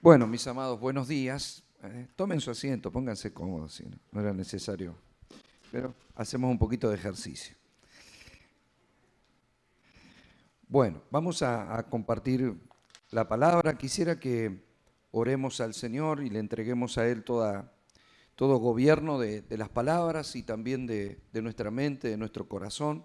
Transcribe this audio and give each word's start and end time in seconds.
Bueno, 0.00 0.28
mis 0.28 0.46
amados, 0.46 0.78
buenos 0.78 1.08
días. 1.08 1.64
Eh, 1.82 2.06
tomen 2.14 2.40
su 2.40 2.52
asiento, 2.52 2.92
pónganse 2.92 3.32
cómodos, 3.32 3.74
si 3.74 3.84
no, 3.84 4.20
era 4.20 4.32
necesario. 4.32 4.94
Pero 5.72 5.92
hacemos 6.14 6.52
un 6.52 6.58
poquito 6.58 6.88
de 6.88 6.94
ejercicio. 6.94 7.56
Bueno, 10.68 11.02
vamos 11.10 11.42
a, 11.42 11.84
compartir 11.90 12.54
la 13.10 13.26
palabra. 13.26 13.76
Quisiera 13.76 14.20
que 14.20 14.62
oremos 15.10 15.60
al 15.60 15.74
Señor 15.74 16.22
y 16.22 16.30
le 16.30 16.38
entreguemos 16.38 16.96
a 16.96 17.08
Él 17.08 17.24
todo 17.24 18.56
gobierno 18.58 19.18
de, 19.18 19.44
las 19.50 19.68
palabras 19.68 20.36
y 20.36 20.44
también 20.44 20.86
de 20.86 21.42
nuestra 21.42 21.72
mente, 21.72 22.06
de 22.06 22.16
nuestro 22.16 22.48
corazón 22.48 23.04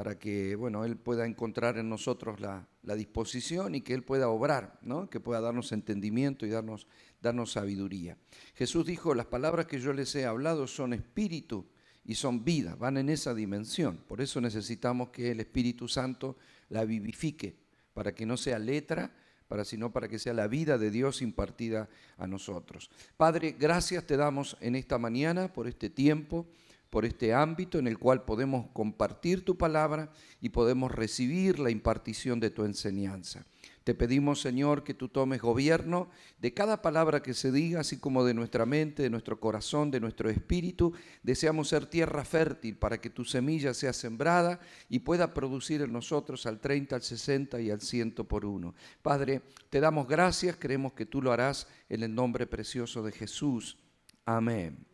para 0.00 0.18
que 0.18 0.56
bueno, 0.56 0.86
Él 0.86 0.96
pueda 0.96 1.26
encontrar 1.26 1.76
en 1.76 1.90
nosotros 1.90 2.40
la, 2.40 2.66
disposición 2.96 3.74
y 3.74 3.82
que 3.82 3.92
Él 3.92 4.02
pueda 4.02 4.30
obrar, 4.30 4.78
¿no? 4.80 5.10
que 5.10 5.20
pueda 5.20 5.42
darnos 5.42 5.72
entendimiento 5.72 6.46
y 6.46 6.48
darnos, 6.48 6.86
darnos 7.20 7.52
sabiduría. 7.52 8.16
Jesús 8.54 8.86
dijo, 8.86 9.14
las 9.14 9.26
palabras 9.26 9.66
que 9.66 9.78
yo 9.78 9.92
les 9.92 10.14
he 10.14 10.24
hablado 10.24 10.66
son 10.66 10.94
espíritu 10.94 11.66
y 12.02 12.14
son 12.14 12.46
vida, 12.46 12.76
van 12.76 12.96
en 12.96 13.10
esa 13.10 13.34
dimensión. 13.34 13.98
Por 14.08 14.22
eso 14.22 14.40
necesitamos 14.40 15.10
que 15.10 15.32
el 15.32 15.40
Espíritu 15.40 15.86
Santo 15.86 16.38
la 16.70 16.86
vivifique, 16.86 17.58
para 17.92 18.14
que 18.14 18.24
no 18.24 18.38
sea 18.38 18.58
letra, 18.58 19.14
para 19.48 19.66
sino 19.66 19.92
para 19.92 20.08
que 20.08 20.18
sea 20.18 20.32
la 20.32 20.48
vida 20.48 20.78
de 20.78 20.90
Dios 20.90 21.20
impartida 21.20 21.90
a 22.16 22.26
nosotros. 22.26 22.90
Padre, 23.18 23.54
gracias 23.58 24.06
te 24.06 24.16
damos 24.16 24.56
en 24.62 24.76
esta 24.76 24.96
mañana 24.96 25.52
por 25.52 25.68
este 25.68 25.90
tiempo 25.90 26.46
por 26.90 27.04
este 27.04 27.32
ámbito 27.32 27.78
en 27.78 27.86
el 27.86 27.98
cual 27.98 28.24
podemos 28.24 28.66
compartir 28.72 29.44
tu 29.44 29.56
palabra 29.56 30.10
y 30.40 30.50
podemos 30.50 30.90
recibir 30.90 31.58
la 31.58 31.70
impartición 31.70 32.40
de 32.40 32.50
tu 32.50 32.64
enseñanza. 32.64 33.46
Te 33.84 33.94
pedimos, 33.94 34.40
Señor, 34.40 34.84
que 34.84 34.92
tú 34.92 35.08
tomes 35.08 35.40
gobierno 35.40 36.10
de 36.38 36.52
cada 36.52 36.82
palabra 36.82 37.22
que 37.22 37.32
se 37.32 37.50
diga, 37.50 37.80
así 37.80 37.98
como 37.98 38.24
de 38.24 38.34
nuestra 38.34 38.66
mente, 38.66 39.02
de 39.02 39.10
nuestro 39.10 39.40
corazón, 39.40 39.90
de 39.90 40.00
nuestro 40.00 40.28
espíritu. 40.28 40.92
Deseamos 41.22 41.68
ser 41.68 41.86
tierra 41.86 42.24
fértil 42.24 42.76
para 42.76 43.00
que 43.00 43.08
tu 43.08 43.24
semilla 43.24 43.72
sea 43.72 43.92
sembrada 43.92 44.60
y 44.88 44.98
pueda 44.98 45.32
producir 45.32 45.80
en 45.80 45.92
nosotros 45.92 46.44
al 46.44 46.60
30, 46.60 46.96
al 46.96 47.02
60 47.02 47.60
y 47.60 47.70
al 47.70 47.80
100 47.80 48.12
por 48.28 48.44
uno. 48.44 48.74
Padre, 49.00 49.42
te 49.70 49.80
damos 49.80 50.06
gracias, 50.06 50.56
creemos 50.56 50.92
que 50.92 51.06
tú 51.06 51.22
lo 51.22 51.32
harás 51.32 51.66
en 51.88 52.02
el 52.02 52.14
nombre 52.14 52.46
precioso 52.46 53.02
de 53.02 53.12
Jesús. 53.12 53.78
Amén. 54.26 54.86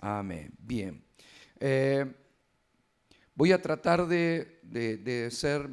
Amén. 0.00 0.52
Bien. 0.58 1.04
Eh, 1.60 2.12
voy 3.34 3.52
a 3.52 3.62
tratar 3.62 4.06
de, 4.06 5.28
ser 5.30 5.68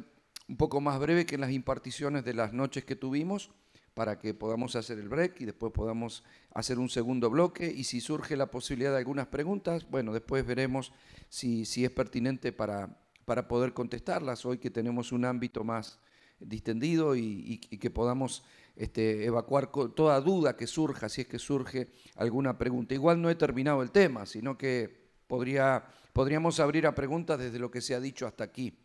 un 0.48 0.56
poco 0.56 0.80
más 0.80 0.98
breve 0.98 1.26
que 1.26 1.36
en 1.36 1.40
las 1.40 1.52
imparticiones 1.52 2.24
de 2.24 2.34
las 2.34 2.52
noches 2.52 2.84
que 2.84 2.96
tuvimos 2.96 3.50
para 3.94 4.18
que 4.18 4.32
podamos 4.32 4.74
hacer 4.74 4.98
el 4.98 5.08
break 5.08 5.40
y 5.40 5.44
después 5.44 5.72
podamos 5.72 6.24
hacer 6.54 6.78
un 6.78 6.88
segundo 6.88 7.30
bloque 7.30 7.70
y 7.70 7.84
si 7.84 8.00
surge 8.00 8.36
la 8.36 8.50
posibilidad 8.50 8.90
de 8.92 8.98
algunas 8.98 9.26
preguntas, 9.26 9.88
bueno, 9.90 10.12
después 10.12 10.46
veremos 10.46 10.92
si, 11.28 11.62
es 11.62 11.90
pertinente 11.90 12.52
para, 12.52 12.98
para 13.24 13.48
poder 13.48 13.74
contestarlas 13.74 14.46
hoy 14.46 14.58
que 14.58 14.70
tenemos 14.70 15.12
un 15.12 15.24
ámbito 15.24 15.62
más 15.62 15.98
distendido 16.40 17.16
y, 17.16 17.58
que 17.58 17.90
podamos 17.90 18.42
este, 18.76 19.24
evacuar 19.24 19.70
toda 19.70 20.20
duda 20.20 20.56
que 20.56 20.66
surja, 20.66 21.08
si 21.08 21.22
es 21.22 21.26
que 21.26 21.38
surge 21.38 21.88
alguna 22.16 22.58
pregunta. 22.58 22.94
Igual 22.94 23.20
no 23.20 23.30
he 23.30 23.34
terminado 23.34 23.82
el 23.82 23.90
tema, 23.90 24.26
sino 24.26 24.58
que 24.58 25.01
Podría, 25.26 25.84
podríamos 26.12 26.60
abrir 26.60 26.86
a 26.86 26.94
preguntas 26.94 27.38
desde 27.38 27.58
lo 27.58 27.70
que 27.70 27.80
se 27.80 27.94
ha 27.94 28.00
dicho 28.00 28.26
hasta 28.26 28.44
aquí. 28.44 28.78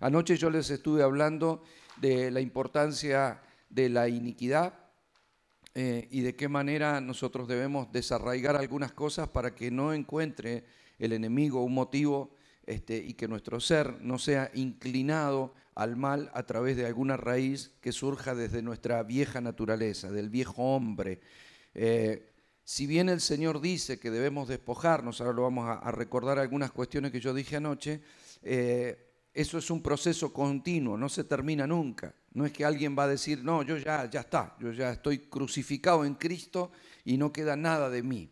Anoche 0.00 0.36
yo 0.36 0.50
les 0.50 0.70
estuve 0.70 1.02
hablando 1.02 1.62
de 1.96 2.30
la 2.30 2.40
importancia 2.40 3.40
de 3.68 3.88
la 3.88 4.08
iniquidad 4.08 4.74
eh, 5.74 6.08
y 6.10 6.20
de 6.22 6.34
qué 6.34 6.48
manera 6.48 7.00
nosotros 7.00 7.48
debemos 7.48 7.92
desarraigar 7.92 8.56
algunas 8.56 8.92
cosas 8.92 9.28
para 9.28 9.54
que 9.54 9.70
no 9.70 9.92
encuentre 9.92 10.64
el 10.98 11.12
enemigo 11.12 11.62
un 11.62 11.74
motivo 11.74 12.34
este, 12.66 12.96
y 12.96 13.14
que 13.14 13.28
nuestro 13.28 13.60
ser 13.60 14.00
no 14.00 14.18
sea 14.18 14.50
inclinado 14.54 15.54
al 15.74 15.96
mal 15.96 16.30
a 16.34 16.42
través 16.42 16.76
de 16.76 16.86
alguna 16.86 17.16
raíz 17.16 17.70
que 17.80 17.92
surja 17.92 18.34
desde 18.34 18.62
nuestra 18.62 19.02
vieja 19.04 19.40
naturaleza, 19.40 20.10
del 20.10 20.28
viejo 20.28 20.74
hombre. 20.74 21.20
Eh, 21.74 22.32
si 22.68 22.86
bien 22.86 23.08
el 23.08 23.22
Señor 23.22 23.62
dice 23.62 23.98
que 23.98 24.10
debemos 24.10 24.46
despojarnos, 24.46 25.22
ahora 25.22 25.32
lo 25.32 25.42
vamos 25.44 25.70
a, 25.70 25.90
recordar 25.90 26.38
algunas 26.38 26.70
cuestiones 26.70 27.10
que 27.10 27.18
yo 27.18 27.32
dije 27.32 27.56
anoche, 27.56 28.02
eh, 28.42 29.08
eso 29.32 29.56
es 29.56 29.70
un 29.70 29.82
proceso 29.82 30.34
continuo, 30.34 30.98
no 30.98 31.08
se 31.08 31.24
termina 31.24 31.66
nunca. 31.66 32.14
No 32.34 32.44
es 32.44 32.52
que 32.52 32.66
alguien 32.66 32.94
va 32.94 33.04
a 33.04 33.08
decir, 33.08 33.42
no, 33.42 33.62
yo 33.62 33.78
ya, 33.78 34.04
ya 34.10 34.20
está, 34.20 34.54
yo 34.60 34.70
ya 34.72 34.90
estoy 34.90 35.16
crucificado 35.30 36.04
en 36.04 36.16
Cristo 36.16 36.70
y 37.06 37.16
no 37.16 37.32
queda 37.32 37.56
nada 37.56 37.88
de 37.88 38.02
mí. 38.02 38.30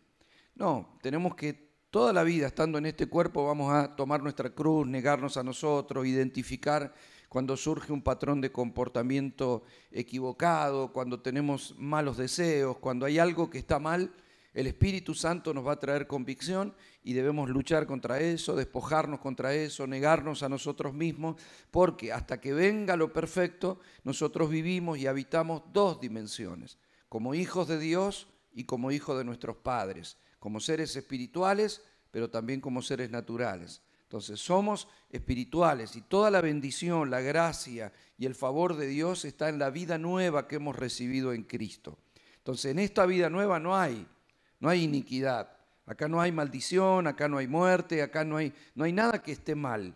No, 0.53 0.99
tenemos 1.01 1.33
que 1.33 1.71
toda 1.89 2.13
la 2.13 2.21
vida 2.21 2.45
estando 2.45 2.77
en 2.77 2.85
este 2.85 3.07
cuerpo 3.07 3.43
vamos 3.43 3.73
a 3.73 3.95
tomar 3.95 4.21
nuestra 4.21 4.51
cruz, 4.51 4.85
negarnos 4.85 5.37
a 5.37 5.43
nosotros, 5.43 6.05
identificar 6.05 6.93
cuando 7.27 7.57
surge 7.57 7.91
un 7.91 8.03
patrón 8.03 8.39
de 8.39 8.51
comportamiento 8.51 9.63
equivocado, 9.89 10.93
cuando 10.93 11.21
tenemos 11.21 11.73
malos 11.79 12.17
deseos, 12.17 12.77
cuando 12.77 13.07
hay 13.07 13.17
algo 13.17 13.49
que 13.49 13.57
está 13.57 13.79
mal 13.79 14.13
el 14.53 14.67
Espíritu 14.67 15.13
Santo 15.13 15.53
nos 15.53 15.65
va 15.65 15.73
a 15.73 15.79
traer 15.79 16.07
convicción 16.07 16.75
y 17.03 17.13
debemos 17.13 17.49
luchar 17.49 17.85
contra 17.85 18.19
eso, 18.19 18.55
despojarnos 18.55 19.19
contra 19.19 19.53
eso, 19.53 19.85
negarnos 19.85 20.43
a 20.43 20.49
nosotros 20.49 20.93
mismos, 20.93 21.39
porque 21.69 22.11
hasta 22.11 22.41
que 22.41 22.53
venga 22.53 22.95
lo 22.95 23.13
perfecto, 23.13 23.79
nosotros 24.03 24.49
vivimos 24.49 24.97
y 24.97 25.07
habitamos 25.07 25.61
dos 25.73 26.01
dimensiones, 26.01 26.77
como 27.07 27.35
hijos 27.35 27.67
de 27.67 27.77
Dios 27.77 28.27
y 28.51 28.63
como 28.63 28.91
hijos 28.91 29.17
de 29.17 29.23
nuestros 29.23 29.57
padres, 29.57 30.17
como 30.39 30.59
seres 30.59 30.95
espirituales, 30.95 31.83
pero 32.09 32.29
también 32.29 32.61
como 32.61 32.81
seres 32.81 33.11
naturales. 33.11 33.81
Entonces 34.07 34.39
somos 34.39 34.87
espirituales 35.09 35.97
y 35.97 36.01
toda 36.01 36.31
la 36.31 36.39
bendición, 36.39 37.11
la 37.11 37.19
gracia 37.19 37.91
y 38.17 38.25
el 38.25 38.35
favor 38.35 38.77
de 38.77 38.87
Dios 38.87 39.25
está 39.25 39.49
en 39.49 39.59
la 39.59 39.69
vida 39.69 39.97
nueva 39.97 40.47
que 40.47 40.55
hemos 40.55 40.77
recibido 40.77 41.33
en 41.33 41.43
Cristo. 41.43 41.97
Entonces 42.37 42.71
en 42.71 42.79
esta 42.79 43.05
vida 43.05 43.29
nueva 43.29 43.59
no 43.59 43.75
hay 43.75 44.07
no 44.59 44.69
hay 44.69 44.83
iniquidad, 44.83 45.49
acá 45.85 46.07
no 46.07 46.19
hay 46.21 46.31
maldición, 46.31 47.07
acá 47.07 47.27
no 47.27 47.37
hay 47.37 47.47
muerte, 47.47 48.01
acá 48.01 48.23
no 48.23 48.37
hay, 48.37 48.53
no 48.75 48.83
hay 48.83 48.93
nada 48.93 49.21
que 49.21 49.31
esté 49.31 49.55
mal. 49.55 49.95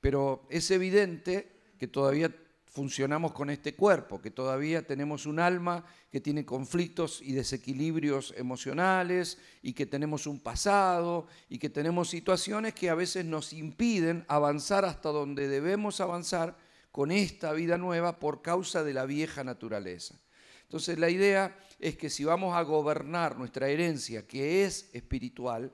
Pero 0.00 0.46
es 0.50 0.70
evidente 0.70 1.52
que 1.78 1.88
todavía 1.88 2.30
funcionamos 2.76 3.32
con 3.32 3.48
este 3.48 3.74
cuerpo, 3.74 4.20
que 4.20 4.30
todavía 4.30 4.86
tenemos 4.86 5.24
un 5.24 5.40
alma 5.40 5.82
que 6.10 6.20
tiene 6.20 6.44
conflictos 6.44 7.22
y 7.22 7.32
desequilibrios 7.32 8.34
emocionales 8.36 9.38
y 9.62 9.72
que 9.72 9.86
tenemos 9.86 10.26
un 10.26 10.40
pasado 10.40 11.26
y 11.48 11.58
que 11.58 11.70
tenemos 11.70 12.10
situaciones 12.10 12.74
que 12.74 12.90
a 12.90 12.94
veces 12.94 13.24
nos 13.24 13.54
impiden 13.54 14.26
avanzar 14.28 14.84
hasta 14.84 15.08
donde 15.08 15.48
debemos 15.48 16.02
avanzar 16.02 16.58
con 16.92 17.10
esta 17.10 17.52
vida 17.54 17.78
nueva 17.78 18.18
por 18.18 18.42
causa 18.42 18.84
de 18.84 18.92
la 18.92 19.06
vieja 19.06 19.42
naturaleza. 19.42 20.18
Entonces 20.66 20.98
la 20.98 21.10
idea 21.10 21.56
es 21.78 21.96
que 21.96 22.10
si 22.10 22.24
vamos 22.24 22.56
a 22.56 22.62
gobernar 22.62 23.38
nuestra 23.38 23.68
herencia, 23.68 24.26
que 24.26 24.64
es 24.64 24.90
espiritual, 24.92 25.72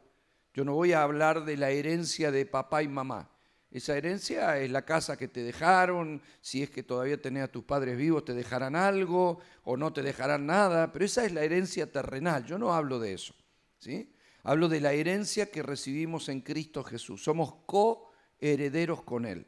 yo 0.55 0.65
no 0.65 0.75
voy 0.75 0.93
a 0.93 1.03
hablar 1.03 1.45
de 1.45 1.57
la 1.57 1.71
herencia 1.71 2.31
de 2.31 2.45
papá 2.45 2.83
y 2.83 2.89
mamá. 2.89 3.31
Esa 3.71 3.97
herencia 3.97 4.59
es 4.59 4.71
la 4.71 4.85
casa 4.85 5.17
que 5.17 5.29
te 5.29 5.43
dejaron, 5.43 6.21
si 6.43 6.63
es 6.63 6.69
que 6.69 6.83
todavía 6.83 7.21
tenés 7.21 7.45
a 7.45 7.49
tus 7.49 7.65
padres 7.65 7.97
vivos, 7.97 8.23
te 8.23 8.35
dejarán 8.35 8.77
algo 8.77 9.41
o 9.65 9.79
no 9.79 9.95
te 9.95 10.03
dejarán 10.03 10.45
nada, 10.45 10.93
pero 10.93 11.07
esa 11.07 11.25
es 11.25 11.33
la 11.33 11.43
herencia 11.43 11.91
terrenal, 11.91 12.45
yo 12.45 12.59
no 12.59 12.75
hablo 12.75 13.01
de 13.01 13.15
eso. 13.15 13.35
¿sí? 13.79 14.13
Hablo 14.43 14.69
de 14.69 14.81
la 14.81 14.93
herencia 14.93 15.51
que 15.51 15.63
recibimos 15.63 16.29
en 16.29 16.43
Cristo 16.43 16.85
Jesús. 16.85 17.25
Somos 17.25 17.55
coherederos 17.65 19.03
con 19.03 19.25
Él. 19.25 19.47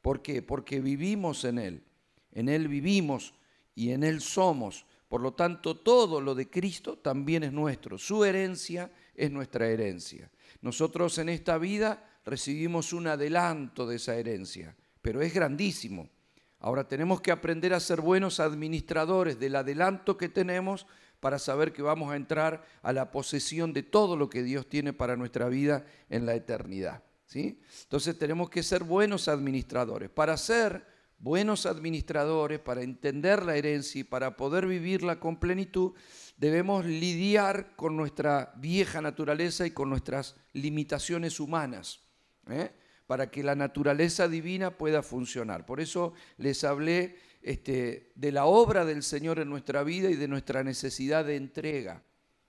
¿Por 0.00 0.22
qué? 0.22 0.40
Porque 0.40 0.80
vivimos 0.80 1.44
en 1.44 1.58
Él. 1.58 1.84
En 2.32 2.48
Él 2.48 2.68
vivimos 2.68 3.34
y 3.78 3.92
en 3.92 4.02
Él 4.02 4.20
somos. 4.20 4.84
Por 5.06 5.20
lo 5.20 5.34
tanto, 5.34 5.76
todo 5.76 6.20
lo 6.20 6.34
de 6.34 6.50
Cristo 6.50 6.98
también 6.98 7.44
es 7.44 7.52
nuestro. 7.52 7.96
Su 7.96 8.24
herencia 8.24 8.90
es 9.14 9.30
nuestra 9.30 9.68
herencia. 9.68 10.28
Nosotros 10.62 11.16
en 11.18 11.28
esta 11.28 11.58
vida 11.58 12.18
recibimos 12.24 12.92
un 12.92 13.06
adelanto 13.06 13.86
de 13.86 13.96
esa 13.96 14.16
herencia, 14.16 14.74
pero 15.00 15.22
es 15.22 15.32
grandísimo. 15.32 16.10
Ahora 16.58 16.88
tenemos 16.88 17.20
que 17.20 17.30
aprender 17.30 17.72
a 17.72 17.78
ser 17.78 18.00
buenos 18.00 18.40
administradores 18.40 19.38
del 19.38 19.54
adelanto 19.54 20.18
que 20.18 20.28
tenemos 20.28 20.88
para 21.20 21.38
saber 21.38 21.72
que 21.72 21.82
vamos 21.82 22.10
a 22.12 22.16
entrar 22.16 22.64
a 22.82 22.92
la 22.92 23.12
posesión 23.12 23.72
de 23.72 23.84
todo 23.84 24.16
lo 24.16 24.28
que 24.28 24.42
Dios 24.42 24.68
tiene 24.68 24.92
para 24.92 25.16
nuestra 25.16 25.48
vida 25.48 25.86
en 26.10 26.26
la 26.26 26.34
eternidad. 26.34 27.04
¿sí? 27.26 27.60
Entonces 27.84 28.18
tenemos 28.18 28.50
que 28.50 28.64
ser 28.64 28.82
buenos 28.82 29.28
administradores. 29.28 30.10
Para 30.10 30.36
ser 30.36 30.97
buenos 31.18 31.66
administradores, 31.66 32.60
para 32.60 32.82
entender 32.82 33.44
la 33.44 33.56
herencia 33.56 34.00
y 34.00 34.04
para 34.04 34.36
poder 34.36 34.66
vivirla 34.66 35.18
con 35.20 35.38
plenitud, 35.38 35.92
debemos 36.36 36.84
lidiar 36.84 37.74
con 37.76 37.96
nuestra 37.96 38.52
vieja 38.56 39.00
naturaleza 39.00 39.66
y 39.66 39.72
con 39.72 39.90
nuestras 39.90 40.36
limitaciones 40.52 41.40
humanas, 41.40 42.00
¿eh? 42.48 42.70
para 43.06 43.30
que 43.30 43.42
la 43.42 43.54
naturaleza 43.54 44.28
divina 44.28 44.76
pueda 44.76 45.02
funcionar. 45.02 45.66
Por 45.66 45.80
eso 45.80 46.12
les 46.36 46.62
hablé 46.64 47.16
este, 47.42 48.12
de 48.14 48.32
la 48.32 48.44
obra 48.44 48.84
del 48.84 49.02
Señor 49.02 49.38
en 49.38 49.48
nuestra 49.48 49.82
vida 49.82 50.10
y 50.10 50.14
de 50.14 50.28
nuestra 50.28 50.62
necesidad 50.62 51.24
de 51.24 51.36
entrega. 51.36 52.02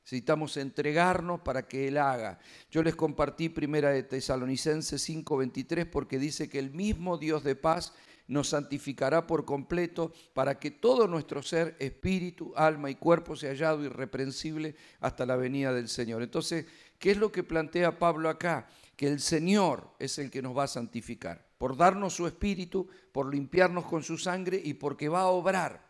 Necesitamos 0.04 0.58
entregarnos 0.58 1.42
para 1.42 1.68
que 1.68 1.88
Él 1.88 1.98
haga. 1.98 2.40
Yo 2.72 2.82
les 2.82 2.96
compartí 2.96 3.48
primera 3.48 3.92
de 3.92 4.02
Tesalonicenses 4.02 5.08
5:23 5.08 5.86
porque 5.86 6.18
dice 6.18 6.50
que 6.50 6.58
el 6.58 6.72
mismo 6.72 7.20
Dios 7.20 7.44
de 7.44 7.56
paz 7.56 7.94
nos 8.30 8.48
santificará 8.48 9.28
por 9.28 9.44
completo 9.44 10.14
para 10.34 10.58
que 10.58 10.72
todo 10.72 11.06
nuestro 11.06 11.44
ser, 11.44 11.76
espíritu, 11.80 12.54
alma 12.56 12.90
y 12.90 12.96
cuerpo 12.96 13.36
sea 13.36 13.50
hallado 13.50 13.84
irreprensible 13.84 14.76
hasta 15.02 15.26
la 15.26 15.36
venida 15.36 15.74
del 15.74 15.90
Señor. 15.90 16.24
Entonces, 16.24 16.66
¿qué 16.98 17.12
es 17.12 17.18
lo 17.18 17.34
que 17.34 17.44
plantea 17.44 18.00
Pablo 18.00 18.30
acá? 18.30 18.70
Que 18.96 19.08
el 19.08 19.20
Señor 19.20 19.92
es 20.00 20.18
el 20.20 20.32
que 20.32 20.42
nos 20.42 20.58
va 20.58 20.64
a 20.64 20.68
santificar, 20.68 21.46
por 21.58 21.76
darnos 21.76 22.14
su 22.14 22.26
espíritu, 22.26 22.88
por 23.12 23.34
limpiarnos 23.34 23.86
con 23.86 24.02
su 24.02 24.18
sangre 24.18 24.62
y 24.64 24.76
porque 24.76 25.10
va 25.10 25.22
a 25.22 25.28
obrar 25.28 25.90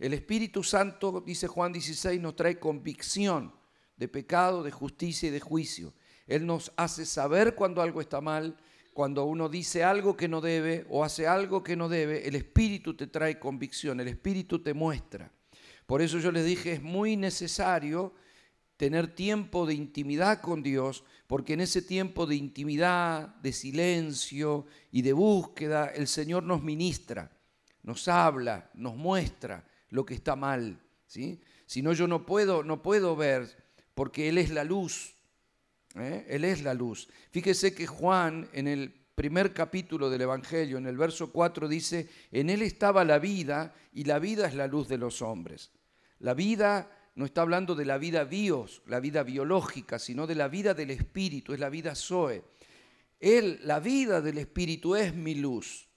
el 0.00 0.14
Espíritu 0.14 0.64
Santo, 0.64 1.22
dice 1.24 1.46
Juan 1.46 1.74
16, 1.74 2.18
nos 2.22 2.34
trae 2.34 2.58
convicción 2.58 3.52
de 3.98 4.08
pecado, 4.08 4.62
de 4.62 4.70
justicia 4.70 5.28
y 5.28 5.30
de 5.30 5.40
juicio. 5.40 5.92
Él 6.26 6.46
nos 6.46 6.72
hace 6.76 7.04
saber 7.04 7.54
cuando 7.54 7.82
algo 7.82 8.00
está 8.00 8.22
mal, 8.22 8.56
cuando 8.92 9.24
uno 9.24 9.48
dice 9.48 9.84
algo 9.84 10.16
que 10.16 10.28
no 10.28 10.40
debe 10.40 10.86
o 10.88 11.04
hace 11.04 11.26
algo 11.26 11.62
que 11.62 11.76
no 11.76 11.88
debe, 11.88 12.26
el 12.26 12.34
Espíritu 12.34 12.94
te 12.94 13.06
trae 13.06 13.38
convicción, 13.38 14.00
el 14.00 14.08
Espíritu 14.08 14.62
te 14.62 14.74
muestra. 14.74 15.30
Por 15.86 16.02
eso 16.02 16.18
yo 16.18 16.30
les 16.32 16.44
dije, 16.44 16.72
es 16.72 16.82
muy 16.82 17.16
necesario 17.16 18.14
tener 18.76 19.14
tiempo 19.14 19.66
de 19.66 19.74
intimidad 19.74 20.40
con 20.40 20.62
Dios, 20.62 21.04
porque 21.26 21.52
en 21.52 21.60
ese 21.60 21.82
tiempo 21.82 22.26
de 22.26 22.36
intimidad, 22.36 23.28
de 23.36 23.52
silencio 23.52 24.66
y 24.90 25.02
de 25.02 25.12
búsqueda, 25.12 25.88
el 25.88 26.06
Señor 26.06 26.44
nos 26.44 26.62
ministra, 26.62 27.30
nos 27.82 28.08
habla, 28.08 28.70
nos 28.74 28.96
muestra 28.96 29.68
lo 29.90 30.06
que 30.06 30.14
está 30.14 30.34
mal. 30.34 30.80
¿sí? 31.06 31.42
Si 31.66 31.82
no, 31.82 31.92
yo 31.92 32.06
no 32.06 32.24
puedo, 32.24 32.62
no 32.64 32.82
puedo 32.82 33.16
ver, 33.16 33.64
porque 33.94 34.28
Él 34.28 34.38
es 34.38 34.50
la 34.50 34.64
luz. 34.64 35.14
¿Eh? 35.96 36.26
Él 36.28 36.44
es 36.44 36.62
la 36.62 36.74
luz. 36.74 37.08
Fíjese 37.30 37.74
que 37.74 37.86
Juan 37.86 38.48
en 38.52 38.68
el 38.68 38.92
primer 39.14 39.52
capítulo 39.52 40.08
del 40.08 40.22
Evangelio, 40.22 40.78
en 40.78 40.86
el 40.86 40.96
verso 40.96 41.30
4, 41.30 41.68
dice, 41.68 42.08
en 42.32 42.50
Él 42.50 42.62
estaba 42.62 43.04
la 43.04 43.18
vida 43.18 43.74
y 43.92 44.04
la 44.04 44.18
vida 44.18 44.46
es 44.46 44.54
la 44.54 44.66
luz 44.66 44.88
de 44.88 44.98
los 44.98 45.22
hombres. 45.22 45.72
La 46.20 46.34
vida 46.34 46.90
no 47.14 47.24
está 47.26 47.42
hablando 47.42 47.74
de 47.74 47.84
la 47.84 47.98
vida 47.98 48.24
bios, 48.24 48.82
la 48.86 49.00
vida 49.00 49.22
biológica, 49.22 49.98
sino 49.98 50.26
de 50.26 50.34
la 50.34 50.48
vida 50.48 50.74
del 50.74 50.90
Espíritu, 50.90 51.52
es 51.52 51.60
la 51.60 51.68
vida 51.68 51.94
Zoe. 51.94 52.42
Él, 53.18 53.60
la 53.64 53.80
vida 53.80 54.22
del 54.22 54.38
Espíritu 54.38 54.96
es 54.96 55.14
mi 55.14 55.34
luz. 55.34 55.88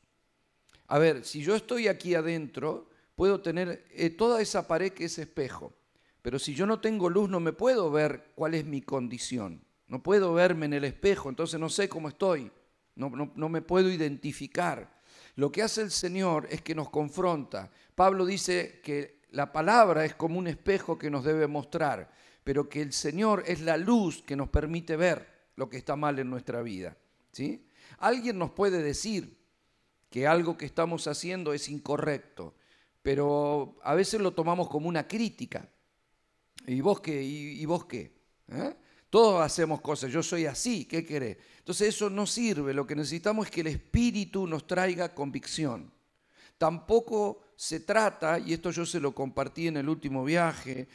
A 0.88 1.00
ver, 1.00 1.24
si 1.24 1.42
yo 1.42 1.56
estoy 1.56 1.88
aquí 1.88 2.16
adentro, 2.16 2.90
puedo 3.16 3.42
tener 3.42 3.86
eh, 3.92 4.10
toda 4.10 4.42
esa 4.42 4.68
pared 4.68 4.92
que 4.92 5.06
es 5.06 5.18
espejo, 5.18 5.74
pero 6.22 6.40
si 6.40 6.54
yo 6.54 6.66
no 6.66 6.80
tengo 6.80 7.10
luz 7.10 7.30
no 7.30 7.40
me 7.40 7.54
puedo 7.54 7.90
ver 7.92 8.32
cuál 8.36 8.54
es 8.54 8.66
mi 8.66 8.82
condición, 8.82 9.64
no 9.94 10.02
puedo 10.02 10.34
verme 10.34 10.66
en 10.66 10.74
el 10.74 10.86
espejo, 10.86 11.30
entonces 11.30 11.60
no 11.60 11.70
sé 11.70 11.88
cómo 11.88 12.10
estoy, 12.10 12.52
no, 12.96 13.12
no 13.36 13.48
me 13.48 13.62
puedo 13.62 13.92
identificar. 13.92 15.00
Lo 15.36 15.52
que 15.52 15.62
hace 15.62 15.84
el 15.84 15.92
Señor 15.92 16.48
es 16.50 16.64
que 16.64 16.74
nos 16.74 16.90
confronta. 16.90 17.70
Pablo 17.94 18.26
dice 18.26 18.82
que 18.84 19.22
la 19.30 19.54
palabra 19.54 20.04
es 20.04 20.16
como 20.16 20.40
un 20.40 20.48
espejo 20.48 20.98
que 20.98 21.12
nos 21.12 21.24
debe 21.24 21.46
mostrar, 21.46 22.12
pero 22.44 22.68
que 22.70 22.82
el 22.82 22.92
Señor 22.92 23.44
es 23.46 23.62
la 23.62 23.78
luz 23.78 24.24
que 24.24 24.36
nos 24.36 24.50
permite 24.50 24.96
ver 24.96 25.28
lo 25.58 25.70
que 25.70 25.78
está 25.78 25.96
mal 25.96 26.18
en 26.18 26.28
nuestra 26.28 26.64
vida. 26.64 26.98
¿sí? 27.32 27.64
Alguien 28.00 28.40
nos 28.40 28.50
puede 28.50 28.82
decir 28.82 29.38
que 30.10 30.26
algo 30.26 30.58
que 30.58 30.66
estamos 30.66 31.06
haciendo 31.06 31.54
es 31.54 31.70
incorrecto, 31.70 32.56
pero 33.04 33.76
a 33.84 33.94
veces 33.94 34.22
lo 34.22 34.32
tomamos 34.32 34.70
como 34.70 34.90
una 34.90 35.08
crítica. 35.08 35.70
¿Y 36.66 36.82
vos 36.82 37.00
qué? 37.00 37.22
¿Y, 37.22 37.64
vos 37.68 37.86
qué? 37.86 38.12
¿Eh? 38.48 38.76
Todos 39.14 39.46
hacemos 39.46 39.80
cosas, 39.80 40.12
yo 40.12 40.24
soy 40.24 40.48
así, 40.48 40.86
¿qué 40.86 41.06
querés? 41.06 41.38
Entonces 41.60 41.90
eso 41.90 42.10
no 42.10 42.26
sirve, 42.26 42.74
lo 42.74 42.88
que 42.88 42.96
necesitamos 42.96 43.46
es 43.46 43.52
que 43.52 43.62
el 43.62 43.68
Espíritu 43.68 44.48
nos 44.48 44.66
traiga 44.66 45.14
convicción. 45.14 45.94
Tampoco 46.58 47.44
se 47.56 47.82
trata, 47.82 48.40
y 48.40 48.54
esto 48.54 48.72
yo 48.72 48.88
se 48.88 49.00
lo 49.00 49.14
compartí 49.14 49.68
en 49.68 49.78
el 49.78 49.88
último 49.88 50.26
viaje, 50.26 50.88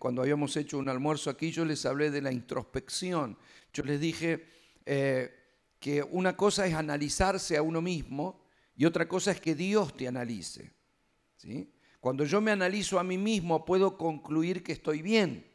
cuando 0.00 0.20
habíamos 0.20 0.56
hecho 0.56 0.78
un 0.78 0.88
almuerzo 0.88 1.30
aquí, 1.30 1.52
yo 1.52 1.64
les 1.64 1.86
hablé 1.86 2.10
de 2.10 2.20
la 2.20 2.32
introspección. 2.32 3.38
Yo 3.72 3.84
les 3.84 4.00
dije 4.00 4.44
eh, 4.84 5.32
que 5.78 6.02
una 6.02 6.36
cosa 6.36 6.66
es 6.66 6.74
analizarse 6.74 7.56
a 7.56 7.62
uno 7.62 7.80
mismo 7.80 8.46
y 8.74 8.84
otra 8.84 9.06
cosa 9.06 9.30
es 9.30 9.40
que 9.40 9.54
Dios 9.54 9.96
te 9.96 10.08
analice. 10.08 10.72
Cuando 12.00 12.24
yo 12.24 12.40
me 12.40 12.50
analizo 12.50 12.98
a 12.98 13.04
mí 13.04 13.16
mismo 13.16 13.64
puedo 13.64 13.96
concluir 13.96 14.64
que 14.64 14.72
estoy 14.72 15.02
bien. 15.02 15.49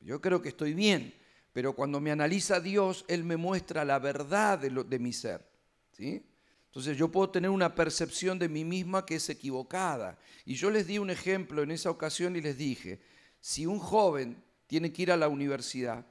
Yo 0.00 0.20
creo 0.20 0.40
que 0.40 0.50
estoy 0.50 0.74
bien, 0.74 1.14
pero 1.52 1.74
cuando 1.74 2.00
me 2.00 2.10
analiza 2.10 2.60
Dios, 2.60 3.04
Él 3.08 3.24
me 3.24 3.36
muestra 3.36 3.84
la 3.84 3.98
verdad 3.98 4.58
de, 4.58 4.98
mi 4.98 5.12
ser. 5.12 5.44
¿sí? 5.92 6.24
Entonces 6.66 6.96
yo 6.96 7.08
puedo 7.08 7.30
tener 7.30 7.50
una 7.50 7.74
percepción 7.74 8.38
de 8.38 8.48
mí 8.48 8.64
misma 8.64 9.04
que 9.04 9.16
es 9.16 9.28
equivocada. 9.28 10.18
Y 10.44 10.54
yo 10.54 10.70
les 10.70 10.86
di 10.86 10.98
un 10.98 11.10
ejemplo 11.10 11.62
en 11.62 11.70
esa 11.70 11.90
ocasión 11.90 12.36
y 12.36 12.40
les 12.40 12.56
dije, 12.56 13.00
si 13.40 13.66
un 13.66 13.78
joven 13.78 14.42
tiene 14.66 14.92
que 14.92 15.02
ir 15.02 15.12
a 15.12 15.16
la 15.16 15.28
universidad 15.28 16.06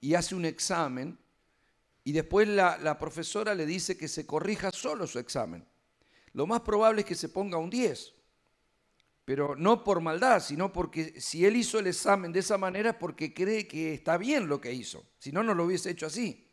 y 0.00 0.14
hace 0.14 0.34
un 0.34 0.44
examen 0.44 1.18
y 2.04 2.12
después 2.12 2.48
la, 2.48 2.76
la 2.78 2.98
profesora 2.98 3.54
le 3.54 3.66
dice 3.66 3.96
que 3.96 4.08
se 4.08 4.26
corrija 4.26 4.70
solo 4.72 5.06
su 5.06 5.18
examen, 5.18 5.64
lo 6.32 6.46
más 6.46 6.60
probable 6.60 7.02
es 7.02 7.06
que 7.06 7.14
se 7.14 7.28
ponga 7.28 7.58
un 7.58 7.70
10. 7.70 8.14
Pero 9.30 9.54
no 9.54 9.84
por 9.84 10.00
maldad, 10.00 10.42
sino 10.42 10.72
porque 10.72 11.20
si 11.20 11.46
él 11.46 11.54
hizo 11.54 11.78
el 11.78 11.86
examen 11.86 12.32
de 12.32 12.40
esa 12.40 12.58
manera 12.58 12.90
es 12.90 12.96
porque 12.96 13.32
cree 13.32 13.68
que 13.68 13.94
está 13.94 14.18
bien 14.18 14.48
lo 14.48 14.60
que 14.60 14.72
hizo. 14.72 15.04
Si 15.20 15.30
no, 15.30 15.44
no 15.44 15.54
lo 15.54 15.66
hubiese 15.66 15.90
hecho 15.90 16.06
así. 16.06 16.48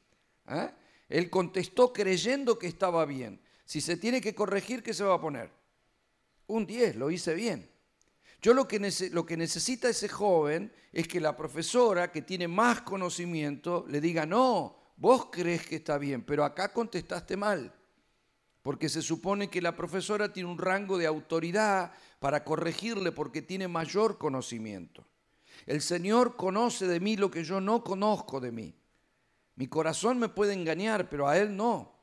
¿eh? 0.48 0.70
Él 1.10 1.28
contestó 1.32 1.92
creyendo 1.92 2.60
que 2.60 2.68
estaba 2.68 3.04
bien. 3.06 3.42
Si 3.66 3.82
se 3.82 3.98
tiene 3.98 4.22
que 4.22 4.36
corregir, 4.36 4.84
¿qué 4.84 4.94
se 4.94 5.04
va 5.04 5.16
a 5.16 5.20
poner? 5.20 5.50
Un 6.46 6.68
10, 6.68 6.98
lo 6.98 7.10
hice 7.10 7.34
bien. 7.34 7.68
Yo 8.44 8.54
lo 8.54 8.68
que, 8.68 8.94
lo 9.10 9.26
que 9.26 9.38
necesita 9.38 9.90
ese 9.90 10.08
joven 10.08 10.72
es 10.94 11.08
que 11.08 11.20
la 11.20 11.36
profesora, 11.36 12.12
que 12.12 12.22
tiene 12.22 12.48
más 12.48 12.82
conocimiento, 12.82 13.88
le 13.90 14.00
diga, 14.00 14.28
no, 14.28 14.94
vos 14.98 15.30
crees 15.32 15.66
que 15.66 15.78
está 15.78 15.98
bien, 15.98 16.22
pero 16.22 16.46
acá 16.46 16.72
contestaste 16.72 17.38
mal 17.38 17.74
porque 18.68 18.90
se 18.90 19.02
supone 19.02 19.50
que 19.50 19.62
la 19.62 19.78
profesora 19.78 20.34
tiene 20.34 20.50
un 20.50 20.58
rango 20.58 20.98
de 20.98 21.08
autoridad 21.08 21.94
para 22.20 22.44
corregirle 22.44 23.12
porque 23.12 23.42
tiene 23.42 23.68
mayor 23.68 24.18
conocimiento. 24.18 25.06
El 25.66 25.82
Señor 25.82 26.36
conoce 26.36 26.88
de 26.88 27.00
mí 27.00 27.18
lo 27.18 27.30
que 27.30 27.44
yo 27.44 27.60
no 27.60 27.84
conozco 27.84 28.40
de 28.40 28.52
mí. 28.52 28.76
Mi 29.56 29.68
corazón 29.68 30.20
me 30.20 30.30
puede 30.30 30.54
engañar, 30.54 31.10
pero 31.10 31.28
a 31.28 31.38
Él 31.38 31.56
no. 31.56 31.98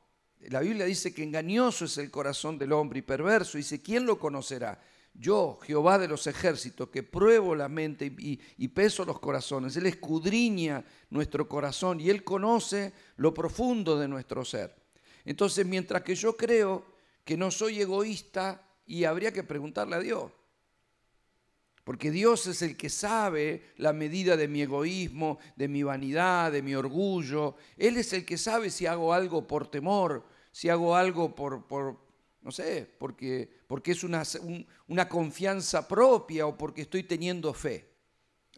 La 0.49 0.59
Biblia 0.59 0.85
dice 0.85 1.13
que 1.13 1.23
engañoso 1.23 1.85
es 1.85 1.97
el 1.97 2.11
corazón 2.11 2.57
del 2.57 2.73
hombre 2.73 2.99
y 2.99 3.01
perverso. 3.01 3.57
Dice, 3.57 3.81
¿quién 3.81 4.05
lo 4.05 4.19
conocerá? 4.19 4.81
Yo, 5.13 5.57
Jehová 5.63 5.97
de 5.97 6.09
los 6.09 6.27
ejércitos, 6.27 6.89
que 6.89 7.01
pruebo 7.01 7.55
la 7.55 7.69
mente 7.69 8.05
y, 8.05 8.39
y, 8.57 8.67
peso 8.67 9.05
los 9.05 9.19
corazones. 9.19 9.77
Él 9.77 9.85
escudriña 9.85 10.83
nuestro 11.09 11.47
corazón 11.47 12.01
y 12.01 12.09
Él 12.09 12.25
conoce 12.25 12.91
lo 13.15 13.33
profundo 13.33 13.97
de 13.97 14.09
nuestro 14.09 14.43
ser. 14.43 14.75
Entonces, 15.23 15.65
mientras 15.65 16.03
que 16.03 16.15
yo 16.15 16.35
creo 16.35 16.85
que 17.23 17.37
no 17.37 17.49
soy 17.49 17.81
egoísta, 17.81 18.64
y 18.85 19.03
habría 19.03 19.31
que 19.31 19.43
preguntarle 19.43 19.95
a 19.95 19.99
Dios. 19.99 20.31
Porque 21.83 22.09
Dios 22.09 22.47
es 22.47 22.61
el 22.63 22.75
que 22.77 22.89
sabe 22.89 23.73
la 23.77 23.93
medida 23.93 24.35
de 24.35 24.47
mi 24.47 24.61
egoísmo, 24.61 25.37
de 25.55 25.67
mi 25.67 25.83
vanidad, 25.83 26.51
de 26.51 26.63
mi 26.63 26.73
orgullo. 26.73 27.55
Él 27.77 27.97
es 27.97 28.11
el 28.13 28.25
que 28.25 28.37
sabe 28.37 28.71
si 28.71 28.87
hago 28.87 29.13
algo 29.13 29.47
por 29.47 29.67
temor, 29.67 30.25
si 30.51 30.69
hago 30.69 30.95
algo 30.95 31.35
por, 31.35 31.67
por 31.67 31.99
no 32.41 32.51
sé, 32.51 32.89
porque, 32.97 33.49
porque 33.67 33.91
es 33.91 34.03
una, 34.03 34.23
una, 34.87 35.07
confianza 35.07 35.87
propia 35.87 36.47
o 36.47 36.57
porque 36.57 36.83
estoy 36.83 37.03
teniendo 37.03 37.53
fe. 37.53 37.87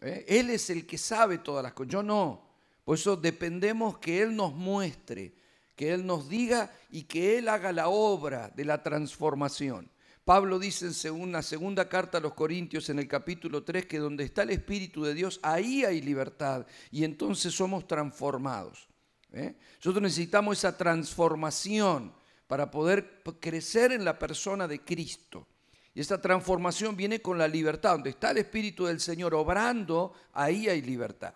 ¿eh? 0.00 0.24
Él 0.26 0.50
es 0.50 0.70
el 0.70 0.86
que 0.86 0.96
sabe 0.96 1.38
todas 1.38 1.62
las 1.62 1.74
cosas, 1.74 1.92
yo 1.92 2.02
no. 2.02 2.48
Por 2.84 2.96
eso 2.96 3.16
dependemos 3.16 3.98
que 3.98 4.22
Él 4.22 4.34
nos 4.34 4.54
muestre 4.54 5.34
que 5.78 5.94
Él 5.94 6.04
nos 6.04 6.28
diga 6.28 6.72
y 6.90 7.04
que 7.04 7.38
Él 7.38 7.48
haga 7.48 7.70
la 7.70 7.88
obra 7.88 8.50
de 8.56 8.64
la 8.64 8.82
transformación. 8.82 9.88
Pablo 10.28 10.58
dice 10.58 10.90
en 11.08 11.14
una 11.14 11.40
segunda 11.40 11.88
carta 11.88 12.18
a 12.18 12.20
los 12.20 12.34
Corintios 12.34 12.90
en 12.90 12.98
el 12.98 13.08
capítulo 13.08 13.64
3 13.64 13.86
que 13.86 13.98
donde 13.98 14.24
está 14.24 14.42
el 14.42 14.50
Espíritu 14.50 15.02
de 15.02 15.14
Dios, 15.14 15.40
ahí 15.42 15.86
hay 15.86 16.02
libertad 16.02 16.66
y 16.90 17.04
entonces 17.04 17.54
somos 17.54 17.86
transformados. 17.86 18.90
¿eh? 19.32 19.56
Nosotros 19.78 20.02
necesitamos 20.02 20.58
esa 20.58 20.76
transformación 20.76 22.12
para 22.46 22.70
poder 22.70 23.22
crecer 23.40 23.90
en 23.92 24.04
la 24.04 24.18
persona 24.18 24.68
de 24.68 24.84
Cristo. 24.84 25.46
Y 25.94 26.02
esa 26.02 26.20
transformación 26.20 26.94
viene 26.94 27.22
con 27.22 27.38
la 27.38 27.48
libertad. 27.48 27.92
Donde 27.92 28.10
está 28.10 28.32
el 28.32 28.36
Espíritu 28.36 28.84
del 28.84 29.00
Señor 29.00 29.34
obrando, 29.34 30.12
ahí 30.34 30.68
hay 30.68 30.82
libertad. 30.82 31.32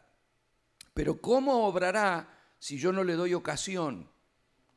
Pero 0.92 1.18
¿cómo 1.18 1.66
obrará 1.66 2.28
si 2.58 2.76
yo 2.76 2.92
no 2.92 3.04
le 3.04 3.14
doy 3.14 3.32
ocasión? 3.32 4.06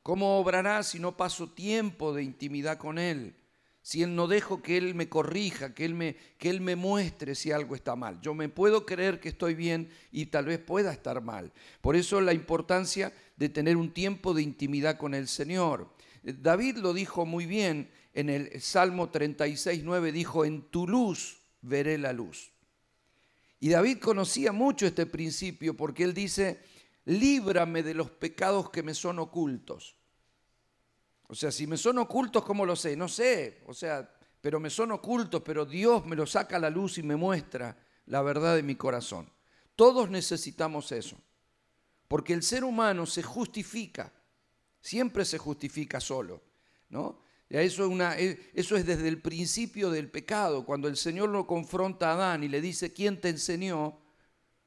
¿Cómo 0.01 0.39
obrará 0.39 0.83
si 0.83 0.99
no 0.99 1.17
paso 1.17 1.49
tiempo 1.49 2.13
de 2.13 2.23
intimidad 2.23 2.77
con 2.77 2.97
Él? 2.97 3.35
Si 3.85 4.01
Él 4.01 4.15
no 4.15 4.27
dejo 4.27 4.63
que 4.63 4.77
Él 4.77 4.95
me 4.95 5.09
corrija, 5.09 5.75
que 5.75 5.85
él 5.85 5.93
me, 5.93 6.15
que 6.39 6.49
él 6.49 6.59
me 6.59 6.75
muestre 6.75 7.35
si 7.35 7.51
algo 7.51 7.75
está 7.75 7.95
mal. 7.95 8.19
Yo 8.19 8.33
me 8.33 8.49
puedo 8.49 8.83
creer 8.83 9.19
que 9.19 9.29
estoy 9.29 9.53
bien 9.53 9.91
y 10.11 10.25
tal 10.25 10.45
vez 10.45 10.57
pueda 10.57 10.91
estar 10.91 11.21
mal. 11.21 11.53
Por 11.81 11.95
eso 11.95 12.19
la 12.19 12.33
importancia 12.33 13.13
de 13.37 13.47
tener 13.47 13.77
un 13.77 13.93
tiempo 13.93 14.33
de 14.33 14.41
intimidad 14.41 14.97
con 14.97 15.13
el 15.13 15.27
Señor. 15.27 15.93
David 16.23 16.77
lo 16.77 16.93
dijo 16.93 17.27
muy 17.27 17.45
bien 17.45 17.91
en 18.15 18.31
el 18.31 18.59
Salmo 18.59 19.11
36, 19.11 19.83
9, 19.83 20.11
dijo, 20.11 20.45
en 20.45 20.63
tu 20.63 20.87
luz 20.87 21.37
veré 21.61 21.99
la 21.99 22.11
luz. 22.11 22.49
Y 23.59 23.69
David 23.69 23.99
conocía 23.99 24.51
mucho 24.51 24.87
este 24.87 25.05
principio 25.05 25.77
porque 25.77 26.05
él 26.05 26.15
dice, 26.15 26.59
líbrame 27.05 27.83
de 27.83 27.93
los 27.93 28.09
pecados 28.09 28.71
que 28.71 28.81
me 28.81 28.95
son 28.95 29.19
ocultos. 29.19 29.95
O 31.27 31.35
sea, 31.35 31.51
si 31.51 31.65
me 31.65 31.77
son 31.77 31.97
ocultos, 31.97 32.43
¿cómo 32.43 32.65
lo 32.65 32.75
sé? 32.75 32.95
No 32.95 33.07
sé, 33.07 33.61
o 33.65 33.73
sea, 33.73 34.09
pero 34.41 34.59
me 34.59 34.69
son 34.69 34.91
ocultos, 34.91 35.41
pero 35.43 35.65
Dios 35.65 36.05
me 36.05 36.15
lo 36.15 36.25
saca 36.25 36.57
a 36.57 36.59
la 36.59 36.69
luz 36.69 36.97
y 36.97 37.03
me 37.03 37.15
muestra 37.15 37.77
la 38.05 38.21
verdad 38.21 38.55
de 38.55 38.63
mi 38.63 38.75
corazón. 38.75 39.29
Todos 39.75 40.09
necesitamos 40.09 40.91
eso, 40.91 41.17
porque 42.07 42.33
el 42.33 42.43
ser 42.43 42.63
humano 42.63 43.05
se 43.05 43.23
justifica, 43.23 44.13
siempre 44.79 45.25
se 45.25 45.37
justifica 45.37 45.99
solo, 45.99 46.43
¿no? 46.89 47.23
Eso 47.49 47.85
es, 47.85 47.89
una, 47.89 48.15
eso 48.17 48.75
es 48.75 48.85
desde 48.85 49.07
el 49.07 49.21
principio 49.21 49.89
del 49.89 50.09
pecado, 50.09 50.65
cuando 50.65 50.87
el 50.87 50.97
Señor 50.97 51.29
lo 51.29 51.45
confronta 51.45 52.09
a 52.09 52.13
Adán 52.13 52.43
y 52.43 52.47
le 52.47 52.59
dice, 52.59 52.91
¿quién 52.91 53.21
te 53.21 53.29
enseñó? 53.29 53.99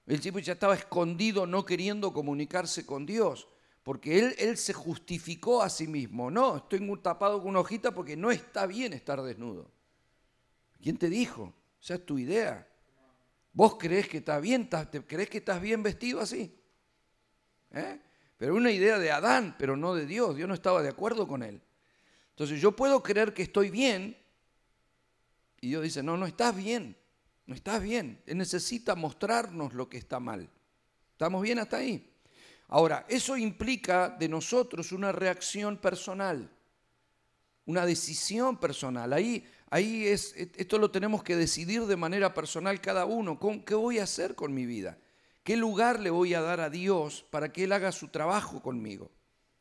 El 0.07 0.21
tipo 0.21 0.39
ya 0.39 0.55
estaba 0.55 0.75
escondido 0.75 1.47
no 1.47 1.65
queriendo 1.65 2.13
comunicarse 2.13 2.87
con 2.87 3.05
Dios 3.05 3.49
porque 3.89 4.35
él, 4.37 4.59
se 4.59 4.75
justificó 4.75 5.63
a 5.63 5.71
sí 5.71 5.89
mismo. 5.89 6.31
No, 6.31 6.59
estoy 6.59 6.87
tapado 7.03 7.39
con 7.41 7.49
una 7.49 7.61
hojita 7.61 7.91
porque 7.91 8.19
no 8.19 8.31
está 8.31 8.67
bien 8.67 8.93
estar 8.93 9.23
desnudo. 9.23 9.71
¿Quién 10.79 10.99
te 10.99 11.09
dijo? 11.09 11.55
Esa 11.81 11.95
es 11.95 12.05
tu 12.05 12.19
idea. 12.19 12.69
¿Vos 13.51 13.79
crees 13.79 14.07
que 14.07 14.19
está 14.19 14.41
bien? 14.41 14.69
¿Crees 15.07 15.31
que 15.31 15.39
estás 15.39 15.63
bien 15.63 15.83
vestido 15.83 16.21
así? 16.21 16.55
¿Eh? 17.71 17.99
Pero 18.37 18.57
una 18.57 18.71
idea 18.71 18.99
de 18.99 19.11
Adán, 19.11 19.57
pero 19.59 19.75
no 19.75 19.95
de 19.95 20.05
Dios. 20.05 20.37
Dios 20.37 20.47
no 20.47 20.53
estaba 20.53 20.83
de 20.83 20.91
acuerdo 20.91 21.27
con 21.27 21.43
él. 21.43 21.59
Entonces 22.29 22.61
yo 22.61 22.77
puedo 22.77 23.03
creer 23.03 23.33
que 23.33 23.45
estoy 23.45 23.71
bien 23.71 24.19
y 25.63 25.69
Dios 25.69 25.83
dice, 25.83 26.03
no, 26.03 26.19
no 26.19 26.27
estás 26.27 26.55
bien, 26.55 26.95
no 27.47 27.55
estás 27.55 27.83
bien. 27.83 28.23
Él 28.27 28.37
necesita 28.37 28.95
mostrarnos 28.95 29.73
lo 29.73 29.89
que 29.89 29.97
está 29.97 30.21
mal. 30.21 30.47
¿Estamos 31.13 31.41
bien 31.41 31.59
hasta 31.59 31.79
ahí? 31.79 32.18
Ahora, 32.69 33.07
eso 33.09 33.37
implica 33.37 34.11
de 34.11 34.29
nosotros 34.29 34.93
una 34.93 35.11
reacción 35.11 35.79
personal, 35.79 36.51
una 37.65 37.87
decisión 37.87 38.59
personal. 38.59 39.13
Ahí, 39.15 39.51
ahí 39.71 40.07
es, 40.07 40.35
esto 40.37 40.79
lo 40.79 40.91
tenemos 40.91 41.23
que 41.23 41.35
decidir 41.35 41.87
de 41.87 41.97
manera 41.97 42.35
personal 42.35 42.81
cada 42.81 43.07
uno. 43.07 43.41
¿Qué 43.65 43.75
voy 43.75 43.99
a 43.99 44.05
hacer 44.05 44.35
con 44.35 44.53
mi 44.53 44.67
vida? 44.67 44.99
¿Qué 45.43 45.57
lugar 45.57 45.99
le 45.99 46.11
voy 46.11 46.35
a 46.35 46.43
dar 46.43 46.61
a 46.61 46.69
Dios 46.69 47.25
para 47.31 47.51
que 47.51 47.65
Él 47.65 47.73
haga 47.73 47.91
su 47.91 48.09
trabajo 48.09 48.63
conmigo? 48.63 49.11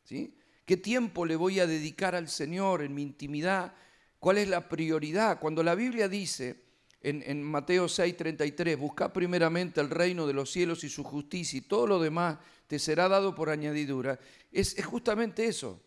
¿Sí? 0.04 0.36
¿Qué 0.66 0.76
tiempo 0.76 1.24
le 1.24 1.36
voy 1.36 1.60
a 1.60 1.66
dedicar 1.66 2.14
al 2.14 2.28
Señor 2.28 2.82
en 2.82 2.94
mi 2.94 3.00
intimidad? 3.00 3.74
¿Cuál 4.18 4.36
es 4.36 4.48
la 4.48 4.68
prioridad? 4.68 5.40
Cuando 5.40 5.62
la 5.62 5.74
Biblia 5.74 6.08
dice 6.08 6.67
en, 7.00 7.22
en 7.26 7.42
Mateo 7.42 7.86
6:33, 7.86 8.76
busca 8.76 9.12
primeramente 9.12 9.80
el 9.80 9.90
reino 9.90 10.26
de 10.26 10.32
los 10.32 10.50
cielos 10.50 10.84
y 10.84 10.88
su 10.88 11.04
justicia 11.04 11.58
y 11.58 11.62
todo 11.62 11.86
lo 11.86 12.00
demás 12.00 12.38
te 12.68 12.78
será 12.78 13.08
dado 13.08 13.34
por 13.34 13.50
añadidura, 13.50 14.20
es, 14.52 14.76
justamente 14.84 15.46
eso. 15.46 15.82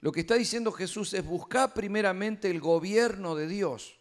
Lo 0.00 0.12
que 0.12 0.20
está 0.20 0.36
diciendo 0.36 0.70
Jesús 0.72 1.12
es 1.14 1.24
buscar 1.24 1.74
primeramente 1.74 2.48
el 2.48 2.60
gobierno 2.60 3.34
de 3.34 3.48
Dios. 3.48 3.98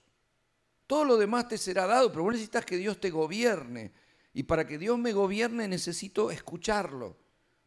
Todo 0.87 1.03
lo 1.03 1.17
demás 1.17 1.47
te 1.47 1.57
será 1.57 1.87
dado, 1.87 2.11
pero 2.11 2.23
vos 2.23 2.33
necesitas 2.33 2.65
que 2.65 2.77
Dios 2.77 2.99
te 2.99 3.09
gobierne. 3.09 3.91
Y 4.33 4.43
para 4.43 4.67
que 4.67 4.77
Dios 4.77 4.99
me 4.99 5.13
gobierne 5.13 5.67
necesito 5.67 6.29
escucharlo, 6.29 7.17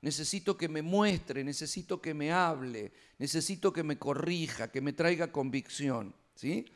necesito 0.02 0.56
que 0.56 0.68
me 0.68 0.82
muestre, 0.82 1.42
necesito 1.42 2.00
que 2.00 2.14
me 2.14 2.30
hable, 2.30 2.92
necesito 3.18 3.72
que 3.72 3.82
me 3.82 3.98
corrija, 3.98 4.70
que 4.70 4.80
me 4.80 4.92
traiga 4.92 5.32
convicción. 5.32 6.14
¿sí? 6.36 6.66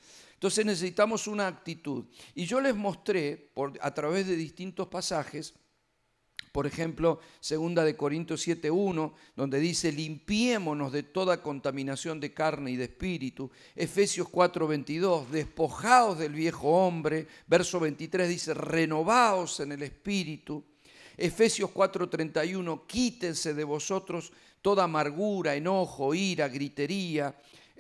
Entonces 0.42 0.66
necesitamos 0.66 1.28
una 1.28 1.46
actitud. 1.46 2.04
Y 2.34 2.46
yo 2.46 2.60
les 2.60 2.74
mostré 2.74 3.52
por, 3.54 3.78
a 3.80 3.94
través 3.94 4.26
de 4.26 4.34
distintos 4.34 4.88
pasajes 4.88 5.54
por 6.50 6.66
ejemplo, 6.66 7.20
segunda 7.40 7.82
de 7.82 7.96
Corintios 7.96 8.46
7.1, 8.46 9.14
donde 9.36 9.58
dice, 9.58 9.90
limpiémonos 9.90 10.92
de 10.92 11.02
toda 11.02 11.40
contaminación 11.40 12.20
de 12.20 12.34
carne 12.34 12.72
y 12.72 12.76
de 12.76 12.84
espíritu. 12.84 13.50
Efesios 13.74 14.28
4.22, 14.28 15.28
despojaos 15.28 16.18
del 16.18 16.34
viejo 16.34 16.68
hombre. 16.68 17.26
Verso 17.46 17.80
23 17.80 18.28
dice, 18.28 18.52
renovaos 18.52 19.60
en 19.60 19.72
el 19.72 19.82
espíritu. 19.82 20.62
Efesios 21.16 21.70
4.31, 21.70 22.86
quítense 22.86 23.54
de 23.54 23.64
vosotros 23.64 24.30
toda 24.60 24.84
amargura, 24.84 25.54
enojo, 25.54 26.14
ira, 26.14 26.48
gritería. 26.48 27.34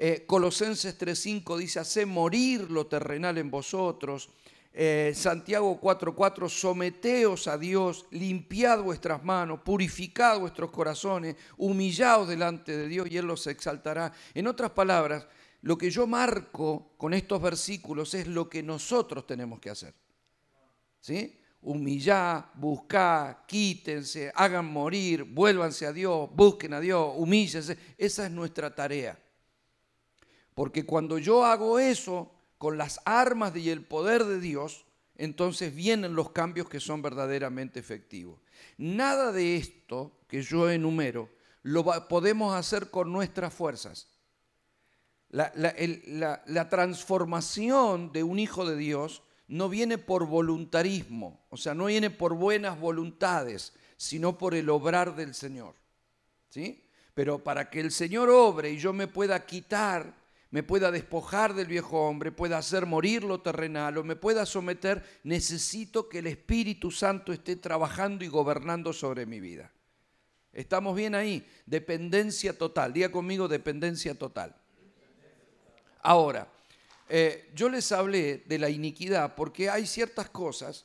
Eh, 0.04 0.24
Colosenses 0.26 0.98
3.5 0.98 1.56
dice, 1.58 1.78
hacé 1.78 2.06
morir 2.06 2.68
lo 2.72 2.88
terrenal 2.88 3.38
en 3.38 3.52
vosotros. 3.52 4.30
Eh, 4.72 5.12
Santiago 5.14 5.80
4:4, 5.80 6.48
someteos 6.48 7.46
a 7.46 7.56
Dios, 7.56 8.06
limpiad 8.10 8.82
vuestras 8.82 9.22
manos, 9.22 9.60
purificad 9.60 10.40
vuestros 10.40 10.72
corazones, 10.72 11.36
humillaos 11.56 12.26
delante 12.26 12.76
de 12.76 12.88
Dios 12.88 13.06
y 13.12 13.16
Él 13.16 13.26
los 13.26 13.46
exaltará. 13.46 14.12
En 14.34 14.48
otras 14.48 14.72
palabras, 14.72 15.24
lo 15.60 15.78
que 15.78 15.88
yo 15.88 16.08
marco 16.08 16.94
con 16.96 17.14
estos 17.14 17.40
versículos 17.40 18.12
es 18.14 18.26
lo 18.26 18.48
que 18.48 18.60
nosotros 18.60 19.24
tenemos 19.24 19.60
que 19.60 19.70
hacer. 19.70 19.94
¿Sí? 20.98 21.38
Humillá, 21.60 22.50
buscá, 22.54 23.44
quítense, 23.46 24.32
hagan 24.34 24.66
morir, 24.66 25.22
vuélvanse 25.22 25.86
a 25.86 25.92
Dios, 25.92 26.28
busquen 26.34 26.74
a 26.74 26.80
Dios, 26.80 27.14
humíllense. 27.16 27.78
Esa 27.96 28.26
es 28.26 28.32
nuestra 28.32 28.74
tarea. 28.74 29.16
Porque 30.54 30.84
cuando 30.84 31.18
yo 31.18 31.44
hago 31.44 31.78
eso, 31.78 32.30
con 32.58 32.78
las 32.78 33.00
armas 33.04 33.56
y 33.56 33.70
el 33.70 33.84
poder 33.84 34.24
de 34.24 34.38
Dios, 34.38 34.84
entonces 35.16 35.74
vienen 35.74 36.14
los 36.14 36.30
cambios 36.30 36.68
que 36.68 36.80
son 36.80 37.02
verdaderamente 37.02 37.80
efectivos. 37.80 38.40
Nada 38.78 39.32
de 39.32 39.56
esto 39.56 40.12
que 40.28 40.42
yo 40.42 40.70
enumero 40.70 41.28
lo 41.62 41.84
podemos 42.08 42.54
hacer 42.54 42.90
con 42.90 43.12
nuestras 43.12 43.52
fuerzas. 43.52 44.08
La, 45.28 45.52
la, 45.54 46.68
transformación 46.68 48.12
de 48.12 48.22
un 48.22 48.38
hijo 48.38 48.64
de 48.64 48.76
Dios 48.76 49.22
no 49.48 49.68
viene 49.68 49.96
por 49.96 50.26
voluntarismo, 50.26 51.44
o 51.48 51.56
sea, 51.56 51.74
no 51.74 51.86
viene 51.86 52.10
por 52.10 52.34
buenas 52.34 52.78
voluntades, 52.78 53.72
sino 53.96 54.36
por 54.36 54.54
el 54.54 54.68
obrar 54.68 55.16
del 55.16 55.34
Señor. 55.34 55.74
¿Sí? 56.50 56.84
Pero 57.14 57.42
para 57.42 57.70
que 57.70 57.80
el 57.80 57.92
Señor 57.92 58.28
obre 58.28 58.72
y 58.72 58.78
yo 58.78 58.92
me 58.92 59.06
pueda 59.06 59.46
quitar 59.46 60.21
me 60.52 60.62
pueda 60.62 60.90
despojar 60.90 61.54
del 61.54 61.66
viejo 61.66 62.06
hombre, 62.06 62.30
pueda 62.30 62.58
hacer 62.58 62.84
morir 62.84 63.24
lo 63.24 63.40
terrenal 63.40 63.96
o 63.96 64.04
me 64.04 64.16
pueda 64.16 64.44
someter, 64.44 65.02
necesito 65.24 66.10
que 66.10 66.18
el 66.18 66.26
Espíritu 66.26 66.90
Santo 66.90 67.32
esté 67.32 67.56
trabajando 67.56 68.22
y 68.22 68.28
gobernando 68.28 68.92
sobre 68.92 69.24
mi 69.24 69.40
vida. 69.40 69.72
¿Estamos 70.52 70.94
bien 70.94 71.14
ahí? 71.14 71.42
Dependencia 71.64 72.56
total. 72.56 72.92
Diga 72.92 73.10
conmigo 73.10 73.48
dependencia 73.48 74.14
total. 74.14 74.54
Ahora, 76.02 76.46
eh, 77.08 77.50
yo 77.54 77.70
les 77.70 77.90
hablé 77.90 78.44
de 78.46 78.58
la 78.58 78.68
iniquidad 78.68 79.34
porque 79.34 79.70
hay 79.70 79.86
ciertas 79.86 80.28
cosas 80.28 80.84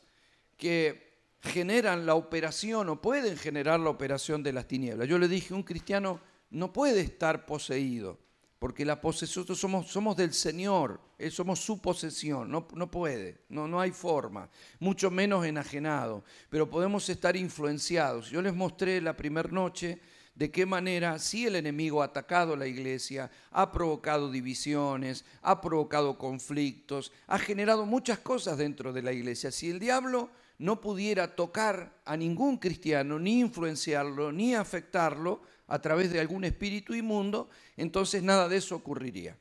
que 0.56 1.12
generan 1.42 2.06
la 2.06 2.16
operación 2.16 2.88
o 2.88 3.02
pueden 3.02 3.36
generar 3.36 3.82
la 3.82 3.90
operación 3.90 4.44
de 4.44 4.54
las 4.54 4.66
tinieblas. 4.66 5.10
Yo 5.10 5.18
le 5.20 5.28
dije, 5.28 5.54
un 5.54 5.64
cristiano 5.64 6.22
no 6.52 6.72
puede 6.72 7.02
estar 7.02 7.46
poseído. 7.46 8.18
Porque 8.60 8.86
la 8.86 9.00
posesión, 9.00 9.46
somos, 9.56 9.88
somos 9.88 10.18
del 10.18 10.34
Señor, 10.34 11.00
eh, 11.20 11.30
somos 11.30 11.60
su 11.60 11.80
posesión, 11.80 12.50
no, 12.50 12.68
no 12.74 12.90
puede, 12.90 13.42
no, 13.50 13.68
no 13.68 13.80
hay 13.80 13.92
forma, 13.92 14.50
mucho 14.80 15.12
menos 15.12 15.46
enajenado, 15.46 16.24
pero 16.50 16.70
podemos 16.70 17.08
estar 17.08 17.36
influenciados. 17.36 18.32
Yo 18.32 18.42
les 18.42 18.56
mostré 18.56 19.00
la 19.00 19.16
primera 19.16 19.50
noche 19.50 20.02
de 20.38 20.52
qué 20.52 20.68
manera 20.68 21.18
si 21.18 21.48
el 21.48 21.56
enemigo 21.56 22.02
ha 22.02 22.06
atacado 22.06 22.56
la 22.56 22.68
iglesia, 22.68 23.32
ha 23.52 23.72
provocado 23.72 24.32
divisiones, 24.32 25.26
ha 25.42 25.60
provocado 25.62 26.18
conflictos, 26.18 27.12
ha 27.26 27.40
generado 27.40 27.88
muchas 27.88 28.20
cosas 28.20 28.58
dentro 28.58 28.94
de 28.94 29.02
la 29.02 29.14
iglesia. 29.14 29.52
Si 29.52 29.70
el 29.70 29.80
diablo 29.80 30.30
no 30.60 30.80
pudiera 30.80 31.36
tocar 31.36 32.02
a 32.06 32.16
ningún 32.16 32.58
cristiano, 32.58 33.18
ni 33.18 33.40
influenciarlo, 33.40 34.32
ni 34.32 34.54
afectarlo, 34.54 35.42
a 35.68 35.80
través 35.80 36.12
de 36.12 36.20
algún 36.20 36.44
espíritu 36.44 36.94
inmundo, 36.94 37.50
entonces 37.76 38.24
nada 38.24 38.48
de 38.48 38.58
eso 38.58 38.76
ocurriría. 38.76 39.38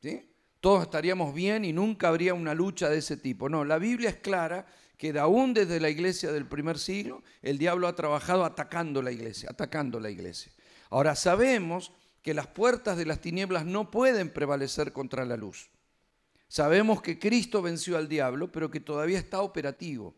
¿Sí? 0.00 0.28
Todos 0.60 0.82
estaríamos 0.82 1.34
bien 1.34 1.64
y 1.64 1.72
nunca 1.72 2.08
habría 2.08 2.34
una 2.34 2.54
lucha 2.54 2.88
de 2.88 2.98
ese 2.98 3.16
tipo. 3.16 3.48
No, 3.48 3.64
la 3.64 3.78
Biblia 3.78 4.10
es 4.10 4.16
clara 4.16 4.66
que 4.96 5.16
aún 5.18 5.54
desde 5.54 5.80
la 5.80 5.88
iglesia 5.88 6.32
del 6.32 6.46
primer 6.46 6.78
siglo, 6.78 7.22
el 7.42 7.56
diablo 7.56 7.86
ha 7.86 7.94
trabajado 7.94 8.44
atacando 8.44 9.00
la 9.00 9.12
iglesia, 9.12 9.50
atacando 9.50 10.00
la 10.00 10.10
iglesia. 10.10 10.52
Ahora 10.90 11.14
sabemos 11.14 11.92
que 12.22 12.34
las 12.34 12.48
puertas 12.48 12.96
de 12.96 13.06
las 13.06 13.20
tinieblas 13.20 13.64
no 13.64 13.90
pueden 13.90 14.30
prevalecer 14.30 14.92
contra 14.92 15.24
la 15.24 15.36
luz. 15.36 15.70
Sabemos 16.48 17.00
que 17.00 17.18
Cristo 17.18 17.62
venció 17.62 17.96
al 17.96 18.08
diablo, 18.08 18.50
pero 18.50 18.70
que 18.70 18.80
todavía 18.80 19.18
está 19.18 19.42
operativo. 19.42 20.14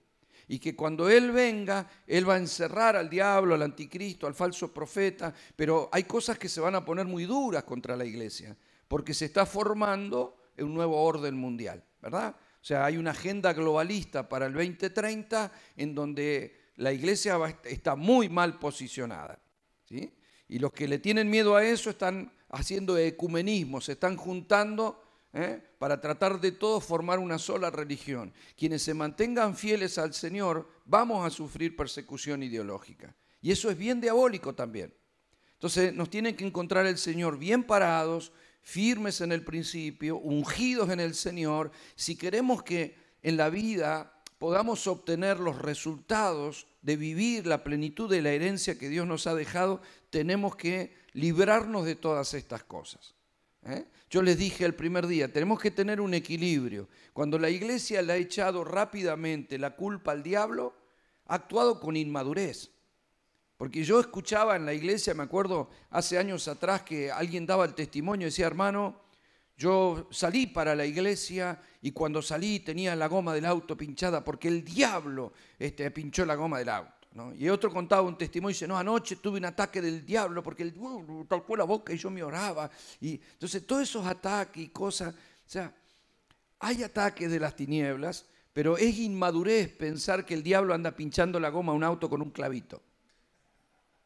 Y 0.51 0.59
que 0.59 0.75
cuando 0.75 1.09
Él 1.09 1.31
venga, 1.31 1.89
Él 2.09 2.29
va 2.29 2.35
a 2.35 2.39
encerrar 2.39 2.97
al 2.97 3.09
diablo, 3.09 3.55
al 3.55 3.63
anticristo, 3.63 4.27
al 4.27 4.35
falso 4.35 4.75
profeta. 4.75 5.33
Pero 5.55 5.89
hay 5.93 6.03
cosas 6.03 6.41
que 6.41 6.49
se 6.49 6.61
van 6.61 6.75
a 6.75 6.85
poner 6.85 7.07
muy 7.07 7.25
duras 7.25 7.63
contra 7.63 7.97
la 7.97 8.05
iglesia, 8.05 8.57
porque 8.89 9.15
se 9.15 9.27
está 9.27 9.47
formando 9.47 10.51
un 10.59 10.75
nuevo 10.75 11.01
orden 11.01 11.37
mundial, 11.37 11.85
¿verdad? 12.03 12.35
O 12.37 12.65
sea, 12.65 12.85
hay 12.85 12.97
una 12.97 13.13
agenda 13.13 13.53
globalista 13.53 14.29
para 14.29 14.47
el 14.47 14.53
2030 14.53 15.53
en 15.77 15.95
donde 15.95 16.73
la 16.79 16.93
iglesia 16.93 17.39
está 17.63 17.95
muy 17.95 18.29
mal 18.29 18.59
posicionada. 18.59 19.39
¿sí? 19.85 20.13
Y 20.49 20.59
los 20.59 20.73
que 20.73 20.89
le 20.89 20.99
tienen 20.99 21.31
miedo 21.31 21.55
a 21.55 21.65
eso 21.65 21.91
están 21.91 22.33
haciendo 22.49 22.99
ecumenismo, 22.99 23.81
se 23.81 23.93
están 23.93 24.17
juntando 24.17 25.01
¿eh? 25.33 25.63
para 25.79 26.01
tratar 26.01 26.41
de 26.41 26.53
todos 26.53 26.85
formar 26.85 27.19
una 27.19 27.39
sola 27.39 27.71
religión. 27.71 28.33
Quienes 28.57 28.83
se 28.83 28.95
mantengan 28.95 29.57
fieles 29.57 29.99
al 29.99 30.15
Señor, 30.15 30.69
vamos 30.85 31.27
a 31.27 31.31
sufrir 31.31 31.77
persecución 31.77 32.43
ideológica. 32.43 33.15
Y 33.41 33.51
eso 33.51 33.71
es 33.71 33.79
bien 33.79 34.01
diabólico 34.01 34.55
también. 34.55 34.95
Entonces 35.55 35.95
nos 35.95 36.11
tiene 36.11 36.37
que 36.37 36.47
encontrar 36.47 36.87
el 36.87 36.99
Señor 36.99 37.39
bien 37.39 37.65
parados, 37.65 38.33
firmes 38.63 39.21
en 39.21 39.33
el 39.33 39.45
principio, 39.45 40.19
ungidos 40.19 40.91
en 40.91 41.01
el 41.01 41.15
Señor, 41.15 41.71
si 41.97 42.17
queremos 42.17 42.63
que 42.63 42.97
en 43.23 43.37
la 43.37 43.51
vida 43.51 44.23
podamos 44.39 44.87
obtener 44.87 45.39
los 45.39 45.59
resultados 45.59 46.67
de 46.83 46.97
vivir 46.97 47.47
la 47.47 47.63
plenitud 47.63 48.09
de 48.11 48.23
la 48.23 48.31
herencia 48.31 48.79
que 48.79 48.89
Dios 48.89 49.07
nos 49.07 49.27
ha 49.27 49.35
dejado, 49.35 49.83
tenemos 50.09 50.57
que 50.57 50.95
librarnos 51.13 51.85
de 51.85 51.95
todas 51.95 52.33
estas 52.35 52.65
cosas. 52.65 53.15
¿Eh? 53.67 53.87
Yo 54.09 54.23
les 54.23 54.39
dije 54.39 54.65
el 54.65 54.75
primer 54.75 55.07
día, 55.07 55.33
tenemos 55.33 55.61
que 55.61 55.71
tener 55.71 56.01
un 56.01 56.15
equilibrio. 56.15 56.89
Cuando 57.13 57.39
la 57.39 57.51
iglesia 57.51 58.03
le 58.03 58.13
ha 58.13 58.17
echado 58.17 58.65
rápidamente 58.65 59.59
la 59.59 59.77
culpa 59.77 60.13
al 60.13 60.23
diablo, 60.23 60.75
ha 61.27 61.37
actuado 61.37 61.79
con 61.79 61.97
inmadurez. 61.97 62.71
Porque 63.57 63.85
yo 63.85 64.01
escuchaba 64.01 64.57
en 64.57 64.65
la 64.65 64.73
iglesia, 64.73 65.15
me 65.15 65.23
acuerdo 65.23 65.69
hace 65.91 66.19
años 66.19 66.49
atrás 66.49 66.83
que 66.83 67.11
alguien 67.13 67.47
daba 67.47 67.65
el 67.67 67.75
testimonio 67.75 68.27
decía, 68.27 68.47
hermano, 68.47 69.03
yo 69.57 70.09
salí 70.11 70.47
para 70.47 70.75
la 70.75 70.87
iglesia 70.87 71.61
y 71.83 71.93
cuando 71.93 72.23
salí 72.23 72.61
tenía 72.61 72.97
la 72.97 73.07
goma 73.09 73.35
del 73.35 73.45
auto 73.45 73.77
pinchada 73.77 74.25
porque 74.25 74.49
el 74.49 74.65
diablo 74.65 75.35
este, 75.59 75.91
pinchó 75.91 76.25
la 76.25 76.35
goma 76.35 76.59
del 76.59 76.71
auto. 76.71 77.00
Y 77.37 77.49
otro 77.49 77.73
contaba 77.73 78.03
un 78.03 78.17
testimonio 78.17 78.53
y 78.53 78.55
dice, 78.55 78.69
no, 78.69 78.79
anoche 78.79 79.17
tuve 79.17 79.39
un 79.39 79.45
ataque 79.45 79.83
del 79.83 80.07
diablo 80.07 80.43
porque 80.43 80.63
el 80.63 80.75
uh, 80.79 81.25
tocó 81.25 81.57
la 81.57 81.65
boca 81.65 81.93
y 81.93 81.99
yo 81.99 82.09
me 82.09 82.23
oraba. 82.23 82.71
Y 83.01 83.21
entonces 83.33 83.67
todos 83.67 83.83
esos 83.83 84.07
ataques 84.07 84.63
y 84.63 84.69
cosas, 84.69 85.15
o 85.15 85.49
sea, 85.49 85.75
hay 86.61 86.83
ataques 86.83 87.31
de 87.31 87.41
las 87.41 87.57
tinieblas, 87.57 88.27
pero 88.53 88.77
es 88.77 88.97
inmadurez 88.99 89.69
pensar 89.73 90.25
que 90.25 90.35
el 90.35 90.43
diablo 90.43 90.73
anda 90.73 90.93
pinchando 90.93 91.41
la 91.41 91.49
goma 91.49 91.73
a 91.73 91.75
un 91.75 91.85
auto 91.85 92.09
con 92.09 92.23
un 92.23 92.31
clavito. 92.31 92.81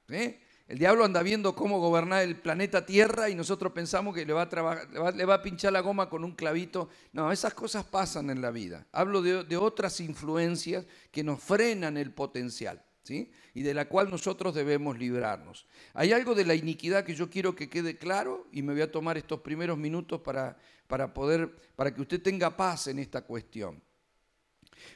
¿Eh? 0.08 0.40
El 0.66 0.78
diablo 0.78 1.04
anda 1.04 1.22
viendo 1.22 1.54
cómo 1.54 1.78
gobernar 1.78 2.22
el 2.22 2.36
planeta 2.36 2.86
Tierra 2.86 3.28
y 3.28 3.34
nosotros 3.34 3.72
pensamos 3.72 4.14
que 4.14 4.24
le 4.24 4.32
va, 4.32 4.42
a 4.42 5.12
le 5.12 5.24
va, 5.26 5.34
a 5.34 5.42
pinchar 5.42 5.74
la 5.74 5.80
goma 5.80 6.08
con 6.08 6.24
un 6.24 6.32
clavito. 6.32 6.88
No, 7.12 7.30
esas 7.30 7.52
cosas 7.52 7.84
pasan 7.84 8.30
en 8.30 8.40
la 8.40 8.50
vida. 8.50 8.86
Hablo 8.90 9.20
de, 9.20 9.56
otras 9.58 10.00
influencias 10.00 10.86
que 11.10 11.22
nos 11.22 11.42
frenan 11.42 11.98
el 11.98 12.12
potencial. 12.12 12.82
¿Sí? 13.04 13.30
y 13.52 13.62
de 13.62 13.74
la 13.74 13.86
cual 13.86 14.10
nosotros 14.10 14.54
debemos 14.54 14.98
librarnos. 14.98 15.66
Hay 15.92 16.12
algo 16.12 16.34
de 16.34 16.46
la 16.46 16.54
iniquidad 16.54 17.04
que 17.04 17.14
yo 17.14 17.28
quiero 17.28 17.54
que 17.54 17.68
quede 17.68 17.98
claro 17.98 18.48
y 18.50 18.62
me 18.62 18.72
voy 18.72 18.80
a 18.80 18.90
tomar 18.90 19.18
estos 19.18 19.40
primeros 19.40 19.76
minutos 19.76 20.22
para, 20.22 20.56
para 20.86 21.12
poder, 21.12 21.54
para 21.76 21.94
que 21.94 22.00
usted 22.00 22.22
tenga 22.22 22.56
paz 22.56 22.86
en 22.86 22.98
esta 22.98 23.22
cuestión. 23.22 23.82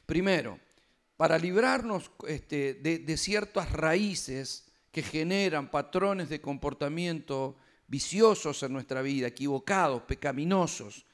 Primero, 0.06 0.58
para 1.18 1.38
librarnos 1.38 2.10
este, 2.26 2.74
de, 2.74 2.98
de 2.98 3.16
ciertas 3.16 3.70
raíces 3.72 4.66
que 4.90 5.02
generan 5.02 5.70
patrones 5.70 6.30
de 6.30 6.40
comportamiento 6.40 7.56
viciosos 7.87 8.62
en 8.62 8.72
nuestra 8.72 9.02
vida, 9.02 9.28
equivocados, 9.28 10.02
pecaminosos. 10.02 11.06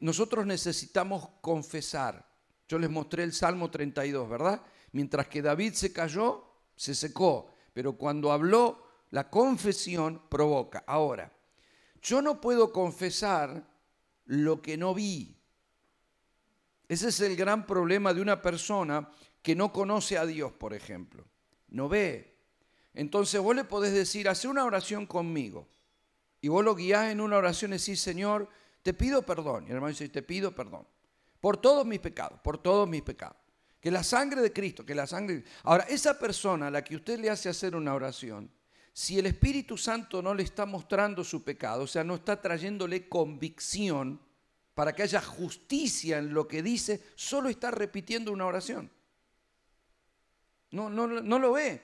Nosotros 0.00 0.46
necesitamos 0.46 1.28
confesar. 1.40 2.28
Yo 2.68 2.78
les 2.78 2.90
mostré 2.90 3.22
el 3.22 3.32
Salmo 3.32 3.70
32, 3.70 4.28
¿verdad? 4.28 4.62
Mientras 4.94 5.26
que 5.26 5.42
David 5.42 5.72
se 5.72 5.92
cayó, 5.92 6.44
se 6.76 6.94
secó, 6.94 7.48
pero 7.72 7.94
cuando 7.94 8.30
habló, 8.30 8.86
la 9.10 9.28
confesión 9.28 10.22
provoca. 10.28 10.84
Ahora, 10.86 11.32
yo 12.00 12.22
no 12.22 12.40
puedo 12.40 12.72
confesar 12.72 13.66
lo 14.26 14.62
que 14.62 14.76
no 14.76 14.94
vi. 14.94 15.36
Ese 16.86 17.08
es 17.08 17.18
el 17.18 17.34
gran 17.34 17.66
problema 17.66 18.14
de 18.14 18.20
una 18.22 18.40
persona 18.40 19.10
que 19.42 19.56
no 19.56 19.72
conoce 19.72 20.16
a 20.16 20.26
Dios, 20.26 20.52
por 20.52 20.74
ejemplo. 20.74 21.24
No 21.70 21.88
ve, 21.88 22.36
entonces 22.94 23.40
vos 23.40 23.56
le 23.56 23.64
podés 23.64 23.94
decir, 23.94 24.28
hace 24.28 24.46
una 24.46 24.64
oración 24.64 25.06
conmigo. 25.06 25.66
Y 26.40 26.46
vos 26.46 26.64
lo 26.64 26.76
guiás 26.76 27.10
en 27.10 27.20
una 27.20 27.36
oración 27.36 27.72
y 27.72 27.78
decís, 27.78 28.00
Señor, 28.00 28.48
te 28.84 28.94
pido 28.94 29.22
perdón. 29.22 29.64
Y 29.64 29.70
el 29.70 29.74
hermano 29.74 29.90
dice, 29.90 30.08
te 30.08 30.22
pido 30.22 30.54
perdón. 30.54 30.86
Por 31.40 31.56
todos 31.56 31.84
mis 31.84 31.98
pecados, 31.98 32.38
por 32.44 32.58
todos 32.58 32.88
mis 32.88 33.02
pecados. 33.02 33.43
Que 33.84 33.90
la 33.90 34.02
sangre 34.02 34.40
de 34.40 34.50
Cristo, 34.50 34.86
que 34.86 34.94
la 34.94 35.06
sangre... 35.06 35.44
Ahora, 35.64 35.84
esa 35.90 36.18
persona 36.18 36.68
a 36.68 36.70
la 36.70 36.82
que 36.82 36.96
usted 36.96 37.20
le 37.20 37.28
hace 37.28 37.50
hacer 37.50 37.76
una 37.76 37.92
oración, 37.92 38.50
si 38.94 39.18
el 39.18 39.26
Espíritu 39.26 39.76
Santo 39.76 40.22
no 40.22 40.32
le 40.32 40.42
está 40.42 40.64
mostrando 40.64 41.22
su 41.22 41.44
pecado, 41.44 41.82
o 41.82 41.86
sea, 41.86 42.02
no 42.02 42.14
está 42.14 42.40
trayéndole 42.40 43.10
convicción 43.10 44.18
para 44.72 44.94
que 44.94 45.02
haya 45.02 45.20
justicia 45.20 46.16
en 46.16 46.32
lo 46.32 46.48
que 46.48 46.62
dice, 46.62 47.02
solo 47.14 47.50
está 47.50 47.70
repitiendo 47.70 48.32
una 48.32 48.46
oración. 48.46 48.90
No, 50.70 50.88
no, 50.88 51.06
no 51.06 51.38
lo 51.38 51.52
ve. 51.52 51.82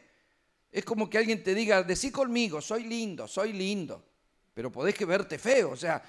Es 0.73 0.87
como 0.87 1.11
que 1.11 1.19
alguien 1.19 1.43
te 1.43 1.55
diga, 1.55 1.83
decí 1.83 2.11
conmigo, 2.11 2.63
soy 2.63 2.85
lindo, 2.85 3.29
soy 3.29 3.53
lindo, 3.53 4.03
pero 4.55 4.71
podés 4.71 4.95
que 4.95 5.05
verte 5.05 5.39
feo. 5.39 5.71
O 5.71 5.77
sea, 5.77 6.03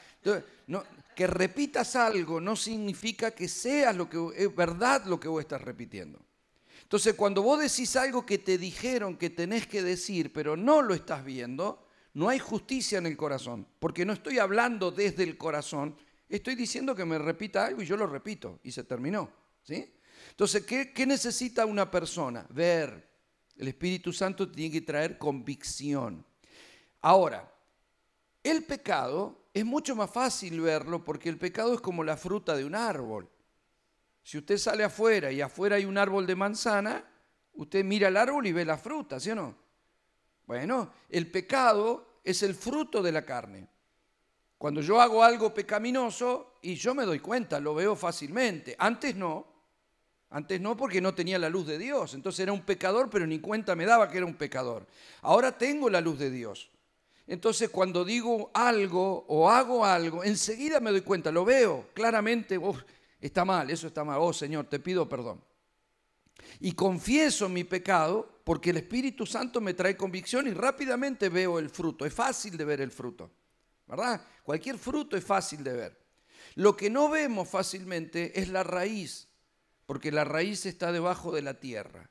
que 1.16 1.28
repitas 1.28 1.96
algo 1.96 2.40
no 2.42 2.56
significa 2.56 3.32
que 3.32 3.48
seas 3.48 3.96
lo 3.96 4.10
que 4.10 4.18
es 4.36 4.56
verdad 4.56 5.06
lo 5.06 5.20
que 5.20 5.28
vos 5.28 5.42
estás 5.42 5.62
repitiendo. 5.62 6.20
Entonces, 6.84 7.14
cuando 7.14 7.42
vos 7.42 7.60
decís 7.60 7.96
algo 7.96 8.26
que 8.26 8.38
te 8.38 8.58
dijeron 8.58 9.16
que 9.16 9.30
tenés 9.30 9.66
que 9.68 9.82
decir, 9.82 10.34
pero 10.34 10.58
no 10.58 10.82
lo 10.82 10.94
estás 10.94 11.24
viendo, 11.24 11.88
no 12.14 12.28
hay 12.28 12.40
justicia 12.40 12.98
en 12.98 13.06
el 13.06 13.16
corazón, 13.16 13.66
porque 13.80 14.04
no 14.04 14.12
estoy 14.12 14.40
hablando 14.40 14.92
desde 14.92 15.24
el 15.24 15.38
corazón, 15.38 15.96
estoy 16.28 16.56
diciendo 16.56 16.94
que 16.94 17.06
me 17.06 17.18
repita 17.18 17.66
algo 17.66 17.82
y 17.82 17.86
yo 17.86 17.96
lo 17.96 18.08
repito, 18.08 18.60
y 18.64 18.72
se 18.74 18.84
terminó. 18.84 19.32
¿sí? 19.64 19.94
Entonces, 20.32 20.66
¿qué, 20.66 20.92
qué 20.92 21.06
necesita 21.06 21.66
una 21.66 21.90
persona? 21.90 22.46
Ver, 22.50 23.10
el 23.56 23.70
Espíritu 23.70 24.12
Santo 24.12 24.52
tiene 24.52 24.74
que 24.74 24.82
traer 24.82 25.18
convicción. 25.18 26.26
Ahora, 27.02 27.50
el 28.44 28.64
pecado 28.64 29.42
es 29.54 29.66
mucho 29.66 29.96
más 29.96 30.10
fácil 30.10 30.62
verlo 30.62 31.04
porque 31.04 31.30
el 31.30 31.38
pecado 31.38 31.74
es 31.74 31.82
como 31.82 32.04
la 32.04 32.18
fruta 32.18 32.56
de 32.56 32.66
un 32.66 32.76
árbol. 32.76 33.30
Si 34.24 34.38
usted 34.38 34.58
sale 34.58 34.84
afuera 34.84 35.32
y 35.32 35.42
afuera 35.42 35.76
hay 35.76 35.86
un 35.86 35.98
árbol 35.98 36.26
de 36.26 36.36
manzana, 36.36 37.04
usted 37.54 37.84
mira 37.84 38.08
el 38.08 38.18
árbol 38.18 38.48
y 38.48 38.52
ve 38.52 38.66
la 38.66 38.78
fruta, 38.78 39.20
¿sí 39.20 39.32
o 39.32 39.36
no? 39.36 39.56
Bueno, 40.46 40.92
el 41.10 41.30
pecado 41.30 42.20
es 42.24 42.44
el 42.44 42.56
fruto 42.56 43.02
de 43.02 43.12
la 43.12 43.26
carne. 43.26 43.68
Cuando 44.58 44.82
yo 44.82 45.02
hago 45.02 45.24
algo 45.24 45.54
pecaminoso 45.54 46.58
y 46.62 46.76
yo 46.76 46.94
me 46.94 47.06
doy 47.06 47.20
cuenta, 47.20 47.60
lo 47.60 47.74
veo 47.74 47.96
fácilmente. 47.96 48.76
Antes 48.78 49.16
no. 49.16 49.48
Antes 50.30 50.62
no 50.62 50.78
porque 50.78 51.02
no 51.02 51.14
tenía 51.14 51.38
la 51.40 51.50
luz 51.50 51.68
de 51.68 51.78
Dios. 51.78 52.14
Entonces 52.14 52.40
era 52.42 52.54
un 52.54 52.62
pecador, 52.62 53.10
pero 53.10 53.28
ni 53.28 53.40
cuenta 53.40 53.76
me 53.76 53.86
daba 53.86 54.10
que 54.10 54.18
era 54.18 54.26
un 54.26 54.36
pecador. 54.36 54.88
Ahora 55.24 55.58
tengo 55.58 55.90
la 55.90 56.00
luz 56.00 56.20
de 56.20 56.30
Dios. 56.30 56.71
Entonces 57.32 57.70
cuando 57.70 58.04
digo 58.04 58.52
algo 58.54 59.24
o 59.30 59.50
hago 59.50 59.86
algo, 59.86 60.22
enseguida 60.22 60.82
me 60.82 60.92
doy 60.92 61.00
cuenta, 61.00 61.32
lo 61.32 61.46
veo 61.46 61.88
claramente, 61.94 62.60
está 63.22 63.46
mal, 63.46 63.70
eso 63.70 63.88
está 63.88 64.04
mal, 64.04 64.18
oh 64.20 64.34
Señor, 64.34 64.66
te 64.66 64.82
pido 64.82 65.08
perdón. 65.08 65.42
Y 66.60 66.74
confieso 66.74 67.48
mi 67.48 67.64
pecado 67.64 68.42
porque 68.44 68.72
el 68.72 68.78
Espíritu 68.78 69.26
Santo 69.26 69.62
me 69.62 69.74
trae 69.74 69.96
convicción 69.96 70.46
y 70.46 70.52
rápidamente 70.52 71.30
veo 71.30 71.58
el 71.58 71.70
fruto. 71.70 72.06
Es 72.06 72.14
fácil 72.14 72.58
de 72.58 72.66
ver 72.66 72.82
el 72.82 72.92
fruto, 72.92 73.32
¿verdad? 73.88 74.22
Cualquier 74.44 74.78
fruto 74.78 75.16
es 75.16 75.24
fácil 75.24 75.64
de 75.64 75.72
ver. 75.72 75.98
Lo 76.56 76.76
que 76.76 76.90
no 76.90 77.08
vemos 77.08 77.48
fácilmente 77.48 78.38
es 78.42 78.50
la 78.50 78.64
raíz 78.64 79.30
porque 79.86 80.12
la 80.12 80.26
raíz 80.26 80.66
está 80.66 80.92
debajo 80.92 81.32
de 81.32 81.44
la 81.44 81.62
tierra. 81.62 82.10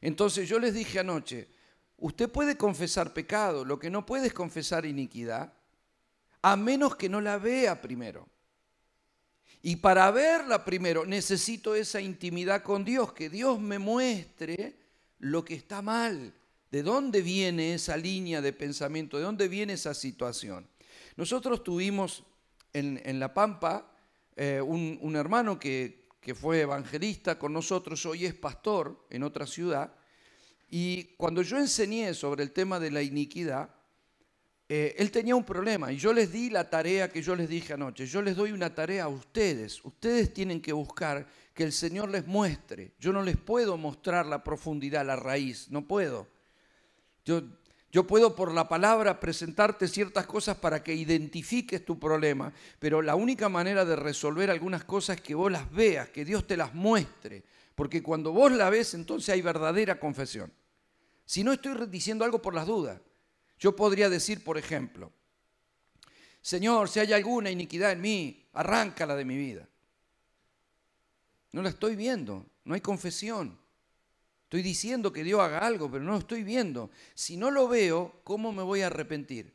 Entonces 0.00 0.48
yo 0.48 0.58
les 0.58 0.72
dije 0.72 1.00
anoche, 1.00 1.50
usted 1.96 2.30
puede 2.30 2.56
confesar 2.56 3.12
pecado, 3.12 3.64
lo 3.64 3.78
que 3.78 3.90
no 3.90 4.06
puede 4.06 4.28
es 4.28 4.34
confesar 4.34 4.86
iniquidad, 4.86 5.52
a 6.42 6.56
menos 6.56 6.96
que 6.96 7.08
no 7.08 7.20
la 7.20 7.38
vea 7.38 7.80
primero. 7.80 8.28
Y 9.62 9.76
para 9.76 10.10
verla 10.10 10.64
primero 10.64 11.06
necesito 11.06 11.74
esa 11.74 12.00
intimidad 12.00 12.62
con 12.62 12.84
Dios, 12.84 13.12
que 13.12 13.30
Dios 13.30 13.60
me 13.60 13.78
muestre 13.78 14.76
lo 15.18 15.44
que 15.44 15.54
está 15.54 15.80
mal 15.80 16.34
¿De 16.74 16.82
dónde 16.82 17.22
viene 17.22 17.74
esa 17.74 17.96
línea 17.96 18.40
de 18.40 18.52
pensamiento? 18.52 19.16
¿De 19.16 19.22
dónde 19.22 19.46
viene 19.46 19.74
esa 19.74 19.94
situación? 19.94 20.66
Nosotros 21.14 21.62
tuvimos 21.62 22.24
en, 22.72 23.20
La 23.20 23.32
Pampa 23.32 23.94
eh, 24.34 24.60
un, 24.60 25.14
hermano 25.14 25.56
que, 25.56 26.08
que 26.20 26.34
fue 26.34 26.62
evangelista 26.62 27.38
con 27.38 27.52
nosotros, 27.52 28.04
hoy 28.06 28.26
es 28.26 28.34
pastor 28.34 29.06
en 29.08 29.22
otra 29.22 29.46
ciudad, 29.46 29.94
y 30.70 31.04
cuando 31.16 31.42
yo 31.42 31.58
enseñé 31.58 32.14
sobre 32.14 32.42
el 32.42 32.52
tema 32.52 32.80
de 32.80 32.90
la 32.90 33.02
iniquidad, 33.02 33.70
eh, 34.66 34.94
él 34.98 35.10
tenía 35.10 35.36
un 35.36 35.44
problema 35.44 35.92
y 35.92 35.96
yo 35.98 36.12
les 36.12 36.32
di 36.32 36.48
la 36.48 36.70
tarea 36.70 37.10
que 37.10 37.20
yo 37.20 37.36
les 37.36 37.48
dije 37.48 37.74
anoche. 37.74 38.06
Yo 38.06 38.22
les 38.22 38.34
doy 38.34 38.52
una 38.52 38.74
tarea 38.74 39.04
a 39.04 39.08
ustedes. 39.08 39.84
Ustedes 39.84 40.32
tienen 40.32 40.60
que 40.60 40.72
buscar 40.72 41.26
que 41.52 41.64
el 41.64 41.72
Señor 41.72 42.08
les 42.08 42.26
muestre. 42.26 42.92
Yo 42.98 43.12
no 43.12 43.22
les 43.22 43.36
puedo 43.36 43.76
mostrar 43.76 44.26
la 44.26 44.42
profundidad, 44.42 45.04
la 45.04 45.16
raíz, 45.16 45.70
no 45.70 45.86
puedo. 45.86 46.26
Yo, 47.24 47.42
yo 47.92 48.06
puedo 48.06 48.34
por 48.34 48.52
la 48.52 48.66
palabra 48.66 49.20
presentarte 49.20 49.86
ciertas 49.86 50.26
cosas 50.26 50.56
para 50.56 50.82
que 50.82 50.94
identifiques 50.94 51.84
tu 51.84 51.98
problema, 51.98 52.52
pero 52.78 53.02
la 53.02 53.14
única 53.14 53.48
manera 53.48 53.84
de 53.84 53.96
resolver 53.96 54.50
algunas 54.50 54.84
cosas 54.84 55.16
es 55.16 55.22
que 55.22 55.34
vos 55.34 55.52
las 55.52 55.70
veas, 55.70 56.08
que 56.08 56.24
Dios 56.24 56.46
te 56.46 56.56
las 56.56 56.74
muestre, 56.74 57.44
porque 57.74 58.02
cuando 58.02 58.32
vos 58.32 58.52
la 58.52 58.70
ves 58.70 58.94
entonces 58.94 59.30
hay 59.30 59.42
verdadera 59.42 59.98
confesión. 59.98 60.52
Si 61.24 61.42
no 61.42 61.52
estoy 61.52 61.86
diciendo 61.86 62.24
algo 62.24 62.40
por 62.42 62.54
las 62.54 62.66
dudas. 62.66 63.00
Yo 63.58 63.74
podría 63.74 64.10
decir, 64.10 64.44
por 64.44 64.58
ejemplo, 64.58 65.12
Señor, 66.40 66.90
si 66.90 67.00
hay 67.00 67.12
alguna 67.12 67.50
iniquidad 67.50 67.92
en 67.92 68.02
mí, 68.02 68.46
arráncala 68.52 69.16
de 69.16 69.24
mi 69.24 69.36
vida. 69.36 69.66
No 71.52 71.62
la 71.62 71.70
estoy 71.70 71.96
viendo, 71.96 72.44
no 72.64 72.74
hay 72.74 72.80
confesión. 72.80 73.58
Estoy 74.42 74.60
diciendo 74.60 75.12
que 75.12 75.24
Dios 75.24 75.40
haga 75.40 75.60
algo, 75.60 75.90
pero 75.90 76.04
no 76.04 76.12
lo 76.12 76.18
estoy 76.18 76.44
viendo. 76.44 76.90
Si 77.14 77.36
no 77.36 77.50
lo 77.50 77.66
veo, 77.66 78.20
¿cómo 78.24 78.52
me 78.52 78.62
voy 78.62 78.82
a 78.82 78.88
arrepentir? 78.88 79.54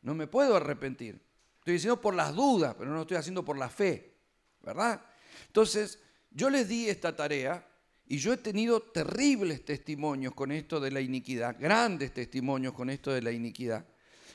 No 0.00 0.14
me 0.14 0.26
puedo 0.26 0.56
arrepentir. 0.56 1.20
Estoy 1.58 1.74
diciendo 1.74 2.00
por 2.00 2.14
las 2.14 2.34
dudas, 2.34 2.74
pero 2.78 2.88
no 2.88 2.96
lo 2.96 3.02
estoy 3.02 3.18
haciendo 3.18 3.44
por 3.44 3.58
la 3.58 3.68
fe, 3.68 4.14
¿verdad? 4.62 5.04
Entonces, 5.46 6.00
yo 6.30 6.50
les 6.50 6.68
di 6.68 6.88
esta 6.88 7.14
tarea 7.14 7.66
y 8.06 8.18
yo 8.18 8.32
he 8.32 8.38
tenido 8.38 8.80
terribles 8.80 9.64
testimonios 9.64 10.34
con 10.34 10.50
esto 10.50 10.80
de 10.80 10.90
la 10.90 11.00
iniquidad, 11.00 11.56
grandes 11.58 12.12
testimonios 12.12 12.72
con 12.72 12.90
esto 12.90 13.12
de 13.12 13.22
la 13.22 13.32
iniquidad. 13.32 13.86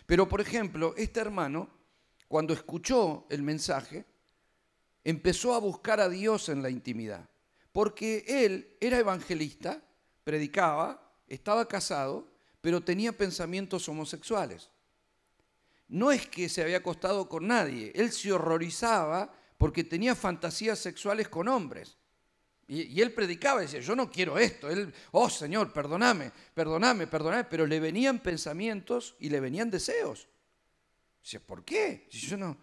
Pero, 0.05 0.29
por 0.29 0.41
ejemplo, 0.41 0.93
este 0.97 1.19
hermano, 1.19 1.69
cuando 2.27 2.53
escuchó 2.53 3.25
el 3.29 3.41
mensaje, 3.41 4.05
empezó 5.03 5.53
a 5.55 5.59
buscar 5.59 5.99
a 5.99 6.09
Dios 6.09 6.49
en 6.49 6.61
la 6.61 6.69
intimidad, 6.69 7.27
porque 7.71 8.23
él 8.27 8.77
era 8.79 8.99
evangelista, 8.99 9.81
predicaba, 10.23 11.11
estaba 11.27 11.67
casado, 11.67 12.27
pero 12.61 12.83
tenía 12.83 13.11
pensamientos 13.11 13.89
homosexuales. 13.89 14.69
No 15.87 16.11
es 16.11 16.27
que 16.27 16.47
se 16.47 16.61
había 16.61 16.77
acostado 16.77 17.27
con 17.27 17.47
nadie, 17.47 17.91
él 17.95 18.11
se 18.11 18.31
horrorizaba 18.31 19.33
porque 19.63 19.85
tenía 19.85 20.13
fantasías 20.13 20.77
sexuales 20.77 21.29
con 21.29 21.47
hombres. 21.47 21.95
Y, 22.67 22.99
él 22.99 23.13
predicaba 23.13 23.61
y 23.61 23.67
decía, 23.67 23.79
yo 23.79 23.95
no 23.95 24.11
quiero 24.11 24.37
esto. 24.37 24.69
Él, 24.69 24.93
oh 25.11 25.29
Señor, 25.29 25.71
perdóname, 25.71 26.33
perdóname, 26.53 27.07
perdóname. 27.07 27.45
Pero 27.45 27.65
le 27.65 27.79
venían 27.79 28.19
pensamientos 28.19 29.15
y 29.21 29.29
le 29.29 29.39
venían 29.39 29.71
deseos. 29.71 30.27
Dice, 31.23 31.39
¿por 31.39 31.63
qué? 31.63 32.09
Si 32.11 32.27
yo 32.27 32.35
no, 32.35 32.49
o 32.49 32.57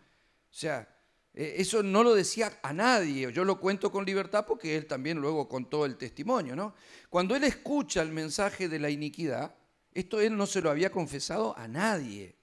sea, 0.50 0.94
e, 1.32 1.54
eso 1.56 1.82
no 1.82 2.04
lo 2.04 2.14
decía 2.14 2.60
a 2.62 2.74
nadie. 2.74 3.32
Yo 3.32 3.46
lo 3.46 3.58
cuento 3.58 3.90
con 3.90 4.04
libertad 4.04 4.44
porque 4.46 4.76
él 4.76 4.84
también 4.84 5.16
luego 5.22 5.48
contó 5.48 5.86
el 5.86 5.96
testimonio, 5.96 6.54
¿no? 6.54 6.74
Cuando 7.08 7.34
él 7.34 7.44
escucha 7.44 8.02
el 8.02 8.10
mensaje 8.10 8.68
de 8.68 8.78
la 8.78 8.90
iniquidad, 8.90 9.54
esto 9.94 10.20
él 10.20 10.36
no 10.36 10.46
se 10.46 10.60
lo 10.60 10.68
había 10.68 10.92
confesado 10.92 11.56
a 11.56 11.66
nadie 11.66 12.36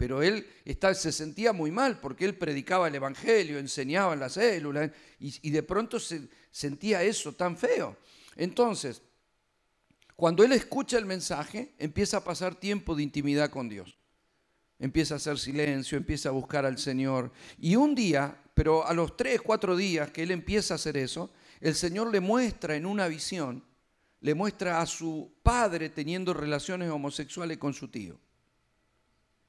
pero 0.00 0.22
él 0.22 0.46
se 0.94 1.12
sentía 1.12 1.52
muy 1.52 1.70
mal 1.70 2.00
porque 2.00 2.24
él 2.24 2.34
predicaba 2.34 2.88
el 2.88 2.94
Evangelio, 2.94 3.58
enseñaba 3.58 4.14
en 4.14 4.20
las 4.20 4.32
células 4.32 4.90
y, 5.18 5.50
de 5.50 5.62
pronto 5.62 6.00
se 6.00 6.26
sentía 6.50 7.02
eso 7.02 7.34
tan 7.34 7.54
feo. 7.54 7.98
Entonces, 8.34 9.02
cuando 10.16 10.42
él 10.42 10.52
escucha 10.52 10.96
el 10.96 11.04
mensaje, 11.04 11.74
empieza 11.78 12.16
a 12.16 12.24
pasar 12.24 12.54
tiempo 12.54 12.94
de 12.94 13.02
intimidad 13.02 13.50
con 13.50 13.68
Dios. 13.68 13.98
Empieza 14.78 15.12
a 15.12 15.16
hacer 15.18 15.38
silencio, 15.38 15.98
empieza 15.98 16.30
a 16.30 16.32
buscar 16.32 16.64
al 16.64 16.78
Señor. 16.78 17.30
Y 17.58 17.76
un 17.76 17.94
día, 17.94 18.42
pero 18.54 18.86
a 18.86 18.94
los 18.94 19.18
tres, 19.18 19.42
cuatro 19.42 19.76
días 19.76 20.10
que 20.10 20.22
él 20.22 20.30
empieza 20.30 20.72
a 20.72 20.76
hacer 20.76 20.96
eso, 20.96 21.30
el 21.60 21.74
Señor 21.74 22.10
le 22.10 22.20
muestra 22.20 22.74
en 22.74 22.86
una 22.86 23.06
visión, 23.06 23.62
le 24.22 24.34
muestra 24.34 24.80
a 24.80 24.86
su 24.86 25.30
padre 25.42 25.90
teniendo 25.90 26.32
relaciones 26.32 26.88
homosexuales 26.88 27.58
con 27.58 27.74
su 27.74 27.88
tío. 27.88 28.18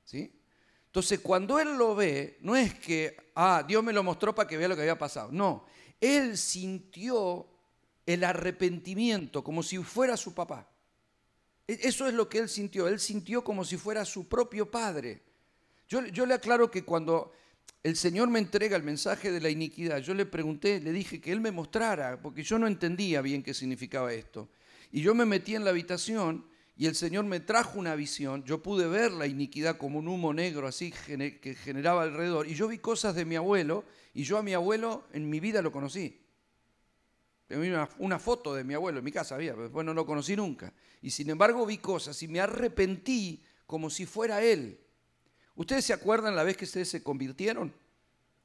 ¿Sí? 0.04 0.41
Entonces, 0.92 1.22
cuando 1.22 1.58
él 1.58 1.78
lo 1.78 1.96
ve, 1.96 2.38
no 2.42 2.54
es 2.54 2.74
que, 2.74 3.16
ah, 3.36 3.64
Dios 3.66 3.82
me 3.82 3.94
lo 3.94 4.04
mostró 4.04 4.36
para 4.36 4.46
que 4.46 4.58
vea 4.58 4.68
lo 4.68 4.76
que 4.76 4.82
había 4.82 4.98
pasado. 4.98 5.30
No, 5.32 5.66
él 6.02 6.38
sintió 6.38 7.48
el 8.06 8.26
arrepentimiento 8.26 9.42
como 9.42 9.64
si 9.64 9.78
fuera 9.78 10.18
su 10.18 10.34
papá. 10.34 10.70
E, 11.66 11.80
eso 11.84 12.08
es 12.08 12.14
lo 12.14 12.28
que 12.28 12.40
él 12.40 12.50
sintió. 12.50 12.90
Él 12.90 13.00
sintió 13.00 13.42
como 13.42 13.64
si 13.64 13.78
fuera 13.78 14.04
su 14.04 14.28
propio 14.28 14.70
padre. 14.70 15.22
Yo, 15.88 16.06
yo 16.08 16.26
le 16.26 16.34
aclaro 16.34 16.70
que 16.70 16.84
cuando 16.84 17.32
el 17.84 17.96
Señor 17.96 18.30
me 18.30 18.40
entrega 18.40 18.76
el 18.76 18.84
mensaje 18.84 19.32
de 19.32 19.40
la 19.40 19.50
iniquidad, 19.50 20.00
yo 20.00 20.14
le 20.14 20.26
pregunté, 20.26 20.82
le 20.82 20.92
dije 20.92 21.22
que 21.22 21.32
Él 21.32 21.40
me 21.40 21.52
mostrara, 21.52 22.22
porque 22.22 22.44
yo 22.44 22.60
no 22.60 22.68
entendía 22.68 23.22
bien 23.22 23.44
qué 23.44 23.54
significaba 23.54 24.12
esto. 24.12 24.50
Y 24.92 25.02
yo 25.02 25.16
me 25.16 25.24
metí 25.24 25.56
en 25.56 25.64
la 25.64 25.70
habitación 25.70 26.51
y 26.82 26.88
el 26.88 26.96
Señor 26.96 27.26
me 27.26 27.40
trajo 27.40 27.78
una 27.78 27.96
visión, 27.96 28.44
yo 28.44 28.64
pude 28.64 28.88
ver 28.88 29.12
la 29.12 29.28
iniquidad 29.28 29.78
como 29.78 30.00
un 30.00 30.08
humo 30.08 30.34
negro 30.34 30.66
así 30.66 30.90
que 30.90 31.54
generaba 31.54 32.02
alrededor, 32.02 32.48
y 32.48 32.56
yo 32.56 32.68
vi 32.68 32.80
cosas 32.80 33.14
de 33.14 33.24
mi 33.24 33.36
abuelo, 33.36 33.86
y 34.16 34.24
yo 34.24 34.40
a 34.40 34.42
mi 34.42 34.56
abuelo 34.56 35.04
en 35.14 35.30
mi 35.30 35.40
vida 35.40 35.62
lo 35.62 35.72
conocí. 35.72 36.26
Una, 37.52 37.88
una 38.00 38.18
foto 38.18 38.56
de 38.56 38.64
mi 38.64 38.74
abuelo 38.74 38.98
en 38.98 39.06
mi 39.06 39.12
casa 39.12 39.36
había, 39.36 39.52
pero 39.52 39.66
después 39.66 39.86
no 39.86 39.94
lo 39.94 40.08
conocí 40.08 40.36
nunca. 40.36 40.74
Y 41.04 41.12
sin 41.12 41.30
embargo 41.30 41.68
vi 41.68 41.78
cosas 41.78 42.24
y 42.24 42.28
me 42.28 42.40
arrepentí 42.40 43.44
como 43.68 43.92
si 43.92 44.08
fuera 44.08 44.42
él. 44.42 44.80
¿Ustedes 45.54 45.86
se 45.86 45.94
acuerdan 45.94 46.36
la 46.36 46.42
vez 46.42 46.58
que 46.58 46.66
ustedes 46.66 46.90
se 46.90 47.04
convirtieron? 47.04 47.76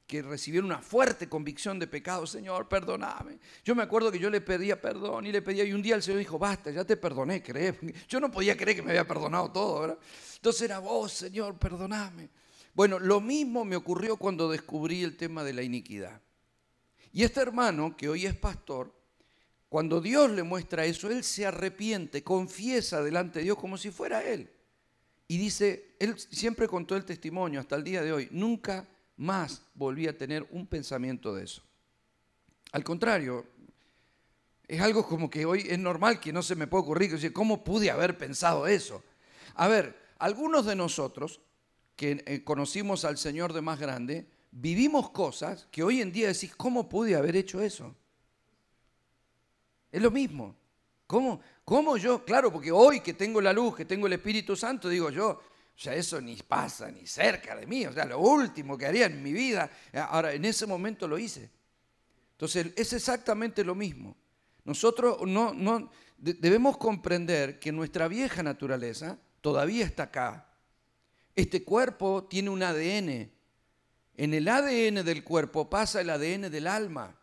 Que 0.07 0.21
recibieron 0.21 0.71
una 0.71 0.81
fuerte 0.81 1.27
convicción 1.27 1.77
de 1.77 1.85
pecado, 1.85 2.25
Señor, 2.25 2.69
perdóname. 2.69 3.39
Yo 3.65 3.75
me 3.75 3.83
acuerdo 3.83 4.09
que 4.09 4.17
yo 4.17 4.29
le 4.29 4.39
pedía 4.39 4.79
perdón 4.79 5.25
y 5.25 5.33
le 5.33 5.41
pedía, 5.41 5.65
y 5.65 5.73
un 5.73 5.81
día 5.81 5.95
el 5.95 6.01
Señor 6.01 6.19
dijo, 6.19 6.39
basta, 6.39 6.71
ya 6.71 6.85
te 6.85 6.95
perdoné, 6.95 7.43
creé. 7.43 7.77
Yo 8.07 8.21
no 8.21 8.31
podía 8.31 8.55
creer 8.55 8.77
que 8.77 8.83
me 8.83 8.91
había 8.91 9.05
perdonado 9.05 9.51
todo, 9.51 9.81
¿verdad? 9.81 9.99
Entonces 10.35 10.61
era 10.61 10.79
vos, 10.79 11.11
Señor, 11.11 11.57
perdóname. 11.57 12.29
Bueno, 12.73 12.99
lo 12.99 13.19
mismo 13.19 13.65
me 13.65 13.75
ocurrió 13.75 14.15
cuando 14.15 14.49
descubrí 14.49 15.03
el 15.03 15.17
tema 15.17 15.43
de 15.43 15.51
la 15.51 15.61
iniquidad. 15.61 16.21
Y 17.11 17.23
este 17.23 17.41
hermano, 17.41 17.97
que 17.97 18.07
hoy 18.07 18.25
es 18.25 18.35
pastor, 18.35 18.93
cuando 19.67 19.99
Dios 19.99 20.31
le 20.31 20.43
muestra 20.43 20.85
eso, 20.85 21.09
él 21.09 21.23
se 21.25 21.45
arrepiente, 21.45 22.23
confiesa 22.23 23.01
delante 23.01 23.39
de 23.39 23.45
Dios 23.45 23.57
como 23.57 23.77
si 23.77 23.91
fuera 23.91 24.23
él. 24.23 24.49
Y 25.27 25.37
dice, 25.37 25.95
él 25.99 26.17
siempre 26.17 26.69
contó 26.69 26.95
el 26.95 27.03
testimonio 27.03 27.59
hasta 27.59 27.75
el 27.75 27.83
día 27.83 28.01
de 28.01 28.13
hoy, 28.13 28.29
nunca 28.31 28.87
más 29.17 29.63
volví 29.73 30.07
a 30.07 30.17
tener 30.17 30.47
un 30.51 30.65
pensamiento 30.67 31.35
de 31.35 31.43
eso. 31.43 31.61
Al 32.71 32.83
contrario, 32.83 33.45
es 34.67 34.81
algo 34.81 35.07
como 35.07 35.29
que 35.29 35.45
hoy 35.45 35.65
es 35.67 35.79
normal 35.79 36.19
que 36.19 36.33
no 36.33 36.41
se 36.43 36.55
me 36.55 36.67
pueda 36.67 36.83
ocurrir, 36.83 37.11
decir, 37.11 37.33
¿cómo 37.33 37.63
pude 37.63 37.89
haber 37.89 38.17
pensado 38.17 38.67
eso? 38.67 39.03
A 39.55 39.67
ver, 39.67 39.97
algunos 40.19 40.65
de 40.65 40.75
nosotros 40.75 41.41
que 41.95 42.23
eh, 42.25 42.43
conocimos 42.43 43.05
al 43.05 43.17
Señor 43.17 43.53
de 43.53 43.61
más 43.61 43.79
grande, 43.79 44.27
vivimos 44.51 45.09
cosas 45.09 45.67
que 45.71 45.83
hoy 45.83 46.01
en 46.01 46.11
día 46.11 46.27
decís, 46.27 46.55
¿cómo 46.55 46.87
pude 46.87 47.15
haber 47.15 47.35
hecho 47.35 47.61
eso? 47.61 47.95
Es 49.91 50.01
lo 50.01 50.11
mismo. 50.11 50.55
¿Cómo, 51.07 51.39
¿Cómo 51.63 51.97
yo? 51.97 52.23
Claro, 52.25 52.51
porque 52.51 52.71
hoy 52.71 52.99
que 52.99 53.13
tengo 53.13 53.39
la 53.39 53.53
luz, 53.53 53.77
que 53.77 53.85
tengo 53.85 54.07
el 54.07 54.13
Espíritu 54.13 54.55
Santo, 54.55 54.89
digo 54.89 55.09
yo, 55.09 55.41
o 55.77 55.79
sea, 55.79 55.93
eso 55.93 56.19
ni 56.19 56.35
pasa 56.37 56.89
ni 56.89 57.05
cerca 57.05 57.55
de 57.55 57.67
mí. 57.67 57.85
O 57.85 57.93
sea, 57.93 58.05
lo 58.05 58.19
último 58.19 58.75
que 58.75 58.87
haría 58.87 59.05
en 59.05 59.21
mi 59.21 59.31
vida. 59.31 59.69
Eh, 59.93 59.99
ahora, 59.99 60.33
en 60.33 60.43
ese 60.43 60.65
momento 60.65 61.07
lo 61.07 61.19
hice. 61.19 61.51
Entonces, 62.31 62.73
es 62.75 62.93
exactamente 62.93 63.63
lo 63.63 63.75
mismo. 63.75 64.17
Nosotros 64.63 65.19
no, 65.27 65.53
no 65.53 65.91
debemos 66.17 66.77
comprender 66.77 67.59
que 67.59 67.71
nuestra 67.71 68.07
vieja 68.07 68.41
naturaleza 68.41 69.19
todavía 69.41 69.85
está 69.85 70.03
acá. 70.03 70.49
Este 71.35 71.63
cuerpo 71.63 72.23
tiene 72.23 72.49
un 72.49 72.63
ADN. 72.63 73.31
En 74.15 74.33
el 74.33 74.47
ADN 74.47 75.05
del 75.05 75.23
cuerpo 75.23 75.69
pasa 75.69 76.01
el 76.01 76.09
ADN 76.09 76.49
del 76.49 76.65
alma. 76.65 77.15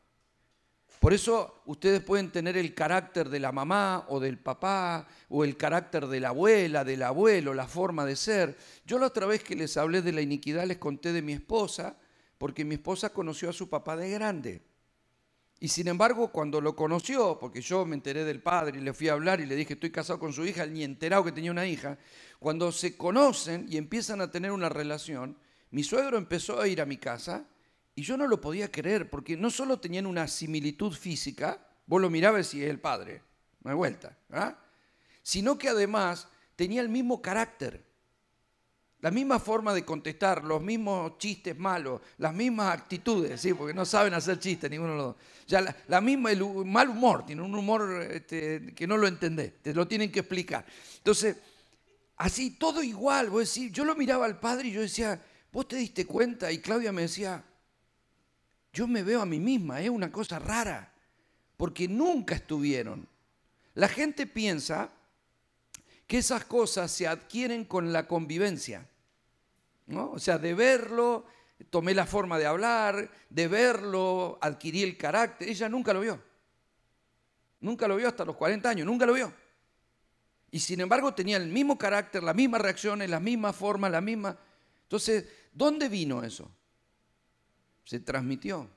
Por 1.05 1.13
eso 1.13 1.61
ustedes 1.67 2.01
pueden 2.01 2.33
tener 2.33 2.57
el 2.57 2.75
carácter 2.75 3.29
de 3.29 3.39
la 3.39 3.53
mamá 3.53 4.07
o 4.09 4.21
del 4.21 4.39
papá 4.39 5.07
o 5.29 5.45
el 5.45 5.55
carácter 5.55 6.07
de 6.07 6.19
la 6.19 6.31
abuela, 6.31 6.83
del 6.83 7.03
abuelo, 7.03 7.53
la 7.53 7.69
forma 7.69 8.07
de 8.07 8.17
ser. 8.17 8.57
Yo 8.87 8.99
la 8.99 9.09
otra 9.09 9.27
vez 9.27 9.45
que 9.45 9.55
les 9.55 9.77
hablé 9.77 10.01
de 10.01 10.13
la 10.13 10.23
iniquidad 10.23 10.65
les 10.65 10.79
conté 10.79 11.13
de 11.13 11.21
mi 11.21 11.35
esposa, 11.35 11.99
porque 12.39 12.65
mi 12.65 12.77
esposa 12.77 13.11
conoció 13.11 13.51
a 13.51 13.53
su 13.53 13.69
papá 13.69 13.99
de 13.99 14.09
grande. 14.09 14.63
Y 15.61 15.69
sin 15.69 15.89
embargo, 15.89 16.33
cuando 16.33 16.59
lo 16.63 16.75
conoció, 16.75 17.39
porque 17.39 17.61
yo 17.61 17.85
me 17.85 17.97
enteré 17.97 18.25
del 18.25 18.41
padre 18.41 18.79
y 18.79 18.83
le 18.83 18.95
fui 18.95 19.09
a 19.09 19.13
hablar 19.13 19.43
y 19.43 19.47
le 19.47 19.57
dije, 19.57 19.75
estoy 19.75 19.91
casado 19.91 20.19
con 20.19 20.33
su 20.33 20.47
hija, 20.47 20.65
ni 20.65 20.85
enterado 20.85 21.23
que 21.23 21.33
tenía 21.33 21.51
una 21.51 21.67
hija, 21.67 21.99
cuando 22.39 22.73
se 22.73 22.97
conocen 22.97 23.67
y 23.69 23.77
empiezan 23.77 24.23
a 24.23 24.31
tener 24.31 24.53
una 24.53 24.71
relación, 24.71 25.37
mi 25.71 25.85
suegro 25.85 26.17
empezó 26.17 26.63
a 26.63 26.67
ir 26.67 26.81
a 26.81 26.87
mi 26.87 26.97
casa 26.97 27.47
y 27.95 28.03
yo 28.03 28.17
no 28.17 28.27
lo 28.27 28.41
podía 28.41 28.71
creer, 28.71 29.09
porque 29.09 29.37
no 29.37 29.51
solo 29.51 29.79
tenían 29.79 30.07
una 30.07 30.27
similitud 30.27 30.93
física, 30.93 31.65
vos 31.87 32.01
lo 32.01 32.11
mirabas 32.11 32.53
y 32.55 32.63
es 32.63 32.71
el 32.71 32.81
padre, 32.81 33.23
no 33.63 33.71
hay 33.71 33.77
vuelta, 33.77 34.17
¿ah? 34.31 34.59
sino 35.23 35.57
que 35.57 35.69
además 35.69 36.29
tenía 36.57 36.81
el 36.81 36.89
mismo 36.89 37.23
carácter. 37.23 37.85
La 39.01 39.11
misma 39.11 39.39
forma 39.39 39.75
de 39.75 39.85
contestar, 39.85 40.45
los 40.45 40.63
mismos 40.63 41.19
chistes 41.19 41.59
malos, 41.59 42.01
las 42.17 42.33
mismas 42.33 42.73
actitudes, 42.73 43.39
¿sí? 43.39 43.53
porque 43.53 43.75
no 43.75 43.85
saben 43.85 44.15
hacer 44.15 44.39
chistes 44.39 44.71
ninguno 44.71 44.93
de 44.93 44.97
los 44.97 45.07
dos. 45.09 45.17
Ya 45.47 45.77
la, 45.89 46.01
misma, 46.01 46.33
el 46.33 46.43
mal 46.65 46.89
humor, 46.89 47.27
tiene 47.27 47.43
un 47.43 47.55
humor 47.55 48.01
este, 48.11 48.73
que 48.75 48.87
no 48.87 48.97
lo 48.97 49.07
entendés, 49.07 49.61
te 49.61 49.75
lo 49.75 49.87
tienen 49.87 50.11
que 50.11 50.21
explicar. 50.21 50.65
Entonces, 50.97 51.37
así 52.17 52.53
todo 52.53 52.83
igual, 52.83 53.29
vos 53.29 53.55
decís, 53.55 53.71
yo 53.73 53.85
lo 53.85 53.95
miraba 53.95 54.25
al 54.25 54.41
padre 54.41 54.69
y 54.69 54.73
yo 54.73 54.81
decía, 54.81 55.23
vos 55.53 55.69
te 55.69 55.77
diste 55.77 56.07
cuenta, 56.07 56.51
y 56.51 56.61
Claudia 56.61 56.91
me 56.91 57.03
decía, 57.03 57.45
yo 58.75 58.89
me 58.89 59.05
veo 59.05 59.23
a 59.23 59.27
mí 59.27 59.39
misma, 59.39 59.81
es 59.81 59.89
una 59.89 60.11
cosa 60.11 60.41
rara, 60.41 60.93
porque 61.57 61.87
nunca 61.87 62.35
estuvieron. 62.35 63.09
La 63.75 63.89
gente 63.89 64.27
piensa 64.27 64.91
que 66.09 66.19
esas 66.19 66.45
cosas 66.45 66.91
se 66.91 67.07
adquieren 67.07 67.65
con 67.65 67.93
la 67.93 68.09
convivencia. 68.09 68.87
O 69.95 70.19
sea, 70.19 70.39
de 70.39 70.55
verlo, 70.55 71.25
tomé 71.71 71.95
la 71.95 72.05
forma 72.05 72.37
de 72.37 72.47
hablar, 72.47 73.11
de 73.31 73.49
verlo, 73.49 74.39
adquirí 74.43 74.83
el 74.83 74.97
carácter. 74.99 75.49
Ella 75.49 75.69
nunca 75.69 75.93
lo 75.93 76.01
vio. 76.01 76.21
Nunca 77.61 77.87
lo 77.87 77.95
vio 77.95 78.09
hasta 78.09 78.25
los 78.25 78.35
40 78.35 78.69
años, 78.69 78.87
nunca 78.87 79.07
lo 79.07 79.13
vio. 79.13 79.33
Y 80.51 80.59
sin 80.59 80.81
embargo 80.81 81.15
tenía 81.15 81.37
el 81.37 81.49
mismo 81.49 81.79
carácter, 81.79 82.25
las 82.25 82.35
mismas 82.35 82.61
reacciones, 82.61 83.09
las 83.09 83.23
mismas 83.23 83.55
formas, 83.55 83.93
la 83.93 84.01
misma... 84.01 84.37
Entonces, 84.83 85.27
¿dónde 85.53 85.89
vino 85.89 86.25
eso? 86.25 86.51
Se 87.85 88.01
transmitió. 88.01 88.69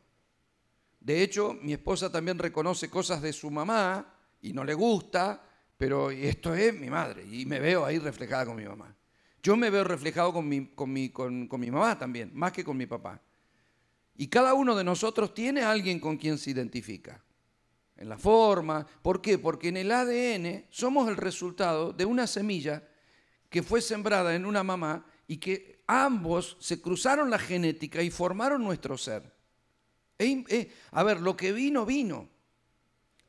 De 1.00 1.24
hecho, 1.24 1.58
mi 1.62 1.74
esposa 1.74 2.12
también 2.12 2.38
reconoce 2.38 2.90
cosas 2.90 3.22
de 3.22 3.32
su 3.34 3.50
mamá 3.50 4.14
y 4.42 4.54
no 4.54 4.64
le 4.64 4.74
gusta, 4.74 5.42
pero 5.78 6.12
esto 6.12 6.54
es 6.54 6.74
mi 6.74 6.90
madre 6.90 7.26
y 7.30 7.46
me 7.46 7.60
veo 7.60 7.86
ahí 7.86 8.00
reflejada 8.00 8.46
con 8.46 8.56
mi 8.56 8.66
mamá. 8.66 8.94
Yo 9.42 9.56
me 9.56 9.70
veo 9.70 9.84
reflejado 9.84 10.34
con 10.34 10.48
mi, 10.50 10.68
con 10.68 10.92
mi, 10.92 11.10
con, 11.10 11.48
mi 11.50 11.72
mamá 11.72 11.98
también, 11.98 12.32
más 12.34 12.52
que 12.52 12.64
con 12.64 12.76
mi 12.76 12.86
papá. 12.86 13.22
Y 14.16 14.28
cada 14.28 14.54
uno 14.54 14.76
de 14.76 14.84
nosotros 14.84 15.34
tiene 15.34 15.62
a 15.62 15.72
alguien 15.72 16.00
con 16.00 16.18
quien 16.18 16.38
se 16.38 16.52
identifica. 16.52 17.24
En 17.96 18.10
la 18.10 18.18
forma. 18.18 18.86
¿Por 19.02 19.22
qué? 19.22 19.38
Porque 19.38 19.70
en 19.70 19.78
el 19.78 19.92
ADN 19.92 20.66
somos 20.70 21.08
el 21.08 21.18
resultado 21.18 21.94
de 21.94 22.06
una 22.06 22.28
semilla 22.28 22.88
que 23.50 23.64
fue 23.64 23.82
sembrada 23.82 24.36
en 24.36 24.46
una 24.46 24.64
mamá 24.64 25.06
y 25.28 25.38
que 25.38 25.77
ambos 25.88 26.58
se 26.60 26.82
cruzaron 26.82 27.30
la 27.30 27.40
genética 27.40 28.04
y 28.04 28.12
formaron 28.12 28.64
nuestro 28.64 28.98
ser. 28.98 29.24
a 30.92 31.04
ver, 31.04 31.22
lo 31.22 31.36
que 31.36 31.54
vino, 31.54 31.86
vino. 31.86 32.30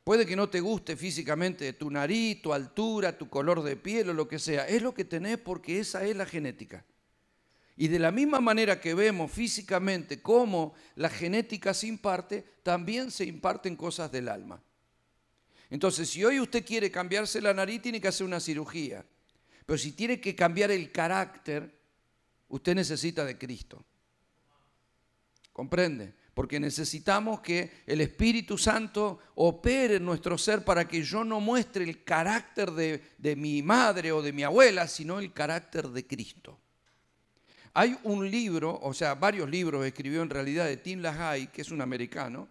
Puede 0.03 0.25
que 0.25 0.35
no 0.35 0.49
te 0.49 0.59
guste 0.59 0.95
físicamente 0.95 1.73
tu 1.73 1.89
nariz, 1.89 2.41
tu 2.41 2.51
altura, 2.51 3.17
tu 3.17 3.29
color 3.29 3.61
de 3.61 3.75
piel 3.75 4.09
o 4.09 4.13
lo 4.13 4.27
que 4.27 4.39
sea. 4.39 4.67
Es 4.67 4.81
lo 4.81 4.93
que 4.93 5.05
tenés 5.05 5.37
porque 5.37 5.79
esa 5.79 6.03
es 6.03 6.15
la 6.15 6.25
genética. 6.25 6.83
Y 7.77 7.87
de 7.87 7.99
la 7.99 8.11
misma 8.11 8.41
manera 8.41 8.81
que 8.81 8.93
vemos 8.93 9.31
físicamente 9.31 10.21
cómo 10.21 10.73
la 10.95 11.09
genética 11.09 11.73
se 11.73 11.87
imparte, 11.87 12.43
también 12.63 13.09
se 13.11 13.23
imparten 13.23 13.75
cosas 13.75 14.11
del 14.11 14.27
alma. 14.27 14.61
Entonces, 15.69 16.09
si 16.09 16.25
hoy 16.25 16.39
usted 16.39 16.65
quiere 16.65 16.91
cambiarse 16.91 17.39
la 17.39 17.53
nariz, 17.53 17.81
tiene 17.81 18.01
que 18.01 18.07
hacer 18.07 18.25
una 18.25 18.39
cirugía. 18.39 19.05
Pero 19.65 19.77
si 19.77 19.91
tiene 19.91 20.19
que 20.19 20.35
cambiar 20.35 20.71
el 20.71 20.91
carácter, 20.91 21.78
usted 22.49 22.75
necesita 22.75 23.25
de 23.25 23.37
Cristo. 23.37 23.83
¿Comprende? 25.53 26.13
porque 26.39 26.57
necesitamos 26.57 27.41
que 27.41 27.83
el 27.85 27.99
Espíritu 27.99 28.57
Santo 28.57 29.19
opere 29.35 29.95
en 29.95 30.05
nuestro 30.05 30.37
ser 30.37 30.63
para 30.63 30.87
que 30.87 31.03
yo 31.03 31.25
no 31.25 31.41
muestre 31.41 31.83
el 31.83 32.05
carácter 32.05 32.71
de, 32.71 33.35
mi 33.35 33.61
madre 33.61 34.13
o 34.13 34.21
de 34.21 34.31
mi 34.31 34.43
abuela, 34.43 34.87
sino 34.87 35.19
el 35.19 35.33
carácter 35.33 35.89
de 35.89 36.07
Cristo. 36.07 36.57
Hay 37.73 37.97
un 38.03 38.31
libro, 38.31 38.79
o 38.81 38.93
sea, 38.93 39.15
varios 39.15 39.49
libros 39.49 39.85
escribió 39.85 40.21
en 40.21 40.29
realidad 40.29 40.65
de 40.65 40.77
Tim 40.77 41.01
LaHaye, 41.01 41.47
que 41.47 41.61
es 41.61 41.71
un 41.71 41.81
americano, 41.81 42.47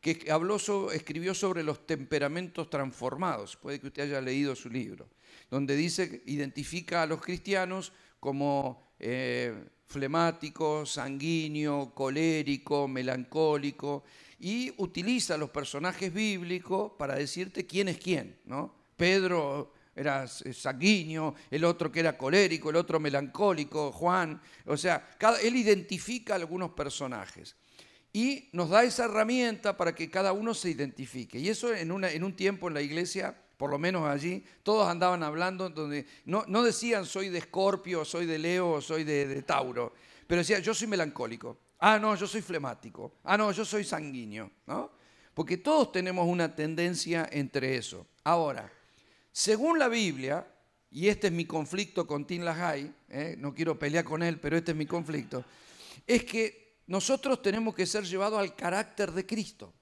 que 0.00 0.30
habló 0.30 0.58
escribió 0.92 1.34
sobre 1.34 1.64
los 1.64 1.84
temperamentos 1.84 2.70
transformados. 2.70 3.56
Puede 3.56 3.80
que 3.80 3.88
usted 3.88 4.04
haya 4.04 4.20
leído 4.20 4.54
su 4.54 4.70
libro, 4.70 5.08
donde 5.50 5.74
dice, 5.74 6.22
identifica 6.26 7.02
a 7.02 7.06
los 7.06 7.20
cristianos 7.20 7.92
como 8.20 8.91
eh, 9.02 9.52
flemático, 9.86 10.86
sanguíneo, 10.86 11.92
colérico, 11.94 12.88
melancólico, 12.88 14.04
y 14.40 14.72
utiliza 14.78 15.36
los 15.36 15.50
personajes 15.50 16.12
bíblicos 16.12 16.92
para 16.98 17.14
decirte 17.14 17.66
quién 17.66 17.88
es 17.88 17.98
quién, 17.98 18.38
¿no? 18.46 18.74
Pedro 18.96 19.72
era 19.94 20.26
sanguíneo, 20.26 21.34
el 21.50 21.64
otro 21.64 21.92
que 21.92 22.00
era 22.00 22.16
colérico, 22.16 22.70
el 22.70 22.76
otro 22.76 22.98
melancólico, 22.98 23.92
Juan, 23.92 24.40
o 24.66 24.76
sea, 24.76 25.10
él 25.42 25.56
identifica 25.56 26.34
algunos 26.34 26.70
personajes 26.70 27.54
y 28.12 28.48
nos 28.52 28.70
da 28.70 28.84
esa 28.84 29.06
herramienta 29.06 29.76
para 29.76 29.94
que 29.94 30.10
cada 30.10 30.32
uno 30.32 30.54
se 30.54 30.70
identifique. 30.70 31.38
Y 31.38 31.48
eso 31.48 31.74
en, 31.74 31.90
un 31.90 32.36
tiempo 32.36 32.68
en 32.68 32.74
la 32.74 32.82
iglesia 32.82 33.36
por 33.62 33.70
lo 33.70 33.78
menos 33.78 34.08
allí, 34.08 34.44
todos 34.64 34.88
andaban 34.88 35.22
hablando, 35.22 35.70
donde 35.70 36.04
no, 36.24 36.42
no 36.48 36.64
decían 36.64 37.06
soy 37.06 37.28
de 37.28 37.38
Escorpio, 37.38 38.04
soy 38.04 38.26
de 38.26 38.36
Leo, 38.36 38.80
soy 38.80 39.04
de, 39.04 39.40
Tauro, 39.42 39.92
pero 40.26 40.40
decían 40.40 40.62
yo 40.62 40.74
soy 40.74 40.88
melancólico, 40.88 41.58
ah, 41.78 41.96
no, 41.96 42.16
yo 42.16 42.26
soy 42.26 42.42
flemático, 42.42 43.12
ah, 43.22 43.36
no, 43.36 43.52
yo 43.52 43.64
soy 43.64 43.84
sanguíneo, 43.84 44.50
¿no? 44.66 44.90
Porque 45.32 45.58
todos 45.58 45.92
tenemos 45.92 46.26
una 46.26 46.56
tendencia 46.56 47.28
entre 47.30 47.76
eso. 47.76 48.04
Ahora, 48.24 48.68
según 49.30 49.78
la 49.78 49.86
Biblia, 49.86 50.44
y 50.90 51.06
este 51.06 51.28
es 51.28 51.32
mi 51.32 51.44
conflicto 51.44 52.04
con 52.04 52.26
Tim 52.26 52.42
LaHaye, 52.42 52.90
¿eh? 53.10 53.36
no 53.38 53.54
quiero 53.54 53.78
pelear 53.78 54.02
con 54.04 54.24
él, 54.24 54.40
pero 54.40 54.56
este 54.56 54.72
es 54.72 54.76
mi 54.76 54.86
conflicto, 54.86 55.44
es 56.04 56.24
que 56.24 56.78
nosotros 56.88 57.40
tenemos 57.40 57.76
que 57.76 57.86
ser 57.86 58.02
llevados 58.02 58.40
al 58.40 58.56
carácter 58.56 59.12
de 59.12 59.24
Cristo. 59.24 59.72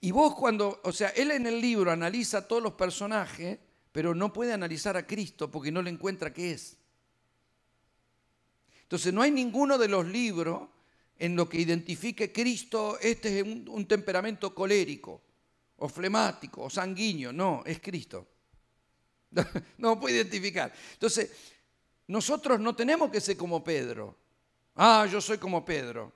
Y 0.00 0.10
vos 0.10 0.34
cuando, 0.34 0.80
o 0.84 0.92
sea, 0.92 1.08
él 1.10 1.30
en 1.30 1.46
el 1.46 1.60
libro 1.60 1.90
analiza 1.90 2.46
todos 2.46 2.62
los 2.62 2.72
personajes, 2.74 3.58
pero 3.92 4.14
no 4.14 4.32
puede 4.32 4.52
analizar 4.52 4.96
a 4.96 5.06
Cristo 5.06 5.50
porque 5.50 5.72
no 5.72 5.82
le 5.82 5.90
encuentra 5.90 6.32
qué 6.32 6.52
es. 6.52 6.76
Entonces 8.82 9.12
no 9.12 9.22
hay 9.22 9.30
ninguno 9.30 9.78
de 9.78 9.88
los 9.88 10.06
libros 10.06 10.68
en 11.18 11.34
lo 11.34 11.48
que 11.48 11.60
identifique 11.60 12.32
Cristo, 12.32 12.98
este 13.00 13.38
es 13.38 13.44
un, 13.44 13.66
un 13.68 13.86
temperamento 13.86 14.54
colérico, 14.54 15.22
o 15.78 15.88
flemático, 15.88 16.64
o 16.64 16.70
sanguíneo. 16.70 17.32
No, 17.32 17.62
es 17.64 17.80
Cristo. 17.80 18.26
no 19.78 19.98
puede 19.98 20.16
identificar. 20.16 20.72
Entonces, 20.92 21.30
nosotros 22.08 22.60
no 22.60 22.76
tenemos 22.76 23.10
que 23.10 23.20
ser 23.20 23.36
como 23.36 23.64
Pedro. 23.64 24.16
Ah, 24.74 25.06
yo 25.10 25.20
soy 25.20 25.38
como 25.38 25.64
Pedro 25.64 26.15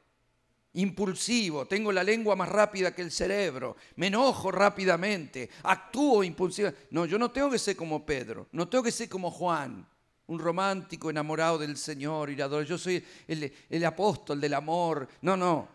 impulsivo, 0.75 1.67
tengo 1.67 1.91
la 1.91 2.05
lengua 2.05 2.37
más 2.37 2.49
rápida 2.49 2.95
que 2.95 3.03
el 3.03 3.11
cerebro, 3.11 3.77
me 3.97 4.07
enojo 4.07 4.51
rápidamente, 4.51 5.51
actúo 5.65 6.23
impulsivamente. 6.23 6.89
No, 6.91 7.07
yo 7.07 7.19
no 7.19 7.31
tengo 7.31 7.51
que 7.51 7.59
ser 7.59 7.77
como 7.77 8.05
Pedro, 8.07 8.49
no 8.53 8.69
tengo 8.69 8.85
que 8.85 8.93
ser 8.93 9.09
como 9.09 9.31
Juan, 9.31 9.87
un 10.31 10.39
romántico 10.39 11.11
enamorado 11.11 11.59
del 11.59 11.77
Señor, 11.77 12.31
irador. 12.31 12.65
Yo 12.65 12.79
soy 12.79 13.05
el, 13.27 13.53
el 13.69 13.85
apóstol 13.85 14.41
del 14.41 14.55
amor. 14.55 15.09
No, 15.23 15.37
no. 15.37 15.69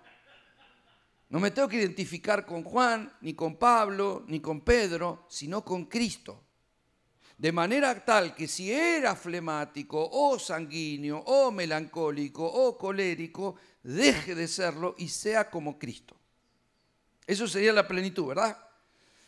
No 1.28 1.40
me 1.42 1.52
tengo 1.52 1.68
que 1.68 1.78
identificar 1.78 2.46
con 2.46 2.64
Juan, 2.64 3.12
ni 3.20 3.34
con 3.34 3.58
Pablo, 3.58 4.24
ni 4.28 4.40
con 4.40 4.62
Pedro, 4.62 5.26
sino 5.28 5.66
con 5.66 5.86
Cristo. 5.86 6.42
De 7.38 7.52
manera 7.52 8.06
tal 8.06 8.34
que 8.34 8.48
si 8.48 8.72
era 8.72 9.14
flemático 9.14 10.10
o 10.10 10.40
sanguíneo 10.40 11.18
o 11.18 11.52
melancólico 11.52 12.46
o 12.46 12.78
colérico, 12.78 13.56
deje 13.86 14.34
de 14.34 14.48
serlo 14.48 14.96
y 14.98 15.10
sea 15.10 15.50
como 15.50 15.78
Cristo. 15.78 16.16
Eso 17.28 17.48
sería 17.48 17.72
la 17.72 17.88
plenitud, 17.88 18.26
¿verdad? 18.28 18.58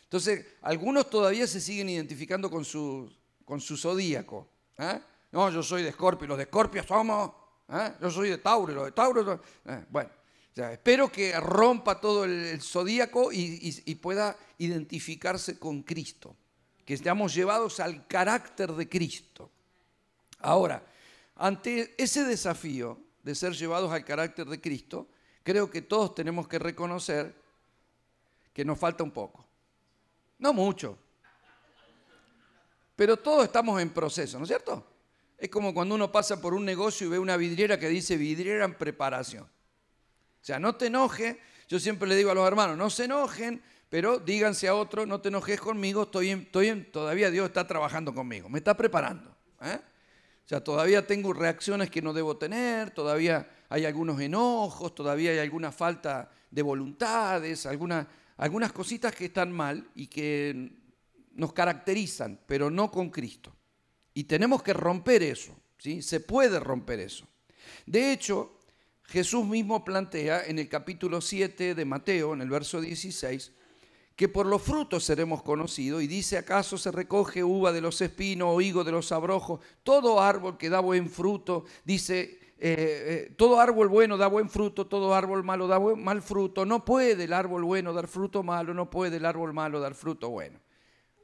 Entonces, 0.02 0.44
algunos 0.62 1.08
todavía 1.08 1.46
se 1.46 1.60
siguen 1.60 1.88
identificando 1.88 2.50
con 2.50 2.64
su, 2.64 3.10
con 3.44 3.60
su 3.60 3.76
zodíaco. 3.76 4.48
¿eh? 4.78 5.00
No, 5.30 5.50
yo 5.50 5.62
soy 5.62 5.82
de 5.82 5.90
Escorpio, 5.90 6.26
los 6.26 6.36
de 6.36 6.44
Escorpio 6.44 6.82
somos, 6.82 7.30
¿eh? 7.68 7.92
yo 8.00 8.10
soy 8.10 8.30
de 8.30 8.38
Tauro, 8.38 8.74
los 8.74 8.84
de 8.86 8.92
Tauro. 8.92 9.40
¿eh? 9.66 9.84
bueno, 9.90 10.10
espero 10.56 11.10
que 11.10 11.38
rompa 11.38 12.00
todo 12.00 12.24
el, 12.24 12.60
zodíaco 12.60 13.32
y, 13.32 13.82
y 13.84 13.94
pueda 13.96 14.36
identificarse 14.58 15.58
con 15.58 15.82
Cristo, 15.82 16.34
que 16.84 16.94
estamos 16.94 17.32
llevados 17.32 17.78
al 17.78 18.06
carácter 18.08 18.72
de 18.72 18.88
Cristo. 18.88 19.50
Ahora, 20.40 20.84
ante 21.36 21.94
ese 22.02 22.24
desafío, 22.24 23.07
de 23.28 23.34
ser 23.34 23.52
llevados 23.52 23.92
al 23.92 24.06
carácter 24.06 24.46
de 24.46 24.58
Cristo, 24.58 25.06
creo 25.42 25.70
que 25.70 25.82
todos 25.82 26.14
tenemos 26.14 26.48
que 26.48 26.58
reconocer 26.58 27.34
que 28.54 28.64
nos 28.64 28.78
falta 28.78 29.04
un 29.04 29.10
poco. 29.10 29.44
No 30.38 30.54
mucho. 30.54 30.96
Pero 32.96 33.18
todos 33.18 33.44
estamos 33.44 33.82
en 33.82 33.90
proceso, 33.90 34.38
¿no 34.38 34.44
es 34.44 34.48
cierto? 34.48 34.82
Es 35.36 35.50
como 35.50 35.74
cuando 35.74 35.94
uno 35.94 36.10
pasa 36.10 36.40
por 36.40 36.54
un 36.54 36.64
negocio 36.64 37.06
y 37.06 37.10
ve 37.10 37.18
una 37.18 37.36
vidriera 37.36 37.78
que 37.78 37.90
dice 37.90 38.16
vidriera 38.16 38.64
en 38.64 38.72
preparación. 38.72 39.44
O 39.44 40.44
sea, 40.44 40.58
no 40.58 40.76
te 40.76 40.86
enojes. 40.86 41.36
Yo 41.68 41.78
siempre 41.78 42.08
le 42.08 42.16
digo 42.16 42.30
a 42.30 42.34
los 42.34 42.48
hermanos, 42.48 42.78
no 42.78 42.88
se 42.88 43.04
enojen, 43.04 43.62
pero 43.90 44.18
díganse 44.20 44.68
a 44.68 44.74
otro, 44.74 45.04
no 45.04 45.20
te 45.20 45.28
enojes 45.28 45.60
conmigo, 45.60 46.04
estoy 46.04 46.30
estoy 46.30 46.82
todavía 46.84 47.30
Dios 47.30 47.46
está 47.46 47.66
trabajando 47.66 48.14
conmigo, 48.14 48.48
me 48.48 48.56
está 48.56 48.74
preparando. 48.74 49.36
¿eh? 49.60 49.78
O 50.48 50.50
sea, 50.50 50.64
todavía 50.64 51.06
tengo 51.06 51.34
reacciones 51.34 51.90
que 51.90 52.00
no 52.00 52.14
debo 52.14 52.38
tener, 52.38 52.90
todavía 52.92 53.46
hay 53.68 53.84
algunos 53.84 54.18
enojos, 54.18 54.94
todavía 54.94 55.32
hay 55.32 55.40
alguna 55.40 55.70
falta 55.70 56.30
de 56.50 56.62
voluntades, 56.62 57.66
algunas, 57.66 58.06
algunas 58.38 58.72
cositas 58.72 59.14
que 59.14 59.26
están 59.26 59.52
mal 59.52 59.90
y 59.94 60.06
que 60.06 60.72
nos 61.34 61.52
caracterizan, 61.52 62.40
pero 62.46 62.70
no 62.70 62.90
con 62.90 63.10
Cristo. 63.10 63.54
Y 64.14 64.24
tenemos 64.24 64.62
que 64.62 64.72
romper 64.72 65.22
eso, 65.22 65.54
¿sí? 65.76 66.00
Se 66.00 66.20
puede 66.20 66.58
romper 66.58 67.00
eso. 67.00 67.28
De 67.84 68.10
hecho, 68.10 68.58
Jesús 69.02 69.44
mismo 69.44 69.84
plantea 69.84 70.46
en 70.46 70.58
el 70.58 70.70
capítulo 70.70 71.20
7 71.20 71.74
de 71.74 71.84
Mateo, 71.84 72.32
en 72.32 72.40
el 72.40 72.48
verso 72.48 72.80
16, 72.80 73.52
que 74.18 74.28
por 74.28 74.46
los 74.46 74.60
frutos 74.60 75.04
seremos 75.04 75.44
conocidos, 75.44 76.02
y 76.02 76.08
dice, 76.08 76.36
¿acaso 76.38 76.76
se 76.76 76.90
recoge 76.90 77.44
uva 77.44 77.70
de 77.70 77.80
los 77.80 78.00
espinos 78.00 78.48
o 78.50 78.60
higo 78.60 78.82
de 78.82 78.90
los 78.90 79.12
abrojos? 79.12 79.60
Todo 79.84 80.20
árbol 80.20 80.58
que 80.58 80.68
da 80.68 80.80
buen 80.80 81.08
fruto, 81.08 81.66
dice, 81.84 82.22
eh, 82.58 82.58
eh, 82.58 83.34
todo 83.36 83.60
árbol 83.60 83.86
bueno 83.86 84.16
da 84.16 84.26
buen 84.26 84.50
fruto, 84.50 84.88
todo 84.88 85.14
árbol 85.14 85.44
malo 85.44 85.68
da 85.68 85.78
mal 85.78 86.20
fruto. 86.20 86.66
No 86.66 86.84
puede 86.84 87.22
el 87.22 87.32
árbol 87.32 87.62
bueno 87.62 87.92
dar 87.92 88.08
fruto 88.08 88.42
malo, 88.42 88.74
no 88.74 88.90
puede 88.90 89.18
el 89.18 89.24
árbol 89.24 89.52
malo 89.52 89.78
dar 89.78 89.94
fruto 89.94 90.30
bueno. 90.30 90.58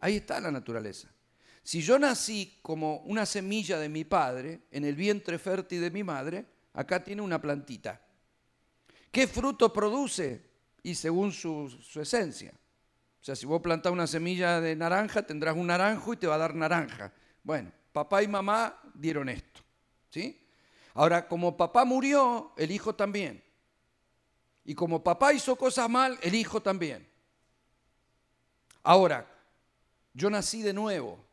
Ahí 0.00 0.18
está 0.18 0.40
la 0.40 0.52
naturaleza. 0.52 1.12
Si 1.64 1.82
yo 1.82 1.98
nací 1.98 2.60
como 2.62 2.98
una 2.98 3.26
semilla 3.26 3.76
de 3.80 3.88
mi 3.88 4.04
padre, 4.04 4.66
en 4.70 4.84
el 4.84 4.94
vientre 4.94 5.40
fértil 5.40 5.80
de 5.80 5.90
mi 5.90 6.04
madre, 6.04 6.46
acá 6.74 7.02
tiene 7.02 7.22
una 7.22 7.42
plantita. 7.42 8.00
¿Qué 9.10 9.26
fruto 9.26 9.72
produce? 9.72 10.54
Y 10.84 10.94
según 10.94 11.32
su 11.32 12.00
esencia. 12.00 12.54
O 13.24 13.26
sea, 13.26 13.34
si 13.34 13.46
vos 13.46 13.62
plantás 13.62 13.90
una 13.90 14.06
semilla 14.06 14.60
de 14.60 14.76
naranja, 14.76 15.22
tendrás 15.22 15.56
un 15.56 15.68
naranjo 15.68 16.12
y 16.12 16.18
te 16.18 16.26
va 16.26 16.34
a 16.34 16.38
dar 16.38 16.54
naranja. 16.54 17.10
Bueno, 17.42 17.72
papá 17.90 18.22
y 18.22 18.28
mamá 18.28 18.78
dieron 18.92 19.30
esto. 19.30 19.62
¿Sí? 20.10 20.46
Ahora, 20.92 21.26
como 21.26 21.56
papá 21.56 21.86
murió, 21.86 22.52
el 22.58 22.70
hijo 22.70 22.94
también. 22.94 23.42
Y 24.62 24.74
como 24.74 25.02
papá 25.02 25.32
hizo 25.32 25.56
cosas 25.56 25.88
mal, 25.88 26.18
el 26.20 26.34
hijo 26.34 26.60
también. 26.60 27.08
Ahora, 28.82 29.26
yo 30.12 30.28
nací 30.28 30.60
de 30.60 30.74
nuevo. 30.74 31.24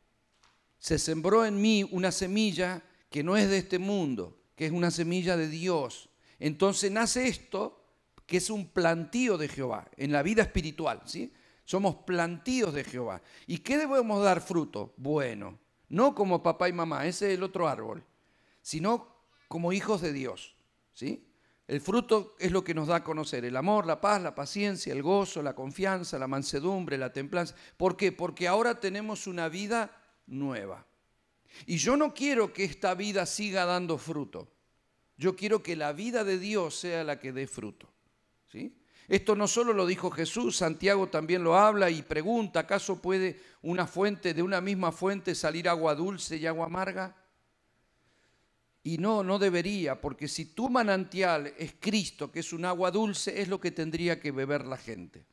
Se 0.77 0.97
sembró 0.97 1.45
en 1.45 1.61
mí 1.61 1.85
una 1.91 2.13
semilla 2.13 2.81
que 3.09 3.21
no 3.21 3.35
es 3.35 3.49
de 3.49 3.57
este 3.57 3.79
mundo, 3.79 4.39
que 4.55 4.65
es 4.65 4.71
una 4.71 4.91
semilla 4.91 5.35
de 5.35 5.49
Dios. 5.49 6.07
Entonces 6.39 6.89
nace 6.89 7.27
esto, 7.27 7.83
que 8.25 8.37
es 8.37 8.49
un 8.49 8.69
plantío 8.69 9.37
de 9.37 9.49
Jehová 9.49 9.89
en 9.97 10.13
la 10.13 10.23
vida 10.23 10.43
espiritual, 10.43 11.01
¿sí? 11.03 11.33
Somos 11.71 11.95
plantíos 12.05 12.73
de 12.73 12.83
Jehová. 12.83 13.21
¿Y 13.47 13.59
qué 13.59 13.77
debemos 13.77 14.21
dar 14.21 14.41
fruto? 14.41 14.93
Bueno, 14.97 15.57
no 15.87 16.13
como 16.13 16.43
papá 16.43 16.67
y 16.67 16.73
mamá, 16.73 17.07
ese 17.07 17.31
es 17.31 17.37
el 17.37 17.43
otro 17.43 17.65
árbol, 17.65 18.03
sino 18.61 19.07
como 19.47 19.71
hijos 19.71 20.01
de 20.01 20.11
Dios. 20.11 20.53
¿sí? 20.93 21.25
El 21.69 21.79
fruto 21.79 22.35
es 22.39 22.51
lo 22.51 22.65
que 22.65 22.73
nos 22.73 22.89
da 22.89 22.97
a 22.97 23.03
conocer 23.05 23.45
el 23.45 23.55
amor, 23.55 23.85
la 23.85 24.01
paz, 24.01 24.21
la 24.21 24.35
paciencia, 24.35 24.91
el 24.91 25.01
gozo, 25.01 25.41
la 25.41 25.55
confianza, 25.55 26.19
la 26.19 26.27
mansedumbre, 26.27 26.97
la 26.97 27.13
templanza. 27.13 27.55
¿Por 27.77 27.95
qué? 27.95 28.11
Porque 28.11 28.49
ahora 28.49 28.81
tenemos 28.81 29.25
una 29.25 29.47
vida 29.47 29.97
nueva. 30.27 30.85
Y 31.67 31.77
yo 31.77 31.95
no 31.95 32.13
quiero 32.13 32.51
que 32.51 32.65
esta 32.65 32.95
vida 32.95 33.25
siga 33.25 33.63
dando 33.63 33.97
fruto. 33.97 34.51
Yo 35.15 35.37
quiero 35.37 35.63
que 35.63 35.77
la 35.77 35.93
vida 35.93 36.25
de 36.25 36.37
Dios 36.37 36.75
sea 36.75 37.05
la 37.05 37.17
que 37.17 37.31
dé 37.31 37.47
fruto. 37.47 37.87
¿sí? 38.51 38.75
Esto 39.11 39.35
no 39.35 39.45
solo 39.45 39.73
lo 39.73 39.85
dijo 39.85 40.09
Jesús, 40.09 40.55
Santiago 40.55 41.09
también 41.09 41.43
lo 41.43 41.57
habla 41.57 41.89
y 41.89 42.01
pregunta, 42.01 42.61
¿acaso 42.61 43.01
puede 43.01 43.41
una 43.61 43.85
fuente 43.85 44.33
de 44.33 44.41
una 44.41 44.61
misma 44.61 44.93
fuente 44.93 45.35
salir 45.35 45.67
agua 45.67 45.95
dulce 45.95 46.37
y 46.37 46.45
agua 46.45 46.67
amarga? 46.67 47.13
Y 48.83 48.97
no, 48.99 49.21
no 49.21 49.37
debería, 49.37 49.99
porque 49.99 50.29
si 50.29 50.53
tu 50.53 50.69
manantial 50.69 51.53
es 51.57 51.75
Cristo, 51.77 52.31
que 52.31 52.39
es 52.39 52.53
un 52.53 52.63
agua 52.63 52.89
dulce, 52.89 53.41
es 53.41 53.49
lo 53.49 53.59
que 53.59 53.71
tendría 53.71 54.17
que 54.17 54.31
beber 54.31 54.65
la 54.65 54.77
gente. 54.77 55.25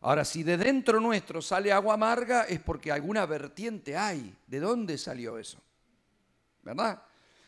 Ahora, 0.00 0.24
si 0.24 0.42
de 0.42 0.56
dentro 0.56 0.98
nuestro 0.98 1.40
sale 1.40 1.70
agua 1.70 1.94
amarga, 1.94 2.46
es 2.46 2.58
porque 2.58 2.90
alguna 2.90 3.26
vertiente 3.26 3.96
hay. 3.96 4.34
¿De 4.48 4.58
dónde 4.58 4.98
salió 4.98 5.38
eso? 5.38 5.62
¿Verdad? 6.64 7.00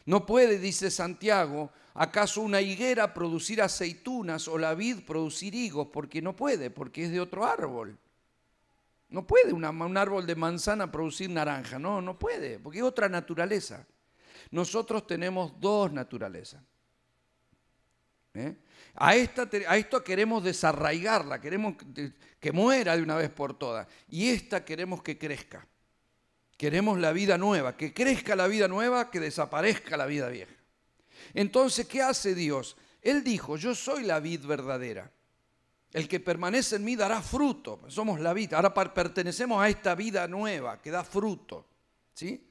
No 0.05 0.25
puede, 0.25 0.61
dice 0.61 0.93
Santiago, 0.93 1.73
acaso 2.01 2.41
una 2.41 2.63
higuera 2.63 3.13
producir 3.13 3.61
aceitunas 3.61 4.49
o 4.49 4.57
la 4.57 4.75
vid 4.75 5.05
producir 5.05 5.55
higos, 5.55 5.89
porque 5.93 6.23
no 6.23 6.35
puede, 6.35 6.71
porque 6.71 7.05
es 7.05 7.11
de 7.11 7.21
otro 7.21 7.45
árbol. 7.45 7.99
No 9.11 9.27
puede 9.27 9.53
un 9.53 9.65
árbol 9.99 10.27
de 10.27 10.35
manzana 10.35 10.91
producir 10.91 11.29
naranja, 11.29 11.79
no, 11.79 12.01
no 12.01 12.19
puede, 12.19 12.59
porque 12.59 12.79
es 12.79 12.85
otra 12.85 13.11
naturaleza. 13.11 13.87
Nosotros 14.51 15.07
tenemos 15.07 15.61
dos 15.61 15.93
naturalezas. 15.93 16.63
¿eh? 18.33 18.57
A, 18.95 19.15
esta, 19.15 19.47
a 19.69 19.77
esto 19.77 20.03
queremos 20.03 20.43
desarraigarla, 20.43 21.39
queremos 21.39 21.75
que 22.41 22.53
muera 22.53 22.97
de 22.97 23.03
una 23.03 23.17
vez 23.17 23.29
por 23.29 23.53
todas. 23.59 23.87
Y 24.09 24.31
esta 24.31 24.65
queremos 24.65 25.03
que 25.03 25.19
crezca. 25.19 25.67
Queremos 26.57 26.99
la 26.99 27.13
vida 27.13 27.37
nueva, 27.37 27.77
que 27.77 27.93
crezca 27.93 28.35
la 28.37 28.47
vida 28.47 28.69
nueva, 28.69 29.11
que 29.11 29.21
desaparezca 29.21 29.99
la 29.99 30.07
vida 30.07 30.31
vieja. 30.31 30.60
Entonces, 31.35 31.87
¿qué 31.87 32.03
hace 32.03 32.35
Dios? 32.35 32.77
Él 33.03 33.25
dijo, 33.25 33.57
yo 33.57 33.75
soy 33.75 34.05
la 34.05 34.21
vid 34.21 34.45
verdadera. 34.45 35.11
El 35.93 36.07
que 36.07 36.21
permanece 36.21 36.77
en 36.77 36.85
mí 36.85 36.95
dará 36.97 37.21
fruto. 37.21 37.81
Somos 37.89 38.21
la 38.21 38.33
vida. 38.33 38.57
Ahora 38.57 38.73
pertenecemos 38.73 39.61
a 39.61 39.69
esta 39.69 39.95
vida 39.95 40.29
nueva 40.29 40.81
que 40.81 40.91
da 40.91 41.03
fruto. 41.03 41.67
¿sí? 42.15 42.49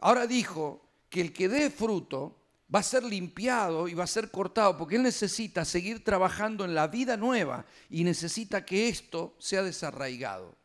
Ahora 0.00 0.26
dijo 0.26 0.88
que 1.08 1.20
el 1.20 1.32
que 1.32 1.48
dé 1.48 1.70
fruto 1.70 2.40
va 2.72 2.80
a 2.80 2.82
ser 2.82 3.04
limpiado 3.04 3.88
y 3.88 3.94
va 3.94 4.04
a 4.04 4.08
ser 4.08 4.30
cortado 4.30 4.76
porque 4.76 4.96
él 4.96 5.02
necesita 5.02 5.64
seguir 5.64 6.02
trabajando 6.02 6.64
en 6.64 6.74
la 6.74 6.88
vida 6.88 7.16
nueva 7.16 7.64
y 7.90 8.04
necesita 8.04 8.64
que 8.64 8.88
esto 8.88 9.34
sea 9.38 9.62
desarraigado. 9.62 10.56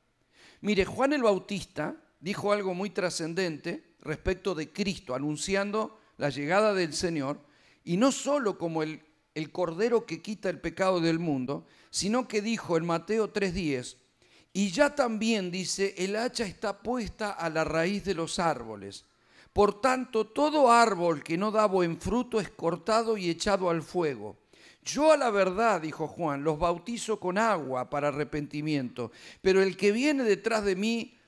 Mire, 0.62 0.86
Juan 0.86 1.14
el 1.14 1.24
Bautista 1.24 1.96
dijo 2.20 2.52
algo 2.52 2.74
muy 2.74 2.90
trascendente 2.90 3.96
respecto 4.02 4.56
de 4.56 4.72
Cristo, 4.72 5.16
anunciando 5.16 5.99
la 6.20 6.30
llegada 6.30 6.74
del 6.74 6.94
Señor, 6.94 7.40
y 7.84 7.96
no 7.96 8.12
solo 8.12 8.58
como 8.58 8.84
el, 8.84 9.02
el 9.34 9.52
Cordero 9.52 10.06
que 10.06 10.22
quita 10.22 10.50
el 10.50 10.60
pecado 10.60 11.00
del 11.00 11.18
mundo, 11.18 11.66
sino 11.90 12.28
que 12.28 12.42
dijo 12.42 12.76
en 12.78 12.86
Mateo 12.86 13.32
3:10, 13.32 13.96
y 14.52 14.70
ya 14.70 14.94
también 14.94 15.50
dice, 15.50 15.96
el 15.98 16.18
hacha 16.18 16.46
está 16.46 16.82
puesta 16.84 17.32
a 17.32 17.50
la 17.50 17.64
raíz 17.64 18.04
de 18.04 18.16
los 18.16 18.38
árboles. 18.38 19.06
Por 19.54 19.80
tanto, 19.80 20.28
todo 20.28 20.72
árbol 20.72 21.24
que 21.24 21.38
no 21.38 21.52
da 21.52 21.66
buen 21.66 22.00
fruto 22.00 22.40
es 22.40 22.50
cortado 22.50 23.18
y 23.18 23.30
echado 23.30 23.70
al 23.70 23.82
fuego. 23.82 24.38
Yo 24.84 25.14
a 25.14 25.18
la 25.18 25.30
verdad, 25.30 25.82
dijo 25.82 26.08
Juan, 26.08 26.44
los 26.44 26.60
bautizo 26.60 27.20
con 27.20 27.38
agua 27.38 27.90
para 27.90 28.10
arrepentimiento, 28.10 29.12
pero 29.42 29.62
el 29.62 29.78
que 29.78 29.94
viene 29.94 30.24
detrás 30.24 30.66
de 30.66 30.76
mí 30.76 31.19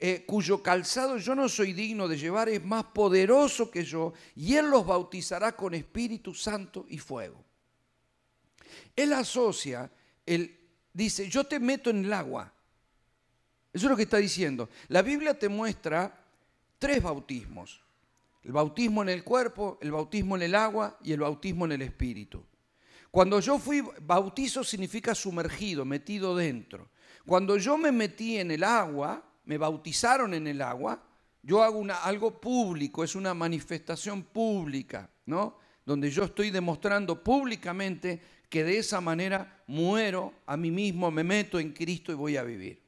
eh, 0.00 0.24
cuyo 0.26 0.62
calzado 0.62 1.18
yo 1.18 1.34
no 1.34 1.48
soy 1.48 1.74
digno 1.74 2.08
de 2.08 2.16
llevar, 2.16 2.48
es 2.48 2.64
más 2.64 2.84
poderoso 2.84 3.70
que 3.70 3.84
yo, 3.84 4.14
y 4.34 4.56
Él 4.56 4.70
los 4.70 4.86
bautizará 4.86 5.52
con 5.52 5.74
Espíritu 5.74 6.34
Santo 6.34 6.86
y 6.88 6.98
fuego. 6.98 7.44
Él 8.96 9.12
asocia, 9.12 9.90
él 10.26 10.58
dice, 10.92 11.28
yo 11.28 11.44
te 11.44 11.58
meto 11.60 11.90
en 11.90 12.04
el 12.04 12.12
agua. 12.12 12.52
Eso 13.72 13.86
es 13.86 13.90
lo 13.90 13.96
que 13.96 14.02
está 14.02 14.16
diciendo. 14.16 14.68
La 14.88 15.02
Biblia 15.02 15.38
te 15.38 15.48
muestra 15.48 16.24
tres 16.78 17.02
bautismos. 17.02 17.80
El 18.42 18.52
bautismo 18.52 19.02
en 19.02 19.10
el 19.10 19.22
cuerpo, 19.22 19.78
el 19.80 19.92
bautismo 19.92 20.36
en 20.36 20.42
el 20.42 20.54
agua 20.54 20.98
y 21.02 21.12
el 21.12 21.20
bautismo 21.20 21.66
en 21.66 21.72
el 21.72 21.82
Espíritu. 21.82 22.42
Cuando 23.10 23.40
yo 23.40 23.58
fui 23.58 23.82
bautizo 24.00 24.64
significa 24.64 25.14
sumergido, 25.14 25.84
metido 25.84 26.34
dentro. 26.36 26.88
Cuando 27.26 27.56
yo 27.56 27.76
me 27.76 27.92
metí 27.92 28.38
en 28.38 28.50
el 28.50 28.64
agua, 28.64 29.22
me 29.50 29.58
bautizaron 29.58 30.32
en 30.32 30.46
el 30.46 30.62
agua, 30.62 31.02
yo 31.42 31.64
hago 31.64 31.84
algo 32.04 32.40
público, 32.40 33.02
es 33.02 33.16
una 33.16 33.34
manifestación 33.34 34.22
pública, 34.22 35.10
¿no? 35.26 35.58
Donde 35.84 36.08
yo 36.08 36.22
estoy 36.22 36.52
demostrando 36.52 37.24
públicamente 37.24 38.22
que 38.48 38.62
de 38.62 38.78
esa 38.78 39.00
manera 39.00 39.60
muero 39.66 40.34
a 40.46 40.56
mí 40.56 40.70
mismo, 40.70 41.10
me 41.10 41.24
meto 41.24 41.58
en 41.58 41.72
Cristo 41.72 42.12
y 42.12 42.14
voy 42.14 42.36
a 42.36 42.44
vivir. 42.44 42.80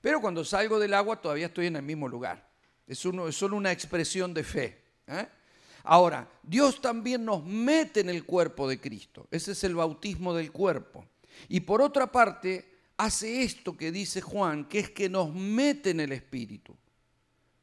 Pero 0.00 0.20
cuando 0.20 0.44
salgo 0.44 0.78
del 0.78 0.94
agua 0.94 1.20
todavía 1.20 1.46
estoy 1.46 1.66
en 1.66 1.74
el 1.74 1.82
mismo 1.82 2.06
lugar. 2.06 2.48
Es, 2.86 3.04
es 3.04 3.34
solo 3.34 3.56
una 3.56 3.72
expresión 3.72 4.32
de 4.32 4.44
fe. 4.44 4.80
¿eh? 5.08 5.26
Ahora, 5.82 6.30
Dios 6.44 6.80
también 6.80 7.24
nos 7.24 7.44
mete 7.44 7.98
en 7.98 8.10
el 8.10 8.24
cuerpo 8.24 8.68
de 8.68 8.80
Cristo. 8.80 9.26
Ese 9.32 9.50
es 9.50 9.64
el 9.64 9.74
bautismo 9.74 10.32
del 10.32 10.52
cuerpo. 10.52 11.04
Y 11.48 11.58
por 11.58 11.82
otra 11.82 12.12
parte, 12.12 12.77
hace 12.98 13.42
esto 13.42 13.76
que 13.76 13.90
dice 13.90 14.20
Juan, 14.20 14.66
que 14.66 14.80
es 14.80 14.90
que 14.90 15.08
nos 15.08 15.32
mete 15.32 15.90
en 15.90 16.00
el 16.00 16.12
Espíritu. 16.12 16.76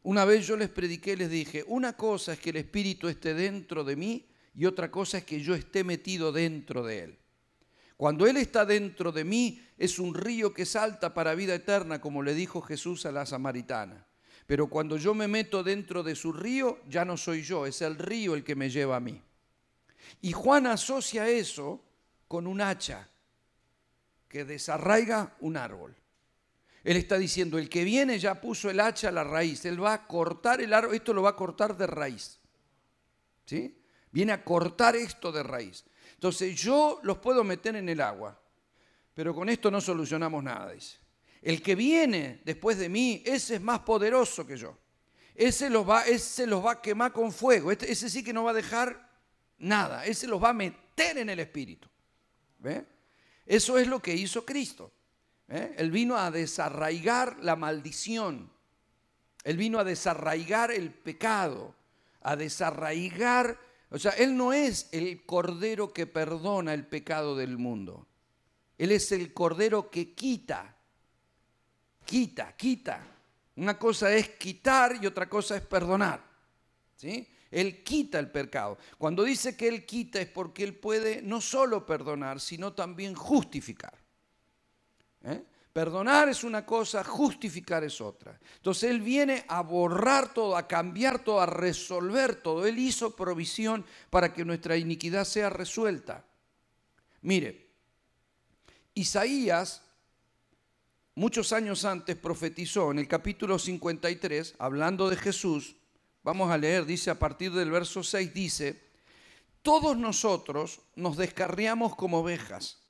Una 0.04 0.24
vez 0.26 0.48
yo 0.48 0.56
les 0.56 0.70
prediqué 0.70 1.16
les 1.16 1.30
dije, 1.30 1.64
una 1.68 1.94
cosa 1.94 2.34
es 2.34 2.40
que 2.40 2.52
el 2.52 2.58
Espíritu 2.58 3.08
esté 3.08 3.34
dentro 3.34 3.84
de 3.84 3.96
mí 3.96 4.28
y 4.56 4.66
otra 4.66 4.90
cosa 4.90 5.20
es 5.20 5.26
que 5.26 5.42
yo 5.42 5.54
esté 5.54 5.84
metido 5.84 6.32
dentro 6.32 6.86
de 6.86 7.04
Él. 7.04 7.20
Cuando 7.98 8.28
Él 8.28 8.38
está 8.38 8.66
dentro 8.66 9.12
de 9.12 9.24
mí, 9.24 9.62
es 9.78 10.00
un 10.00 10.14
río 10.14 10.54
que 10.54 10.66
salta 10.66 11.14
para 11.14 11.36
vida 11.36 11.56
eterna, 11.56 12.00
como 12.00 12.24
le 12.24 12.34
dijo 12.34 12.62
Jesús 12.62 13.06
a 13.06 13.12
la 13.12 13.26
samaritana. 13.26 14.06
Pero 14.48 14.68
cuando 14.68 14.98
yo 14.98 15.14
me 15.14 15.28
meto 15.28 15.64
dentro 15.64 16.04
de 16.04 16.16
su 16.16 16.32
río, 16.32 16.80
ya 16.88 17.04
no 17.04 17.18
soy 17.18 17.42
yo, 17.42 17.66
es 17.66 17.82
el 17.82 17.98
río 17.98 18.36
el 18.36 18.44
que 18.44 18.56
me 18.56 18.70
lleva 18.70 18.98
a 18.98 19.02
mí. 19.02 19.22
Y 20.22 20.34
Juan 20.34 20.68
asocia 20.68 21.28
eso 21.28 21.84
con 22.28 22.48
un 22.48 22.62
hacha 22.62 23.10
que 24.36 24.44
desarraiga 24.44 25.34
un 25.40 25.56
árbol. 25.56 25.96
Él 26.84 26.98
está 26.98 27.18
diciendo, 27.18 27.58
el 27.58 27.70
que 27.70 27.86
viene 27.86 28.20
ya 28.20 28.42
puso 28.42 28.70
el 28.70 28.82
hacha 28.82 29.08
a 29.08 29.12
la 29.14 29.24
raíz, 29.24 29.64
él 29.64 29.82
va 29.82 29.94
a 29.94 30.08
cortar 30.08 30.60
el 30.60 30.74
árbol, 30.74 30.94
esto 30.94 31.14
lo 31.14 31.22
va 31.22 31.30
a 31.30 31.36
cortar 31.38 31.78
de 31.78 31.88
raíz. 31.88 32.38
¿Sí? 33.46 33.82
Viene 34.12 34.34
a 34.34 34.44
cortar 34.44 34.98
esto 34.98 35.32
de 35.32 35.42
raíz. 35.42 35.86
Entonces 36.16 36.54
yo 36.54 37.00
los 37.04 37.20
puedo 37.20 37.46
meter 37.46 37.78
en 37.78 37.88
el 37.88 38.02
agua, 38.02 38.38
pero 39.14 39.34
con 39.34 39.48
esto 39.48 39.72
no 39.72 39.80
solucionamos 39.80 40.44
nada, 40.44 40.74
dice. 40.74 40.98
El 41.42 41.62
que 41.62 41.76
viene 41.76 42.42
después 42.44 42.78
de 42.78 42.90
mí, 42.90 43.24
ese 43.26 43.56
es 43.56 43.62
más 43.62 43.80
poderoso 43.80 44.46
que 44.46 44.58
yo. 44.58 44.78
Ese 45.34 45.70
los 45.70 45.90
va, 45.90 46.02
ese 46.02 46.46
los 46.46 46.66
va 46.66 46.74
a 46.74 46.82
quemar 46.82 47.14
con 47.14 47.32
fuego. 47.32 47.72
Este, 47.72 47.90
ese 47.90 48.10
sí 48.10 48.22
que 48.22 48.34
no 48.34 48.44
va 48.44 48.52
a 48.52 48.56
dejar 48.56 49.18
nada. 49.60 50.06
Ese 50.06 50.28
los 50.28 50.44
va 50.44 50.50
a 50.50 50.54
meter 50.54 51.20
en 51.20 51.30
el 51.30 51.40
espíritu. 51.40 51.88
¿Ve? 52.60 52.95
Eso 53.46 53.78
es 53.78 53.88
lo 53.88 54.02
que 54.02 54.16
hizo 54.16 54.46
Cristo. 54.46 54.91
¿eh? 55.48 55.76
Él 55.78 55.91
vino 55.91 56.18
a 56.18 56.32
desarraigar 56.32 57.39
la 57.41 57.56
maldición. 57.56 58.50
Él 59.43 59.58
vino 59.58 59.80
a 59.80 59.84
desarraigar 59.84 60.72
el 60.72 60.91
pecado, 60.91 61.76
a 62.22 62.36
desarraigar, 62.36 63.60
o 63.91 64.00
sea, 64.00 64.12
Él 64.14 64.36
no 64.36 64.54
es 64.54 64.89
el 64.91 65.24
cordero 65.26 65.93
que 65.93 66.08
perdona 66.08 66.74
el 66.74 66.86
pecado 66.88 67.36
del 67.36 67.58
mundo. 67.58 68.08
Él 68.78 68.91
es 68.91 69.12
el 69.12 69.34
cordero 69.34 69.91
que 69.91 70.14
quita, 70.14 70.76
quita, 72.06 72.56
quita. 72.58 73.08
Una 73.58 73.78
cosa 73.78 74.14
es 74.14 74.30
quitar 74.30 74.98
y 75.02 75.06
otra 75.06 75.30
cosa 75.30 75.56
es 75.56 75.62
perdonar. 75.62 76.22
¿sí? 76.98 77.28
Él 77.56 77.84
quita 77.84 78.20
el 78.20 78.30
pecado. 78.30 78.78
Cuando 78.97 79.24
dice 79.24 79.56
que 79.56 79.70
Él 79.70 79.86
quita 79.86 80.20
es 80.20 80.28
porque 80.28 80.62
Él 80.62 80.76
puede 80.76 81.22
no 81.22 81.39
solo 81.39 81.86
perdonar, 81.86 82.41
sino 82.41 82.74
también 82.74 83.16
justificar. 83.16 83.97
¿Eh? 85.24 85.41
Perdonar 85.72 86.28
es 86.28 86.43
una 86.43 86.66
cosa, 86.66 87.01
justificar 87.06 87.86
es 87.86 88.01
otra. 88.01 88.38
Entonces 88.58 88.91
Él 88.91 88.99
viene 88.99 89.45
a 89.47 89.62
borrar 89.62 90.34
todo, 90.34 90.58
a 90.58 90.68
cambiar 90.68 91.24
todo, 91.24 91.39
a 91.39 91.45
resolver 91.45 92.36
todo. 92.36 92.68
Él 92.68 92.78
hizo 92.78 93.16
provisión 93.16 93.86
para 94.10 94.34
que 94.34 94.43
nuestra 94.43 94.76
iniquidad 94.76 95.24
sea 95.24 95.49
resuelta. 95.49 96.26
Mire, 97.22 97.70
Isaías, 98.95 99.82
muchos 101.16 101.53
años 101.53 101.86
antes, 101.86 102.18
profetizó 102.18 102.91
en 102.91 102.99
el 102.99 103.08
capítulo 103.08 103.58
53, 103.58 104.56
hablando 104.60 105.10
de 105.10 105.16
Jesús, 105.16 105.78
vamos 106.26 106.51
a 106.51 106.57
leer, 106.57 106.86
dice 106.86 107.09
a 107.09 107.17
partir 107.17 107.53
del 107.53 107.71
verso 107.71 108.03
6, 108.03 108.34
dice, 108.34 108.84
todos 109.61 109.95
nosotros 109.95 110.82
nos 110.97 111.15
descarriamos 111.15 111.95
como 111.95 112.19
ovejas 112.19 112.82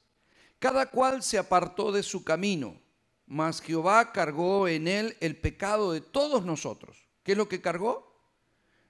cada 0.60 0.88
cual 0.88 1.22
se 1.22 1.38
apartó 1.38 1.92
de 1.92 2.04
su 2.04 2.24
camino, 2.24 2.82
mas 3.28 3.62
Jehová 3.62 4.12
cargó 4.12 4.68
en 4.68 4.88
él 4.88 5.18
el 5.20 5.38
pecado 5.38 5.92
de 5.92 6.02
todos 6.02 6.46
nosotros. 6.46 7.08
¿Qué 7.24 7.34
es 7.34 7.38
lo 7.38 7.48
que 7.48 7.62
cargó? 7.62 8.12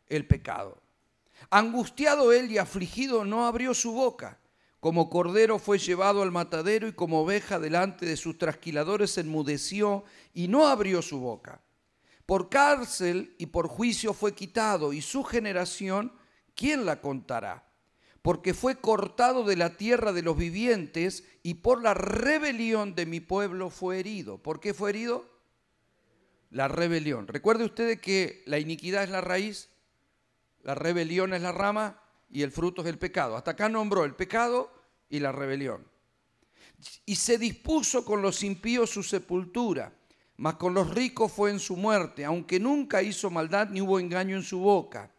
El 0.07 0.27
pecado. 0.27 0.81
Angustiado 1.49 2.31
él 2.31 2.51
y 2.51 2.57
afligido 2.59 3.25
no 3.25 3.45
abrió 3.45 3.73
su 3.73 3.91
boca. 3.91 4.39
Como 4.79 5.09
cordero 5.09 5.57
fue 5.59 5.79
llevado 5.79 6.21
al 6.21 6.31
matadero 6.31 6.87
y 6.87 6.93
como 6.93 7.23
oveja 7.23 7.59
delante 7.59 8.05
de 8.05 8.17
sus 8.17 8.37
trasquiladores 8.37 9.17
enmudeció 9.17 10.05
y 10.33 10.47
no 10.47 10.67
abrió 10.67 11.01
su 11.01 11.19
boca. 11.19 11.61
Por 12.26 12.49
cárcel 12.49 13.36
y 13.38 13.47
por 13.47 13.67
juicio 13.67 14.13
fue 14.13 14.34
quitado 14.34 14.93
y 14.93 15.01
su 15.01 15.23
generación, 15.23 16.11
¿quién 16.55 16.86
la 16.86 17.01
contará? 17.01 17.65
porque 18.26 18.55
fue 18.55 18.78
cortado 18.78 19.43
de 19.43 19.55
la 19.55 19.78
tierra 19.78 20.11
de 20.11 20.23
los 20.23 20.36
vivientes 20.36 21.23
y 21.43 21.53
por 21.53 21.84
la 21.84 21.93
rebelión 21.93 22.95
de 22.95 23.05
mi 23.05 23.19
pueblo 23.19 23.69
fue 23.69 23.99
herido. 23.99 24.39
¿Por 24.39 24.59
qué 24.59 24.73
fue 24.73 24.89
herido? 24.89 25.30
La 26.49 26.67
rebelión. 26.67 27.28
Recuerde 27.28 27.65
ustedes 27.65 28.01
que 28.01 28.41
la 28.47 28.57
iniquidad 28.57 29.03
es 29.03 29.11
la 29.11 29.21
raíz, 29.21 29.69
la 30.63 30.73
rebelión 30.73 31.36
es 31.36 31.43
la 31.43 31.51
rama 31.51 32.01
y 32.32 32.41
el 32.41 32.51
fruto 32.51 32.82
es 32.82 32.88
el 32.88 32.97
pecado. 32.97 33.38
Hasta 33.38 33.51
acá 33.51 33.69
nombró 33.69 34.05
el 34.05 34.15
pecado 34.15 34.73
y 35.07 35.19
la 35.19 35.32
rebelión. 35.32 35.88
Y 37.05 37.17
se 37.17 37.38
dispuso 37.38 38.03
con 38.03 38.23
los 38.23 38.41
impíos 38.41 38.89
su 38.89 39.03
sepultura, 39.03 39.93
mas 40.38 40.55
con 40.55 40.73
los 40.73 40.93
ricos 40.93 41.31
fue 41.31 41.51
en 41.51 41.59
su 41.59 41.77
muerte, 41.77 42.25
aunque 42.25 42.59
nunca 42.59 43.01
hizo 43.01 43.29
maldad 43.29 43.69
ni 43.69 43.81
hubo 43.81 43.99
engaño 43.99 44.36
en 44.36 44.43
su 44.43 44.59
boca. 44.59 45.11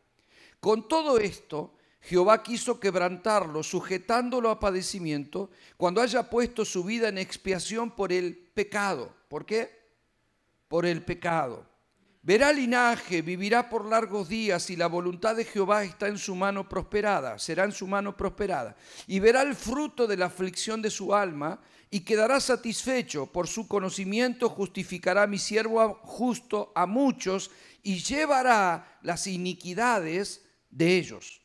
Con 0.60 0.88
todo 0.88 1.18
esto, 1.18 1.74
Jehová 2.00 2.42
quiso 2.42 2.78
quebrantarlo, 2.78 3.62
sujetándolo 3.62 4.50
a 4.50 4.60
padecimiento, 4.60 5.50
cuando 5.76 6.00
haya 6.00 6.30
puesto 6.30 6.64
su 6.64 6.84
vida 6.84 7.08
en 7.08 7.18
expiación 7.18 7.90
por 7.90 8.12
el 8.12 8.36
pecado. 8.36 9.12
¿Por 9.28 9.44
qué? 9.44 9.70
Por 10.68 10.86
el 10.86 11.02
pecado. 11.02 11.66
Verá 12.26 12.52
linaje, 12.52 13.22
vivirá 13.22 13.70
por 13.70 13.84
largos 13.84 14.28
días 14.28 14.68
y 14.70 14.74
la 14.74 14.88
voluntad 14.88 15.36
de 15.36 15.44
Jehová 15.44 15.84
está 15.84 16.08
en 16.08 16.18
su 16.18 16.34
mano 16.34 16.68
prosperada, 16.68 17.38
será 17.38 17.62
en 17.62 17.70
su 17.70 17.86
mano 17.86 18.16
prosperada. 18.16 18.74
Y 19.06 19.20
verá 19.20 19.42
el 19.42 19.54
fruto 19.54 20.08
de 20.08 20.16
la 20.16 20.26
aflicción 20.26 20.82
de 20.82 20.90
su 20.90 21.14
alma 21.14 21.60
y 21.88 22.00
quedará 22.00 22.40
satisfecho. 22.40 23.26
Por 23.26 23.46
su 23.46 23.68
conocimiento 23.68 24.48
justificará 24.48 25.28
mi 25.28 25.38
siervo 25.38 26.00
justo 26.02 26.72
a 26.74 26.84
muchos 26.84 27.52
y 27.84 28.00
llevará 28.00 28.98
las 29.02 29.28
iniquidades 29.28 30.44
de 30.68 30.96
ellos. 30.96 31.40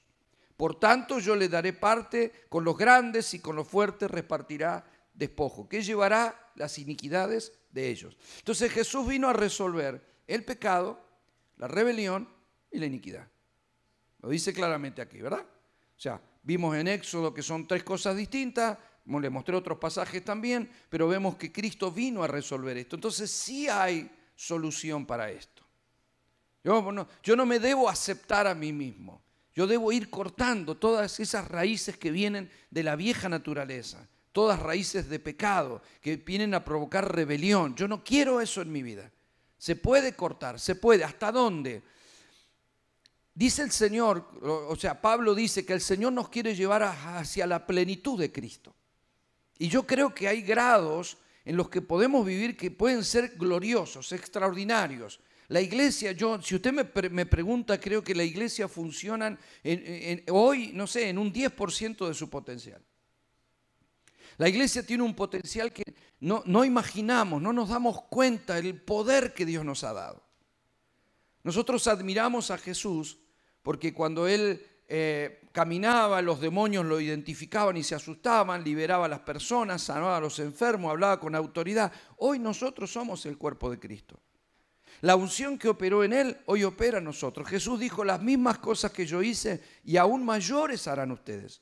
Por 0.58 0.80
tanto, 0.80 1.20
yo 1.20 1.36
le 1.36 1.48
daré 1.48 1.74
parte 1.74 2.32
con 2.50 2.64
los 2.64 2.76
grandes 2.76 3.36
y 3.36 3.40
con 3.40 3.56
los 3.56 3.68
fuertes 3.68 4.10
repartirá 4.10 4.84
despojo, 5.14 5.70
que 5.70 5.84
llevará 5.84 6.52
las 6.56 6.80
iniquidades 6.80 7.54
de 7.70 7.88
ellos. 7.88 8.18
Entonces 8.40 8.72
Jesús 8.72 9.08
vino 9.08 9.30
a 9.30 9.34
resolver 9.34 10.10
el 10.34 10.44
pecado, 10.44 11.00
la 11.58 11.68
rebelión 11.68 12.28
y 12.72 12.80
la 12.80 12.86
iniquidad. 12.86 13.28
Lo 14.22 14.30
dice 14.30 14.54
claramente 14.54 15.02
aquí, 15.02 15.22
¿verdad? 15.22 15.42
O 15.44 16.00
sea, 16.00 16.22
vimos 16.44 16.76
en 16.76 16.88
Éxodo 16.88 17.34
que 17.34 17.42
son 17.42 17.68
tres 17.68 17.84
cosas 17.84 18.16
distintas, 18.16 18.78
le 19.06 19.30
mostré 19.30 19.56
otros 19.56 19.78
pasajes 19.78 20.24
también, 20.24 20.70
pero 20.90 21.08
vemos 21.08 21.36
que 21.36 21.52
Cristo 21.52 21.92
vino 21.92 22.24
a 22.24 22.28
resolver 22.28 22.78
esto. 22.78 22.96
Entonces 22.96 23.30
sí 23.32 23.68
hay 23.68 24.10
solución 24.36 25.06
para 25.06 25.30
esto. 25.32 25.64
Yo 26.64 26.92
no, 26.92 27.08
yo 27.24 27.36
no 27.36 27.46
me 27.46 27.60
debo 27.60 27.90
aceptar 27.90 28.48
a 28.48 28.56
mí 28.56 28.72
mismo. 28.72 29.22
Yo 29.54 29.68
debo 29.68 29.92
ir 29.92 30.10
cortando 30.10 30.78
todas 30.78 31.20
esas 31.20 31.48
raíces 31.48 31.98
que 31.98 32.12
vienen 32.12 32.50
de 32.70 32.84
la 32.84 32.96
vieja 32.96 33.28
naturaleza, 33.28 34.08
todas 34.32 34.60
raíces 34.60 35.10
de 35.10 35.20
pecado 35.20 35.82
que 36.00 36.16
vienen 36.16 36.54
a 36.54 36.64
provocar 36.64 37.14
rebelión. 37.14 37.76
Yo 37.76 37.88
no 37.88 38.04
quiero 38.04 38.40
eso 38.40 38.62
en 38.62 38.72
mi 38.72 38.82
vida. 38.82 39.12
Se 39.62 39.76
puede 39.76 40.16
cortar, 40.16 40.60
se 40.60 40.74
puede. 40.74 41.04
¿Hasta 41.04 41.32
dónde? 41.32 41.84
Dice 43.32 43.62
el 43.62 43.70
Señor, 43.70 44.28
o 44.42 44.76
sea, 44.76 45.00
Pablo 45.00 45.36
dice 45.36 45.64
que 45.64 45.74
el 45.74 45.82
Señor 45.82 46.14
nos 46.14 46.30
quiere 46.30 46.56
llevar 46.56 46.82
hacia 46.82 47.46
la 47.46 47.68
plenitud 47.68 48.20
de 48.20 48.32
Cristo. 48.32 48.74
Y 49.60 49.68
yo 49.68 49.86
creo 49.86 50.16
que 50.16 50.28
hay 50.28 50.42
grados 50.42 51.20
en 51.46 51.58
los 51.58 51.70
que 51.70 51.84
podemos 51.84 52.26
vivir 52.26 52.58
que 52.58 52.72
pueden 52.72 53.04
ser 53.04 53.36
gloriosos, 53.38 54.12
extraordinarios. 54.14 55.20
La 55.50 55.62
iglesia, 55.62 56.12
yo, 56.14 56.42
si 56.42 56.56
usted 56.56 56.74
me, 56.74 57.26
pregunta, 57.28 57.80
creo 57.80 58.04
que 58.04 58.16
la 58.16 58.24
iglesia 58.24 58.68
funciona 58.68 59.38
hoy, 60.32 60.72
no 60.74 60.88
sé, 60.88 61.08
en 61.10 61.20
un 61.20 61.32
10% 61.32 62.08
de 62.08 62.16
su 62.16 62.32
potencial. 62.32 62.84
La 64.42 64.50
iglesia 64.50 64.84
tiene 64.84 65.04
un 65.04 65.14
potencial 65.14 65.72
que 65.72 65.84
no, 66.22 66.42
no 66.48 66.66
imaginamos, 66.66 67.40
no 67.40 67.54
nos 67.54 67.70
damos 67.70 68.02
cuenta 68.06 68.56
del 68.56 68.82
poder 68.82 69.36
que 69.36 69.46
Dios 69.46 69.64
nos 69.64 69.84
ha 69.84 69.94
dado. 69.94 70.24
Nosotros 71.44 71.86
admiramos 71.86 72.50
a 72.50 72.58
Jesús 72.58 73.20
porque 73.62 73.94
cuando 73.94 74.28
Él 74.28 74.66
eh, 74.88 75.44
caminaba, 75.52 76.24
los 76.24 76.42
demonios 76.42 76.86
lo 76.86 77.00
identificaban 77.00 77.78
y 77.78 77.84
se 77.84 77.94
asustaban, 77.94 78.64
liberaba 78.64 79.06
a 79.06 79.10
las 79.10 79.20
personas, 79.20 79.84
sanaba 79.84 80.18
a 80.18 80.22
los 80.22 80.40
enfermos, 80.40 80.90
hablaba 80.90 81.20
con 81.20 81.36
autoridad. 81.36 81.92
Hoy 82.18 82.40
nosotros 82.40 82.92
somos 82.92 83.24
el 83.28 83.38
cuerpo 83.38 83.70
de 83.70 83.80
Cristo. 83.80 84.20
La 85.02 85.16
unción 85.16 85.60
que 85.60 85.70
operó 85.70 86.04
en 86.04 86.14
él 86.14 86.40
hoy 86.48 86.64
opera 86.64 86.98
en 86.98 87.04
nosotros. 87.04 87.48
Jesús 87.48 87.80
dijo 87.80 88.04
las 88.04 88.24
mismas 88.24 88.58
cosas 88.58 88.92
que 88.92 89.06
yo 89.06 89.22
hice 89.22 89.62
y 89.84 89.98
aún 89.98 90.26
mayores 90.26 90.88
harán 90.88 91.12
ustedes. 91.12 91.62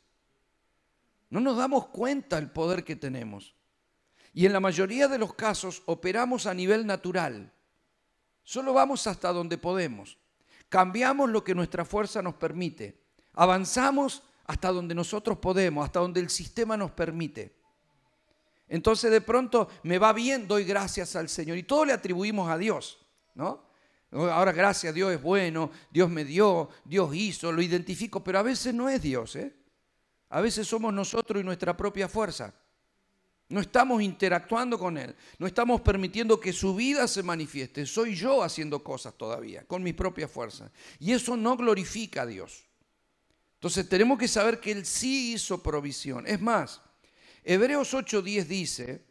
No 1.29 1.39
nos 1.39 1.57
damos 1.57 1.87
cuenta 1.87 2.37
del 2.37 2.49
poder 2.49 2.83
que 2.83 2.95
tenemos. 2.95 3.55
Y 4.33 4.45
en 4.45 4.53
la 4.53 4.59
mayoría 4.59 5.07
de 5.07 5.17
los 5.17 5.33
casos 5.33 5.83
operamos 5.85 6.45
a 6.45 6.53
nivel 6.53 6.85
natural. 6.85 7.51
Solo 8.43 8.73
vamos 8.73 9.05
hasta 9.07 9.31
donde 9.31 9.57
podemos. 9.57 10.17
Cambiamos 10.69 11.29
lo 11.29 11.43
que 11.43 11.55
nuestra 11.55 11.85
fuerza 11.85 12.21
nos 12.21 12.35
permite. 12.35 13.03
Avanzamos 13.33 14.23
hasta 14.45 14.71
donde 14.71 14.95
nosotros 14.95 15.37
podemos, 15.37 15.85
hasta 15.85 15.99
donde 15.99 16.19
el 16.19 16.29
sistema 16.29 16.75
nos 16.75 16.91
permite. 16.91 17.55
Entonces 18.67 19.11
de 19.11 19.21
pronto 19.21 19.67
me 19.83 19.97
va 19.97 20.13
bien, 20.13 20.47
doy 20.47 20.63
gracias 20.63 21.15
al 21.15 21.29
Señor. 21.29 21.57
Y 21.57 21.63
todo 21.63 21.85
le 21.85 21.93
atribuimos 21.93 22.49
a 22.49 22.57
Dios, 22.57 22.99
¿no? 23.35 23.67
Ahora 24.11 24.51
gracias, 24.51 24.93
Dios 24.93 25.11
es 25.13 25.21
bueno, 25.21 25.69
Dios 25.91 26.09
me 26.09 26.25
dio, 26.25 26.69
Dios 26.83 27.13
hizo, 27.13 27.51
lo 27.51 27.61
identifico, 27.61 28.23
pero 28.23 28.39
a 28.39 28.43
veces 28.43 28.73
no 28.73 28.89
es 28.89 29.01
Dios, 29.01 29.35
¿eh? 29.35 29.55
A 30.29 30.41
veces 30.41 30.67
somos 30.67 30.93
nosotros 30.93 31.41
y 31.41 31.45
nuestra 31.45 31.75
propia 31.75 32.07
fuerza. 32.07 32.53
No 33.49 33.59
estamos 33.59 34.01
interactuando 34.03 34.77
con 34.77 34.95
Él, 34.97 35.15
no 35.39 35.47
estamos 35.47 35.81
permitiendo 35.81 36.39
que 36.39 36.53
su 36.53 36.75
vida 36.75 37.07
se 37.07 37.23
manifieste. 37.23 37.83
Soy 37.87 38.15
yo 38.15 38.43
haciendo 38.43 38.83
cosas 38.83 39.15
todavía, 39.15 39.63
con 39.65 39.81
mis 39.81 39.95
propias 39.95 40.29
fuerzas. 40.29 40.71
Y 40.99 41.13
eso 41.13 41.35
no 41.35 41.57
glorifica 41.57 42.21
a 42.21 42.25
Dios. 42.27 42.67
Entonces 43.55 43.89
tenemos 43.89 44.19
que 44.19 44.27
saber 44.27 44.59
que 44.59 44.71
Él 44.71 44.85
sí 44.85 45.33
hizo 45.33 45.63
provisión. 45.63 46.27
Es 46.27 46.39
más, 46.39 46.81
Hebreos 47.43 47.91
8:10 47.95 48.45
dice, 48.45 49.03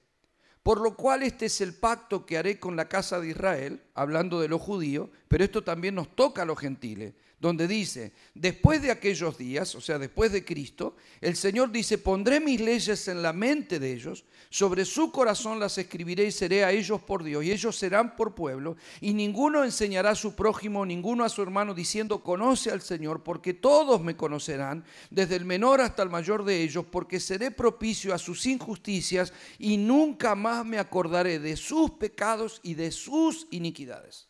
por 0.63 0.81
lo 0.81 0.95
cual 0.95 1.25
este 1.25 1.47
es 1.47 1.61
el 1.61 1.75
pacto 1.75 2.25
que 2.25 2.39
haré 2.39 2.61
con 2.61 2.77
la 2.77 2.89
casa 2.89 3.19
de 3.19 3.31
Israel, 3.31 3.83
hablando 3.95 4.41
de 4.41 4.49
los 4.49 4.63
judíos, 4.63 5.09
pero 5.27 5.43
esto 5.43 5.65
también 5.65 5.97
nos 5.97 6.15
toca 6.15 6.43
a 6.43 6.45
los 6.45 6.59
gentiles 6.59 7.15
donde 7.41 7.69
dice, 7.69 8.13
después 8.35 8.83
de 8.83 8.91
aquellos 8.91 9.39
días, 9.39 9.75
o 9.77 9.81
sea, 9.81 9.99
después 9.99 10.33
de 10.33 10.45
Cristo, 10.45 10.97
el 11.21 11.37
Señor 11.37 11.71
dice, 11.71 11.97
pondré 11.97 12.41
mis 12.41 12.61
leyes 12.61 13.07
en 13.07 13.23
la 13.23 13.33
mente 13.33 13.79
de 13.79 13.93
ellos, 13.93 14.25
sobre 14.51 14.85
su 14.85 15.13
corazón 15.13 15.61
las 15.61 15.79
escribiré 15.79 16.25
y 16.25 16.33
seré 16.33 16.65
a 16.65 16.73
ellos 16.73 17.01
por 17.01 17.23
Dios, 17.23 17.45
y 17.45 17.53
ellos 17.53 17.77
serán 17.77 18.17
por 18.17 18.35
pueblo, 18.35 18.77
y 19.01 19.15
ninguno 19.15 19.63
enseñará 19.63 20.11
a 20.11 20.15
su 20.17 20.35
prójimo, 20.35 20.85
ninguno 20.85 21.25
a 21.25 21.29
su 21.29 21.41
hermano, 21.43 21.75
diciendo, 21.75 22.25
conoce 22.25 22.73
al 22.73 22.83
Señor, 22.83 23.23
porque 23.23 23.55
todos 23.55 24.01
me 24.01 24.17
conocerán, 24.17 24.85
desde 25.11 25.37
el 25.37 25.45
menor 25.45 25.81
hasta 25.81 26.03
el 26.03 26.11
mayor 26.11 26.45
de 26.45 26.61
ellos, 26.61 26.87
porque 26.91 27.21
seré 27.21 27.53
propicio 27.53 28.13
a 28.13 28.19
sus 28.19 28.47
injusticias, 28.47 29.33
y 29.59 29.77
nunca 29.77 30.35
más 30.35 30.67
me 30.67 30.79
acordaré 30.79 31.39
de 31.39 31.57
sus 31.57 31.93
pecados 31.93 32.61
y 32.65 32.75
de 32.75 32.91
sus 32.91 33.47
iniquidades. 33.51 34.28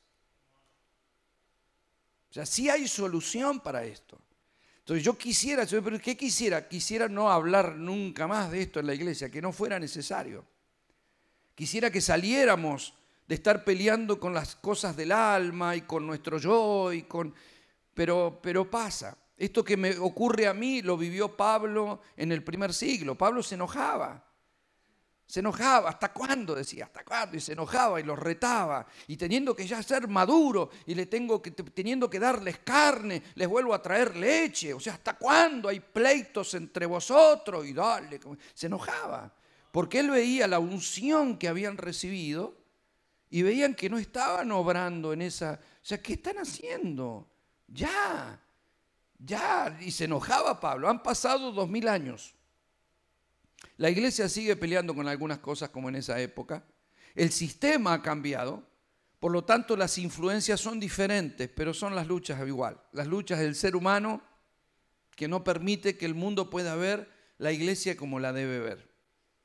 Sea, 2.39 2.47
sí 2.47 2.71
hay 2.71 2.87
solución 2.87 3.59
para 3.59 3.83
esto. 3.83 4.17
Entonces 4.79 5.05
yo 5.05 5.19
quisiera, 5.19 5.67
pero 5.67 5.99
¿qué 6.01 6.17
quisiera? 6.17 6.69
Quisiera 6.69 7.09
no 7.09 7.33
hablar 7.33 7.75
nunca 7.75 8.29
más 8.29 8.53
de 8.53 8.63
esto 8.63 8.79
en 8.79 8.87
la 8.87 8.95
iglesia, 8.95 9.29
que 9.29 9.43
no 9.43 9.51
fuera 9.51 9.81
necesario. 9.81 10.45
Quisiera 11.57 11.91
que 11.91 12.01
saliéramos 12.01 12.95
de 13.27 13.35
estar 13.35 13.65
peleando 13.65 14.21
con 14.21 14.33
las 14.33 14.55
cosas 14.55 14.97
del 14.97 15.11
alma 15.11 15.75
y 15.75 15.81
con 15.81 16.07
nuestro 16.07 16.39
yo 16.39 16.93
y 16.93 17.03
con... 17.03 17.35
Pero, 17.93 18.39
pero 18.41 18.71
pasa. 18.71 19.19
Esto 19.37 19.65
que 19.65 19.77
me 19.77 19.99
ocurre 19.99 20.47
a 20.47 20.55
mí 20.55 20.81
lo 20.81 20.97
vivió 20.97 21.37
Pablo 21.37 22.03
en 22.17 22.31
el 22.31 22.45
primer 22.45 22.73
siglo. 22.73 23.17
Pablo 23.17 23.43
se 23.43 23.57
enojaba. 23.57 24.28
Se 25.29 25.41
enojaba, 25.41 25.91
¿hasta 25.91 26.11
cuándo? 26.11 26.55
Decía, 26.55 26.87
¿hasta 26.87 27.05
cuándo? 27.05 27.37
Y 27.37 27.41
se 27.41 27.53
enojaba 27.53 28.01
y 28.01 28.03
los 28.03 28.19
retaba. 28.19 28.87
Y 29.09 29.19
teniendo 29.19 29.55
que 29.55 29.67
ya 29.67 29.83
ser 29.83 30.09
maduro 30.09 30.71
y 30.87 30.95
le 30.95 31.05
tengo 31.05 31.43
que, 31.43 31.51
teniendo 31.51 32.09
que 32.09 32.19
darles 32.19 32.61
carne, 32.61 33.23
les 33.35 33.47
vuelvo 33.47 33.75
a 33.75 33.83
traer 33.83 34.17
leche. 34.17 34.73
O 34.73 34.81
sea, 34.81 34.95
¿hasta 34.95 35.19
cuándo 35.19 35.69
hay 35.69 35.81
pleitos 35.81 36.55
entre 36.55 36.87
vosotros? 36.87 37.67
Y 37.67 37.75
dale, 37.75 38.19
se 38.55 38.69
enojaba. 38.69 39.31
Porque 39.71 39.99
él 39.99 40.11
veía 40.11 40.49
la 40.49 40.61
unción 40.61 41.37
que 41.37 41.49
habían 41.49 41.77
recibido 41.77 42.57
y 43.29 43.43
veían 43.43 43.75
que 43.75 43.91
no 43.91 43.99
estaban 43.99 44.51
obrando 44.51 45.13
en 45.13 45.21
esa... 45.21 45.61
O 45.63 45.85
sea, 45.85 46.01
¿qué 46.01 46.15
están 46.15 46.39
haciendo? 46.39 47.29
Ya, 47.67 48.41
ya. 49.19 49.77
Y 49.83 49.91
se 49.91 50.05
enojaba 50.05 50.59
Pablo. 50.59 50.89
Han 50.89 51.03
pasado 51.03 51.53
dos 51.53 51.69
mil 51.69 51.87
años. 51.87 52.35
La 53.79 53.91
iglesia 53.91 54.29
sigue 54.29 54.57
peleando 54.57 54.95
con 54.95 55.09
algunas 55.09 55.39
cosas 55.39 55.71
como 55.71 55.89
en 55.89 55.97
esa 55.97 56.21
época. 56.21 56.65
El 57.15 57.31
sistema 57.31 57.95
ha 57.95 58.03
cambiado, 58.03 58.65
por 59.21 59.33
lo 59.33 59.45
tanto 59.45 59.77
las 59.77 59.99
influencias 59.99 60.61
son 60.61 60.79
diferentes, 60.81 61.49
pero 61.49 61.73
son 61.73 61.95
las 61.95 62.07
luchas 62.07 62.45
igual. 62.47 62.81
Las 62.93 63.07
luchas 63.07 63.39
del 63.39 63.55
ser 63.55 63.77
humano 63.77 64.21
que 65.15 65.29
no 65.29 65.45
permite 65.45 65.97
que 65.97 66.07
el 66.07 66.15
mundo 66.15 66.51
pueda 66.51 66.75
ver 66.75 67.09
la 67.39 67.53
iglesia 67.53 67.97
como 67.97 68.19
la 68.19 68.33
debe 68.33 68.59
ver. 68.59 68.91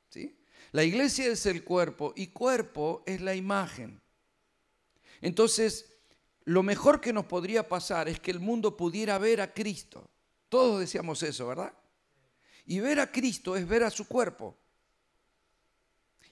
¿sí? 0.08 0.36
La 0.72 0.82
iglesia 0.82 1.26
es 1.26 1.46
el 1.46 1.62
cuerpo 1.62 2.12
y 2.16 2.28
cuerpo 2.28 3.04
es 3.06 3.20
la 3.20 3.36
imagen. 3.36 4.00
Entonces, 5.20 5.92
lo 6.44 6.64
mejor 6.64 7.00
que 7.00 7.12
nos 7.12 7.26
podría 7.26 7.68
pasar 7.68 8.08
es 8.08 8.18
que 8.18 8.32
el 8.32 8.40
mundo 8.40 8.76
pudiera 8.76 9.16
ver 9.18 9.40
a 9.40 9.54
Cristo. 9.54 10.10
Todos 10.48 10.80
decíamos 10.80 11.22
eso, 11.22 11.46
¿verdad? 11.46 11.72
Y 12.66 12.80
ver 12.80 13.00
a 13.00 13.10
Cristo 13.10 13.56
es 13.56 13.66
ver 13.66 13.84
a 13.84 13.90
su 13.90 14.06
cuerpo. 14.06 14.56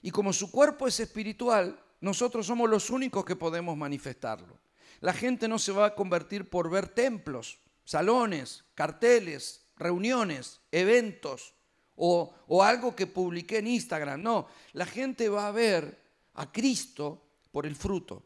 Y 0.01 0.11
como 0.11 0.33
su 0.33 0.51
cuerpo 0.51 0.87
es 0.87 0.99
espiritual, 0.99 1.79
nosotros 2.01 2.45
somos 2.45 2.69
los 2.69 2.89
únicos 2.89 3.23
que 3.23 3.35
podemos 3.35 3.77
manifestarlo. 3.77 4.59
La 4.99 5.13
gente 5.13 5.47
no 5.47 5.57
se 5.57 5.71
va 5.71 5.87
a 5.87 5.95
convertir 5.95 6.49
por 6.49 6.69
ver 6.69 6.89
templos, 6.89 7.59
salones, 7.85 8.65
carteles, 8.75 9.65
reuniones, 9.77 10.61
eventos 10.71 11.53
o, 11.95 12.33
o, 12.47 12.63
algo 12.63 12.95
que 12.95 13.07
publiqué 13.07 13.59
en 13.59 13.67
Instagram. 13.67 14.21
No, 14.21 14.47
la 14.73 14.85
gente 14.85 15.29
va 15.29 15.47
a 15.47 15.51
ver 15.51 16.01
a 16.33 16.51
Cristo 16.51 17.21
por 17.51 17.65
el 17.65 17.75
fruto. 17.75 18.23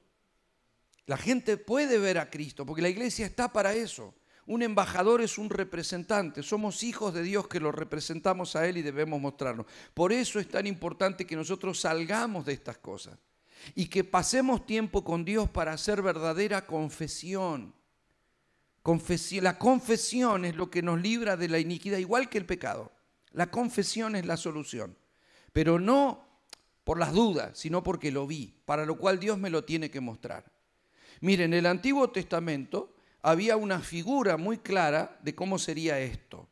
La 1.05 1.18
gente 1.18 1.58
puede 1.58 1.99
ver 1.99 2.18
a 2.18 2.30
Cristo 2.30 2.66
porque 2.66 2.82
la 2.82 2.89
iglesia 2.89 3.26
está 3.26 3.51
para 3.51 3.74
eso. 3.74 4.14
Un 4.48 4.64
embajador 4.64 5.22
es 5.22 5.38
un 5.38 5.50
representante. 5.50 6.41
Somos 6.41 6.82
hijos 6.82 7.14
de 7.14 7.22
Dios 7.22 7.48
que 7.50 7.60
lo 7.60 7.72
representamos 7.74 8.56
a 8.56 8.66
Él 8.66 8.78
y 8.78 8.82
debemos 8.82 9.20
mostrarlo. 9.20 9.66
Por 9.93 10.14
eso 10.14 10.39
es 10.39 10.48
tan 10.48 10.66
importante 10.66 11.28
que 11.28 11.36
nosotros 11.36 11.82
salgamos 11.82 12.45
de 12.45 12.54
estas 12.54 12.78
cosas 12.78 13.20
y 13.76 13.88
que 13.88 14.06
pasemos 14.06 14.66
tiempo 14.66 15.04
con 15.04 15.26
Dios 15.26 15.50
para 15.50 15.74
hacer 15.74 16.02
verdadera 16.02 16.66
confesión. 16.66 17.76
La 19.41 19.58
confesión 19.60 20.45
es 20.45 20.56
lo 20.56 20.72
que 20.72 20.82
nos 20.82 21.02
libra 21.02 21.36
de 21.36 21.50
la 21.50 21.60
iniquidad, 21.60 21.98
igual 21.98 22.30
que 22.30 22.38
el 22.38 22.45
pecado. 22.45 22.93
La 23.34 23.52
confesión 23.52 24.16
es 24.16 24.26
la 24.26 24.38
solución. 24.38 24.98
Pero 25.52 25.78
no 25.78 26.26
por 26.86 26.98
las 26.98 27.12
dudas, 27.12 27.58
sino 27.60 27.84
porque 27.84 28.14
lo 28.14 28.26
vi, 28.26 28.56
para 28.64 28.86
lo 28.86 28.98
cual 28.98 29.20
Dios 29.20 29.38
me 29.38 29.50
lo 29.50 29.66
tiene 29.66 29.91
que 29.91 30.00
mostrar. 30.00 30.50
Miren, 31.20 31.54
el 31.54 31.66
Antiguo 31.66 32.12
Testamento 32.12 32.95
había 33.22 33.57
una 33.57 33.80
figura 33.80 34.38
muy 34.38 34.59
clara 34.59 35.18
de 35.22 35.36
cómo 35.36 35.59
sería 35.59 35.99
esto. 35.99 36.47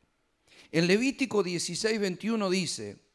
En 0.72 0.88
Levítico 0.88 1.42
16, 1.44 2.00
21 2.00 2.50
dice, 2.50 3.06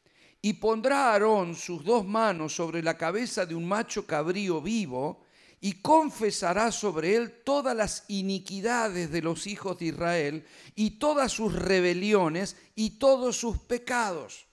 y 0.41 0.53
pondrá 0.53 1.11
Aarón 1.11 1.55
sus 1.55 1.83
dos 1.83 2.05
manos 2.05 2.55
sobre 2.55 2.81
la 2.81 2.97
cabeza 2.97 3.45
de 3.45 3.53
un 3.53 3.67
macho 3.67 4.07
cabrío 4.07 4.61
vivo, 4.61 5.23
y 5.63 5.73
confesará 5.73 6.71
sobre 6.71 7.15
él 7.15 7.43
todas 7.43 7.75
las 7.75 8.05
iniquidades 8.07 9.11
de 9.11 9.21
los 9.21 9.45
hijos 9.45 9.77
de 9.77 9.85
Israel, 9.85 10.45
y 10.73 10.91
todas 10.91 11.31
sus 11.31 11.53
rebeliones, 11.53 12.57
y 12.73 12.97
todos 12.97 13.37
sus 13.37 13.59
pecados. 13.59 14.47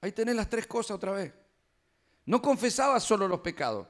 Ahí 0.00 0.12
tenés 0.12 0.36
las 0.36 0.48
tres 0.48 0.66
cosas 0.66 0.92
otra 0.92 1.12
vez. 1.12 1.34
No 2.24 2.40
confesaba 2.40 2.98
solo 2.98 3.28
los 3.28 3.40
pecados, 3.40 3.88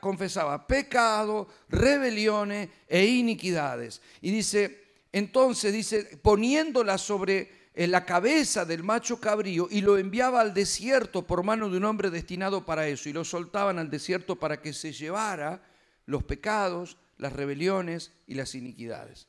confesaba 0.00 0.66
pecado, 0.66 1.48
rebeliones 1.68 2.68
e 2.88 3.04
iniquidades. 3.04 4.00
Y 4.20 4.30
dice, 4.30 4.84
entonces 5.12 5.72
dice, 5.72 6.18
poniéndola 6.22 6.98
sobre 6.98 7.70
eh, 7.74 7.86
la 7.86 8.04
cabeza 8.04 8.64
del 8.64 8.82
macho 8.82 9.20
cabrío 9.20 9.66
y 9.70 9.80
lo 9.80 9.98
enviaba 9.98 10.40
al 10.40 10.54
desierto 10.54 11.26
por 11.26 11.42
mano 11.42 11.68
de 11.68 11.76
un 11.76 11.84
hombre 11.84 12.10
destinado 12.10 12.64
para 12.64 12.86
eso 12.86 13.08
y 13.08 13.12
lo 13.12 13.24
soltaban 13.24 13.78
al 13.78 13.90
desierto 13.90 14.36
para 14.36 14.60
que 14.60 14.72
se 14.72 14.92
llevara 14.92 15.62
los 16.06 16.22
pecados, 16.22 16.96
las 17.18 17.32
rebeliones 17.32 18.12
y 18.26 18.34
las 18.34 18.54
iniquidades. 18.54 19.26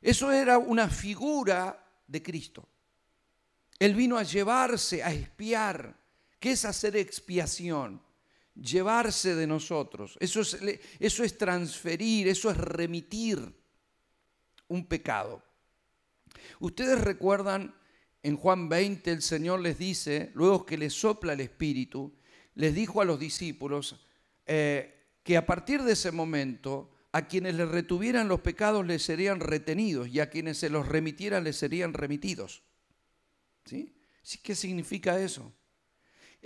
Eso 0.00 0.32
era 0.32 0.58
una 0.58 0.88
figura 0.88 1.84
de 2.06 2.22
Cristo. 2.22 2.68
Él 3.78 3.94
vino 3.94 4.16
a 4.16 4.22
llevarse, 4.22 5.02
a 5.02 5.12
expiar. 5.12 5.96
¿Qué 6.38 6.52
es 6.52 6.64
hacer 6.64 6.96
expiación? 6.96 8.00
Llevarse 8.60 9.34
de 9.34 9.46
nosotros. 9.46 10.16
Eso 10.20 10.40
es, 10.40 11.38
transferir, 11.38 12.28
eso 12.28 12.50
es 12.50 12.56
remitir 12.56 13.40
un 14.68 14.86
pecado. 14.86 15.42
Ustedes 16.60 17.00
recuerdan 17.00 17.74
en 18.22 18.36
Juan 18.36 18.68
20 18.68 19.10
el 19.12 19.22
Señor 19.22 19.60
les 19.60 19.78
dice, 19.78 20.30
luego 20.34 20.66
que 20.66 20.78
les 20.78 20.94
sopla 20.94 21.34
el 21.34 21.40
Espíritu, 21.40 22.14
les 22.54 22.74
dijo 22.74 23.00
a 23.00 23.04
los 23.04 23.20
discípulos 23.20 24.00
eh, 24.46 25.18
que 25.22 25.36
a 25.36 25.46
partir 25.46 25.82
de 25.82 25.92
ese 25.92 26.10
momento 26.10 26.90
a 27.12 27.28
quienes 27.28 27.54
les 27.54 27.68
retuvieran 27.68 28.28
los 28.28 28.40
pecados 28.40 28.86
les 28.86 29.02
serían 29.02 29.40
retenidos 29.40 30.08
y 30.08 30.20
a 30.20 30.28
quienes 30.28 30.58
se 30.58 30.70
los 30.70 30.86
remitieran 30.86 31.44
les 31.44 31.56
serían 31.56 31.94
remitidos. 31.94 32.62
¿Sí? 33.64 33.96
¿Qué 34.42 34.54
significa 34.54 35.20
eso? 35.20 35.52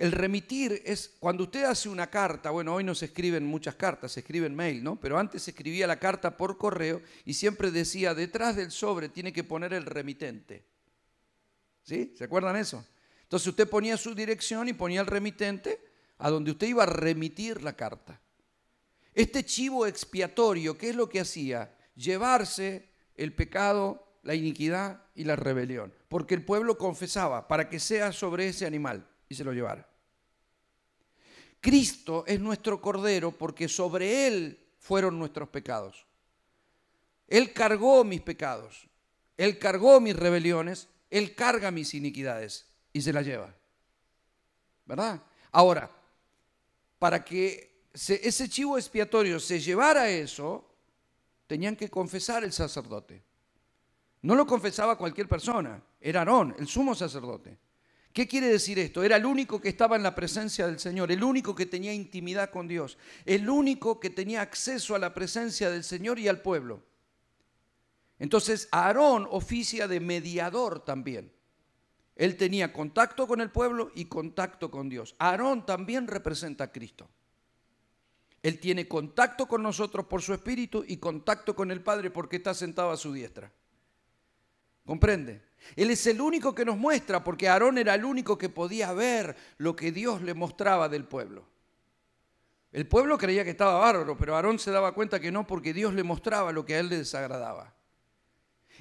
El 0.00 0.12
remitir 0.12 0.80
es 0.86 1.14
cuando 1.20 1.44
usted 1.44 1.64
hace 1.64 1.90
una 1.90 2.08
carta, 2.08 2.48
bueno, 2.48 2.74
hoy 2.74 2.82
no 2.82 2.94
se 2.94 3.04
escriben 3.04 3.44
muchas 3.44 3.74
cartas, 3.74 4.12
se 4.12 4.20
escriben 4.20 4.54
mail, 4.54 4.82
¿no? 4.82 4.98
Pero 4.98 5.18
antes 5.18 5.42
se 5.42 5.50
escribía 5.50 5.86
la 5.86 5.98
carta 5.98 6.38
por 6.38 6.56
correo 6.56 7.02
y 7.26 7.34
siempre 7.34 7.70
decía, 7.70 8.14
detrás 8.14 8.56
del 8.56 8.70
sobre 8.70 9.10
tiene 9.10 9.30
que 9.30 9.44
poner 9.44 9.74
el 9.74 9.84
remitente. 9.84 10.64
¿Sí? 11.82 12.14
¿Se 12.16 12.24
acuerdan 12.24 12.56
eso? 12.56 12.82
Entonces 13.24 13.48
usted 13.48 13.68
ponía 13.68 13.98
su 13.98 14.14
dirección 14.14 14.68
y 14.68 14.72
ponía 14.72 15.02
el 15.02 15.06
remitente 15.06 15.78
a 16.16 16.30
donde 16.30 16.52
usted 16.52 16.68
iba 16.68 16.84
a 16.84 16.86
remitir 16.86 17.62
la 17.62 17.74
carta. 17.76 18.22
Este 19.12 19.44
chivo 19.44 19.86
expiatorio, 19.86 20.78
¿qué 20.78 20.88
es 20.88 20.96
lo 20.96 21.10
que 21.10 21.20
hacía? 21.20 21.76
Llevarse 21.94 22.88
el 23.16 23.34
pecado, 23.34 24.18
la 24.22 24.34
iniquidad 24.34 25.02
y 25.14 25.24
la 25.24 25.36
rebelión. 25.36 25.92
Porque 26.08 26.34
el 26.34 26.42
pueblo 26.42 26.78
confesaba 26.78 27.46
para 27.46 27.68
que 27.68 27.78
sea 27.78 28.12
sobre 28.12 28.48
ese 28.48 28.64
animal 28.64 29.06
y 29.28 29.34
se 29.34 29.44
lo 29.44 29.52
llevara. 29.52 29.89
Cristo 31.60 32.24
es 32.26 32.40
nuestro 32.40 32.80
Cordero 32.80 33.32
porque 33.32 33.68
sobre 33.68 34.26
Él 34.26 34.58
fueron 34.78 35.18
nuestros 35.18 35.48
pecados. 35.48 36.06
Él 37.28 37.52
cargó 37.52 38.02
mis 38.02 38.22
pecados, 38.22 38.88
Él 39.36 39.58
cargó 39.58 40.00
mis 40.00 40.16
rebeliones, 40.16 40.88
Él 41.10 41.34
carga 41.34 41.70
mis 41.70 41.94
iniquidades 41.94 42.66
y 42.92 43.02
se 43.02 43.12
las 43.12 43.24
lleva. 43.24 43.54
¿Verdad? 44.86 45.22
Ahora, 45.52 45.90
para 46.98 47.22
que 47.24 47.84
ese 47.92 48.48
chivo 48.48 48.78
expiatorio 48.78 49.38
se 49.38 49.60
llevara 49.60 50.08
eso, 50.08 50.64
tenían 51.46 51.76
que 51.76 51.88
confesar 51.88 52.42
el 52.44 52.52
sacerdote. 52.52 53.22
No 54.22 54.34
lo 54.34 54.46
confesaba 54.46 54.98
cualquier 54.98 55.28
persona, 55.28 55.82
era 56.00 56.20
Aarón, 56.20 56.54
el 56.58 56.66
sumo 56.66 56.94
sacerdote. 56.94 57.56
¿Qué 58.12 58.26
quiere 58.26 58.48
decir 58.48 58.78
esto? 58.78 59.04
Era 59.04 59.16
el 59.16 59.24
único 59.24 59.60
que 59.60 59.68
estaba 59.68 59.94
en 59.94 60.02
la 60.02 60.14
presencia 60.14 60.66
del 60.66 60.80
Señor, 60.80 61.12
el 61.12 61.22
único 61.22 61.54
que 61.54 61.66
tenía 61.66 61.92
intimidad 61.92 62.50
con 62.50 62.66
Dios, 62.66 62.98
el 63.24 63.48
único 63.48 64.00
que 64.00 64.10
tenía 64.10 64.42
acceso 64.42 64.96
a 64.96 64.98
la 64.98 65.14
presencia 65.14 65.70
del 65.70 65.84
Señor 65.84 66.18
y 66.18 66.26
al 66.26 66.42
pueblo. 66.42 66.82
Entonces 68.18 68.68
Aarón 68.72 69.28
oficia 69.30 69.86
de 69.86 70.00
mediador 70.00 70.84
también. 70.84 71.32
Él 72.16 72.36
tenía 72.36 72.72
contacto 72.72 73.26
con 73.26 73.40
el 73.40 73.50
pueblo 73.50 73.92
y 73.94 74.06
contacto 74.06 74.70
con 74.70 74.88
Dios. 74.88 75.14
Aarón 75.18 75.64
también 75.64 76.06
representa 76.08 76.64
a 76.64 76.72
Cristo. 76.72 77.08
Él 78.42 78.58
tiene 78.58 78.88
contacto 78.88 79.46
con 79.46 79.62
nosotros 79.62 80.06
por 80.06 80.20
su 80.20 80.34
espíritu 80.34 80.84
y 80.86 80.96
contacto 80.96 81.54
con 81.54 81.70
el 81.70 81.82
Padre 81.82 82.10
porque 82.10 82.36
está 82.36 82.54
sentado 82.54 82.90
a 82.90 82.96
su 82.96 83.12
diestra. 83.12 83.52
¿Comprende? 84.84 85.49
Él 85.76 85.90
es 85.90 86.06
el 86.06 86.20
único 86.20 86.54
que 86.54 86.64
nos 86.64 86.76
muestra, 86.76 87.22
porque 87.22 87.48
Aarón 87.48 87.78
era 87.78 87.94
el 87.94 88.04
único 88.04 88.36
que 88.38 88.48
podía 88.48 88.92
ver 88.92 89.36
lo 89.58 89.76
que 89.76 89.92
Dios 89.92 90.22
le 90.22 90.34
mostraba 90.34 90.88
del 90.88 91.04
pueblo. 91.04 91.44
El 92.72 92.86
pueblo 92.86 93.18
creía 93.18 93.44
que 93.44 93.50
estaba 93.50 93.78
bárbaro, 93.78 94.16
pero 94.16 94.36
Aarón 94.36 94.58
se 94.58 94.70
daba 94.70 94.92
cuenta 94.92 95.20
que 95.20 95.32
no, 95.32 95.46
porque 95.46 95.72
Dios 95.72 95.92
le 95.94 96.02
mostraba 96.02 96.52
lo 96.52 96.64
que 96.64 96.76
a 96.76 96.80
él 96.80 96.88
le 96.88 96.98
desagradaba. 96.98 97.74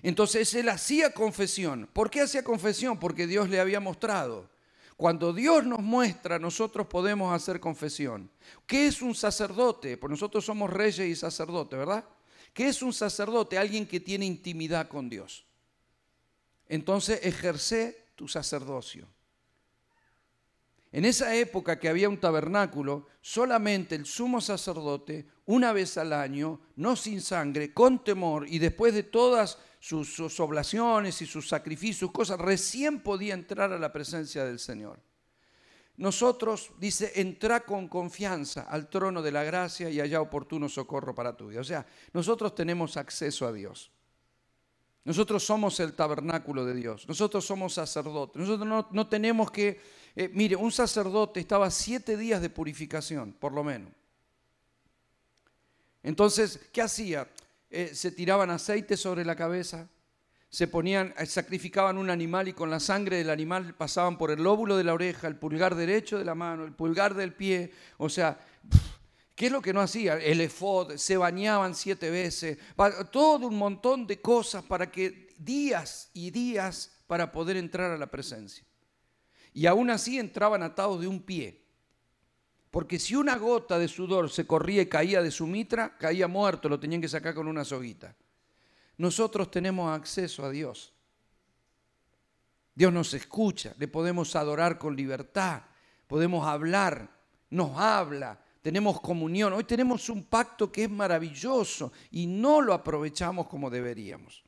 Entonces 0.02 0.54
él 0.54 0.70
hacía 0.70 1.12
confesión. 1.14 1.90
¿Por 1.92 2.10
qué 2.10 2.22
hacía 2.22 2.44
confesión? 2.44 3.00
Porque 3.00 3.28
Dios 3.28 3.50
le 3.50 3.60
había 3.60 3.80
mostrado. 3.80 4.50
Cuando 4.96 5.34
Dios 5.34 5.66
nos 5.66 5.80
muestra, 5.80 6.40
nosotros 6.40 6.88
podemos 6.88 7.34
hacer 7.34 7.60
confesión. 7.60 8.30
¿Qué 8.66 8.88
es 8.88 9.02
un 9.02 9.16
sacerdote? 9.16 9.98
Pues 9.98 10.12
nosotros 10.12 10.46
somos 10.46 10.70
reyes 10.70 11.08
y 11.08 11.16
sacerdotes, 11.16 11.80
¿verdad? 11.80 12.06
¿Qué 12.54 12.68
es 12.68 12.82
un 12.82 12.94
sacerdote? 12.94 13.58
Alguien 13.58 13.88
que 13.88 14.00
tiene 14.00 14.26
intimidad 14.26 14.88
con 14.88 15.10
Dios 15.10 15.49
entonces 16.70 17.20
ejerce 17.24 18.06
tu 18.16 18.28
sacerdocio. 18.28 19.08
En 20.92 21.06
esa 21.06 21.36
época 21.36 21.80
que 21.80 21.90
había 21.90 22.10
un 22.10 22.20
tabernáculo, 22.20 23.08
solamente 23.22 23.96
el 23.96 24.06
sumo 24.06 24.42
sacerdote, 24.42 25.28
una 25.46 25.72
vez 25.72 25.98
al 25.98 26.14
año, 26.14 26.62
no 26.78 26.96
sin 26.96 27.22
sangre, 27.22 27.74
con 27.74 28.04
temor 28.04 28.48
y 28.48 28.58
después 28.58 28.94
de 28.94 29.04
todas 29.04 29.60
sus, 29.80 30.40
oblaciones 30.40 31.22
y 31.22 31.28
sus 31.28 31.48
sacrificios, 31.48 32.12
cosas, 32.12 32.40
recién 32.40 33.02
podía 33.02 33.36
entrar 33.36 33.72
a 33.72 33.80
la 33.80 33.94
presencia 33.94 34.46
del 34.46 34.60
Señor. 34.60 35.00
Nosotros, 35.98 36.72
dice, 36.80 37.12
entra 37.16 37.60
con 37.62 37.88
confianza 37.88 38.62
al 38.62 38.90
trono 38.90 39.22
de 39.22 39.32
la 39.32 39.44
gracia 39.44 39.90
y 39.90 40.00
haya 40.00 40.22
oportuno 40.22 40.70
socorro 40.70 41.14
para 41.14 41.36
tu 41.36 41.50
vida. 41.50 41.62
O 41.62 41.66
sea, 41.66 41.86
nosotros 42.14 42.56
tenemos 42.56 42.98
acceso 42.98 43.46
a 43.46 43.54
Dios. 43.54 43.92
Nosotros 45.06 45.44
somos 45.44 45.80
el 45.80 45.94
tabernáculo 45.94 46.66
de 46.66 46.74
Dios. 46.76 47.08
Nosotros 47.08 47.46
somos 47.46 47.74
sacerdotes. 47.74 48.40
Nosotros 48.40 48.86
no, 48.92 49.08
tenemos 49.08 49.50
que... 49.52 49.80
Eh, 50.16 50.30
mire, 50.34 50.56
un 50.56 50.72
sacerdote 50.72 51.40
estaba 51.40 51.70
siete 51.72 52.18
días 52.18 52.42
de 52.42 52.50
purificación, 52.50 53.34
por 53.34 53.54
lo 53.54 53.64
menos. 53.64 53.92
Entonces, 56.04 56.60
¿qué 56.72 56.82
hacía? 56.82 57.28
Eh, 57.70 57.92
se 57.94 58.12
tiraban 58.12 58.50
aceite 58.50 58.98
sobre 58.98 59.24
la 59.24 59.36
cabeza, 59.36 59.88
se 60.50 60.68
ponían, 60.68 61.14
eh, 61.18 61.26
sacrificaban 61.26 61.98
un 61.98 62.10
animal 62.10 62.48
y 62.48 62.54
con 62.54 62.70
la 62.70 62.80
sangre 62.80 63.18
del 63.18 63.30
animal 63.30 63.76
pasaban 63.76 64.18
por 64.18 64.32
el 64.32 64.44
lóbulo 64.44 64.76
de 64.76 64.84
la 64.84 64.94
oreja, 64.94 65.28
el 65.28 65.36
pulgar 65.36 65.76
derecho 65.76 66.18
de 66.18 66.26
la 66.26 66.36
mano, 66.36 66.64
el 66.64 66.74
pulgar 66.74 67.14
del 67.14 67.34
pie, 67.34 67.72
o 67.98 68.10
sea, 68.10 68.40
¿Qué 69.40 69.46
es 69.46 69.54
lo 69.54 69.62
que 69.62 69.72
no 69.72 69.80
hacía? 69.80 70.18
El 70.18 70.42
efod, 70.42 70.98
se 70.98 71.16
bañaban 71.16 71.74
siete 71.74 72.10
veces, 72.10 72.58
todo 73.10 73.48
un 73.48 73.58
montón 73.58 74.06
de 74.06 74.20
cosas 74.20 74.66
para 74.66 74.92
que 74.92 75.34
días 75.38 76.10
y 76.14 76.30
días 76.30 76.92
para 77.08 77.32
poder 77.32 77.56
entrar 77.56 77.90
a 77.90 77.98
la 77.98 78.12
presencia. 78.12 78.66
Y 79.54 79.66
aún 79.66 79.92
así 79.92 80.20
entraban 80.20 80.62
atados 80.62 81.00
de 81.00 81.08
un 81.08 81.22
pie. 81.22 81.64
Porque 82.70 83.00
si 83.00 83.16
una 83.16 83.38
gota 83.38 83.80
de 83.80 83.88
sudor 83.88 84.30
se 84.30 84.46
corría 84.46 84.82
y 84.82 84.88
caía 84.88 85.22
de 85.22 85.32
su 85.32 85.48
mitra, 85.48 85.98
caía 85.98 86.28
muerto, 86.28 86.68
lo 86.68 86.78
tenían 86.78 87.00
que 87.00 87.08
sacar 87.08 87.34
con 87.34 87.48
una 87.48 87.64
soguita. 87.64 88.14
Nosotros 88.98 89.50
tenemos 89.50 89.90
acceso 89.98 90.44
a 90.44 90.50
Dios. 90.50 90.92
Dios 92.76 92.92
nos 92.92 93.14
escucha, 93.14 93.74
le 93.78 93.88
podemos 93.88 94.36
adorar 94.36 94.78
con 94.78 94.98
libertad, 94.98 95.62
podemos 96.08 96.46
hablar, 96.46 97.10
nos 97.50 97.80
habla, 97.80 98.44
tenemos 98.62 99.00
comunión, 99.00 99.54
hoy 99.54 99.64
tenemos 99.64 100.10
un 100.10 100.24
pacto 100.24 100.72
que 100.72 100.84
es 100.84 100.90
maravilloso 100.90 101.92
y 102.12 102.28
no 102.28 102.62
lo 102.62 102.74
aprovechamos 102.74 103.48
como 103.48 103.70
deberíamos. 103.70 104.44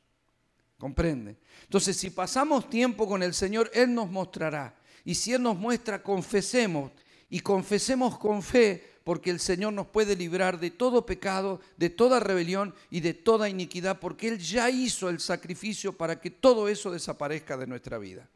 ¿Comprende? 0.78 1.36
Entonces, 1.62 1.96
si 1.96 2.10
pasamos 2.10 2.68
tiempo 2.68 3.06
con 3.06 3.22
el 3.22 3.34
Señor, 3.34 3.70
Él 3.72 3.94
nos 3.94 4.10
mostrará. 4.10 4.76
Y 5.04 5.14
si 5.14 5.32
Él 5.32 5.42
nos 5.42 5.56
muestra, 5.56 6.02
confesemos 6.02 6.90
y 7.30 7.40
confesemos 7.40 8.18
con 8.18 8.42
fe, 8.42 8.98
porque 9.04 9.30
el 9.30 9.40
Señor 9.40 9.72
nos 9.72 9.86
puede 9.86 10.14
librar 10.16 10.60
de 10.60 10.70
todo 10.70 11.06
pecado, 11.06 11.60
de 11.76 11.88
toda 11.88 12.20
rebelión 12.20 12.74
y 12.90 13.00
de 13.00 13.14
toda 13.14 13.48
iniquidad, 13.48 13.98
porque 13.98 14.28
Él 14.28 14.38
ya 14.38 14.70
hizo 14.70 15.08
el 15.08 15.20
sacrificio 15.20 15.96
para 15.96 16.20
que 16.20 16.30
todo 16.30 16.68
eso 16.68 16.90
desaparezca 16.90 17.56
de 17.56 17.66
nuestra 17.66 17.98
vida. 17.98 18.28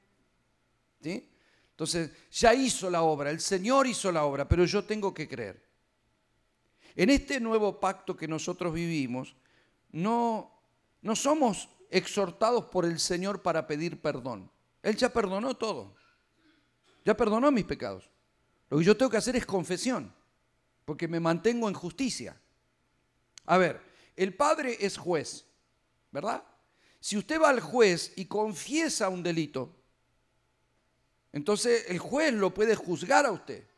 ¿Sí? 1.02 1.28
Entonces, 1.72 2.10
ya 2.30 2.54
hizo 2.54 2.88
la 2.88 3.02
obra, 3.02 3.30
el 3.30 3.40
Señor 3.40 3.86
hizo 3.86 4.10
la 4.10 4.24
obra, 4.24 4.48
pero 4.48 4.64
yo 4.64 4.84
tengo 4.84 5.12
que 5.12 5.28
creer. 5.28 5.65
En 6.96 7.10
este 7.10 7.38
nuevo 7.40 7.78
pacto 7.78 8.16
que 8.16 8.26
nosotros 8.26 8.72
vivimos, 8.72 9.36
no, 9.92 10.50
no 11.02 11.14
somos 11.14 11.68
exhortados 11.90 12.64
por 12.64 12.86
el 12.86 12.98
Señor 12.98 13.42
para 13.42 13.66
pedir 13.66 14.00
perdón. 14.00 14.50
Él 14.82 14.96
ya 14.96 15.12
perdonó 15.12 15.54
todo. 15.54 15.94
Ya 17.04 17.14
perdonó 17.14 17.52
mis 17.52 17.66
pecados. 17.66 18.08
Lo 18.70 18.78
que 18.78 18.84
yo 18.84 18.96
tengo 18.96 19.10
que 19.10 19.18
hacer 19.18 19.36
es 19.36 19.44
confesión, 19.44 20.12
porque 20.84 21.06
me 21.06 21.20
mantengo 21.20 21.68
en 21.68 21.74
justicia. 21.74 22.40
A 23.44 23.58
ver, 23.58 23.80
el 24.16 24.34
Padre 24.34 24.78
es 24.80 24.96
juez, 24.96 25.44
¿verdad? 26.10 26.42
Si 26.98 27.16
usted 27.16 27.40
va 27.40 27.50
al 27.50 27.60
juez 27.60 28.12
y 28.16 28.24
confiesa 28.24 29.08
un 29.08 29.22
delito, 29.22 29.76
entonces 31.30 31.84
el 31.88 31.98
juez 31.98 32.32
lo 32.32 32.54
puede 32.54 32.74
juzgar 32.74 33.26
a 33.26 33.32
usted. 33.32 33.68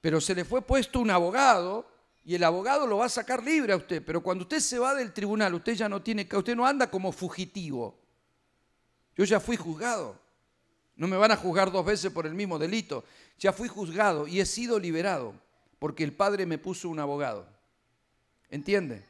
Pero 0.00 0.20
se 0.20 0.34
le 0.34 0.44
fue 0.44 0.62
puesto 0.62 1.00
un 1.00 1.10
abogado 1.10 1.95
y 2.26 2.34
el 2.34 2.42
abogado 2.42 2.88
lo 2.88 2.96
va 2.96 3.06
a 3.06 3.08
sacar 3.08 3.40
libre 3.40 3.72
a 3.72 3.76
usted, 3.76 4.02
pero 4.04 4.20
cuando 4.20 4.42
usted 4.42 4.58
se 4.58 4.80
va 4.80 4.96
del 4.96 5.12
tribunal, 5.12 5.54
usted 5.54 5.74
ya 5.74 5.88
no 5.88 6.02
tiene, 6.02 6.28
usted 6.30 6.56
no 6.56 6.66
anda 6.66 6.90
como 6.90 7.12
fugitivo. 7.12 7.96
Yo 9.16 9.22
ya 9.22 9.38
fui 9.38 9.56
juzgado. 9.56 10.18
No 10.96 11.06
me 11.06 11.16
van 11.16 11.30
a 11.30 11.36
juzgar 11.36 11.70
dos 11.70 11.86
veces 11.86 12.10
por 12.10 12.26
el 12.26 12.34
mismo 12.34 12.58
delito. 12.58 13.04
Ya 13.38 13.52
fui 13.52 13.68
juzgado 13.68 14.26
y 14.26 14.40
he 14.40 14.44
sido 14.44 14.80
liberado 14.80 15.34
porque 15.78 16.02
el 16.02 16.12
Padre 16.12 16.46
me 16.46 16.58
puso 16.58 16.88
un 16.88 16.98
abogado. 16.98 17.46
¿Entiende? 18.50 19.06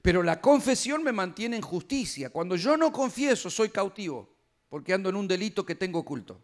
Pero 0.00 0.22
la 0.22 0.40
confesión 0.40 1.02
me 1.02 1.10
mantiene 1.10 1.56
en 1.56 1.62
justicia. 1.62 2.30
Cuando 2.30 2.54
yo 2.54 2.76
no 2.76 2.92
confieso, 2.92 3.50
soy 3.50 3.70
cautivo 3.70 4.28
porque 4.68 4.94
ando 4.94 5.08
en 5.08 5.16
un 5.16 5.26
delito 5.26 5.66
que 5.66 5.74
tengo 5.74 5.98
oculto. 5.98 6.40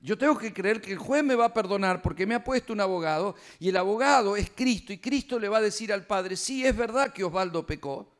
Yo 0.00 0.16
tengo 0.16 0.38
que 0.38 0.52
creer 0.52 0.80
que 0.80 0.92
el 0.92 0.98
juez 0.98 1.22
me 1.22 1.34
va 1.34 1.46
a 1.46 1.54
perdonar 1.54 2.00
porque 2.00 2.26
me 2.26 2.34
ha 2.34 2.42
puesto 2.42 2.72
un 2.72 2.80
abogado 2.80 3.34
y 3.58 3.68
el 3.68 3.76
abogado 3.76 4.34
es 4.34 4.50
Cristo 4.50 4.92
y 4.92 4.98
Cristo 4.98 5.38
le 5.38 5.48
va 5.48 5.58
a 5.58 5.62
decir 5.62 5.92
al 5.92 6.06
Padre, 6.06 6.36
sí, 6.36 6.64
es 6.64 6.74
verdad 6.74 7.12
que 7.12 7.22
Osvaldo 7.22 7.66
pecó, 7.66 8.10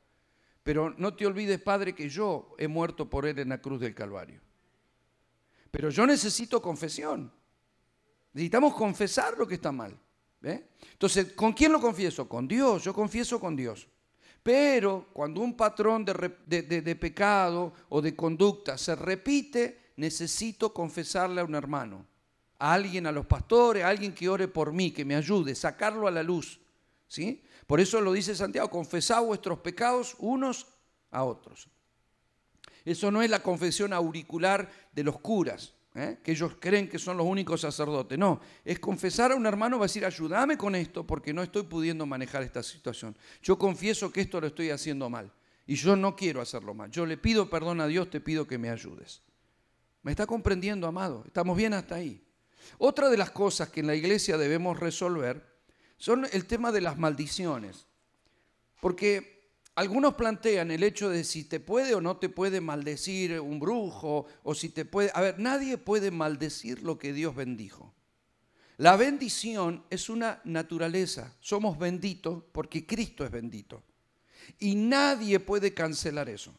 pero 0.63 0.95
no 0.99 1.15
te 1.15 1.27
olvides, 1.27 1.59
Padre, 1.61 1.95
que 1.95 2.11
yo 2.11 2.55
he 2.59 2.69
muerto 2.69 3.09
por 3.09 3.25
él 3.27 3.39
en 3.39 3.49
la 3.49 3.63
cruz 3.63 3.81
del 3.81 3.95
Calvario. 3.95 4.41
Pero 5.71 5.89
yo 5.89 6.07
necesito 6.07 6.61
confesión. 6.61 7.33
Necesitamos 8.33 8.75
confesar 8.75 9.39
lo 9.39 9.47
que 9.47 9.55
está 9.55 9.73
mal. 9.73 9.99
Entonces, 10.43 11.33
¿con 11.33 11.53
quién 11.53 11.73
lo 11.73 11.81
confieso? 11.81 12.29
Con 12.29 12.47
Dios, 12.47 12.85
yo 12.85 12.95
confieso 12.95 13.41
con 13.41 13.57
Dios. 13.57 13.89
Pero 14.43 15.09
cuando 15.13 15.41
un 15.41 15.57
patrón 15.57 16.05
de, 16.05 16.97
pecado 16.99 17.73
o 17.91 18.01
de 18.01 18.17
conducta 18.17 18.79
se 18.79 18.95
repite, 18.95 19.90
necesito 20.01 20.73
confesarle 20.73 21.41
a 21.41 21.45
un 21.45 21.55
hermano, 21.55 22.07
a 22.59 22.73
alguien, 22.73 23.07
a 23.07 23.13
los 23.13 23.27
pastores, 23.27 23.85
a 23.85 23.89
alguien 23.89 24.15
que 24.15 24.29
ore 24.29 24.49
por 24.49 24.73
mí, 24.73 24.91
que 24.91 25.05
me 25.05 25.15
ayude, 25.15 25.55
sacarlo 25.55 26.09
a 26.09 26.11
la 26.11 26.23
luz. 26.23 26.59
¿sí? 27.07 27.43
Por 27.67 27.81
eso 27.81 28.01
lo 28.01 28.13
dice 28.13 28.35
Santiago, 28.35 28.71
confesad 28.71 29.23
vuestros 29.23 29.59
pecados 29.59 30.17
unos 30.19 30.67
a 31.11 31.25
otros. 31.25 31.69
Eso 32.85 33.11
no 33.11 33.23
es 33.23 33.29
la 33.29 33.43
confesión 33.43 33.93
auricular 33.93 34.71
de 34.93 35.05
los 35.05 35.21
curas. 35.21 35.75
¿eh? 35.95 36.19
que 36.23 36.31
ellos 36.31 36.53
creen 36.61 36.89
que 36.89 36.99
son 36.99 37.17
los 37.17 37.27
únicos 37.27 37.61
sacerdotes. 37.61 38.19
No, 38.19 38.41
es 38.65 38.79
confesar 38.79 39.33
a 39.33 39.37
un 39.37 39.45
hermano, 39.45 39.79
va 39.79 39.87
decir, 39.87 40.07
ayúdame 40.07 40.57
con 40.57 40.75
esto 40.75 41.07
porque 41.07 41.35
no 41.35 41.43
estoy 41.43 41.65
pudiendo 41.65 42.07
manejar 42.07 42.43
esta 42.43 42.63
situación. 42.63 43.17
Yo 43.43 43.59
confieso 43.59 44.11
que 44.13 44.21
esto 44.23 44.41
lo 44.41 44.47
estoy 44.47 44.71
haciendo 44.71 45.11
mal 45.11 45.31
y 45.67 45.75
yo 45.75 45.97
no 45.97 46.17
quiero 46.17 46.41
hacerlo 46.41 46.75
mal. 46.75 46.91
Yo 46.91 47.05
le 47.05 47.17
pido 47.17 47.51
perdón 47.51 47.81
a 47.81 47.87
Dios, 47.87 48.09
te 48.09 48.21
pido 48.21 48.47
que 48.47 48.57
me 48.57 48.71
ayudes. 48.71 49.21
¿Me 50.03 50.13
está 50.13 50.27
comprendiendo, 50.27 50.87
amado? 50.87 51.25
Estamos 51.27 51.57
bien 51.57 51.75
hasta 51.75 51.97
ahí. 51.97 52.25
Otra 52.79 53.09
de 53.09 53.17
las 53.17 53.31
cosas 53.31 53.69
que 53.69 53.81
en 53.81 53.87
la 53.87 53.95
iglesia 53.95 54.39
debemos 54.39 54.79
resolver 54.79 55.45
son 55.97 56.27
el 56.33 56.47
tema 56.47 56.73
de 56.73 56.81
las 56.81 56.99
maldiciones. 56.99 57.87
Porque 58.81 59.41
algunos 59.75 60.15
plantean 60.15 60.71
el 60.71 60.83
hecho 60.83 61.11
de 61.11 61.25
si 61.25 61.45
te 61.45 61.61
puede 61.61 61.95
o 61.95 62.01
no 62.01 62.17
te 62.17 62.29
puede 62.29 62.61
maldecir 62.61 63.41
un 63.41 63.61
brujo, 63.61 64.27
o 64.43 64.55
si 64.55 64.71
te 64.71 64.85
puede... 64.85 65.11
A 65.15 65.21
ver, 65.21 65.39
nadie 65.39 65.77
puede 65.79 66.11
maldecir 66.11 66.83
lo 66.83 66.99
que 66.99 67.13
Dios 67.13 67.35
bendijo. 67.35 67.95
La 68.79 68.97
bendición 68.97 69.85
es 69.91 70.09
una 70.09 70.41
naturaleza. 70.45 71.37
Somos 71.41 71.79
benditos 71.79 72.43
porque 72.53 72.87
Cristo 72.87 73.27
es 73.27 73.31
bendito. 73.31 73.83
Y 74.59 74.75
nadie 74.75 75.39
puede 75.39 75.75
cancelar 75.75 76.31
eso. 76.31 76.55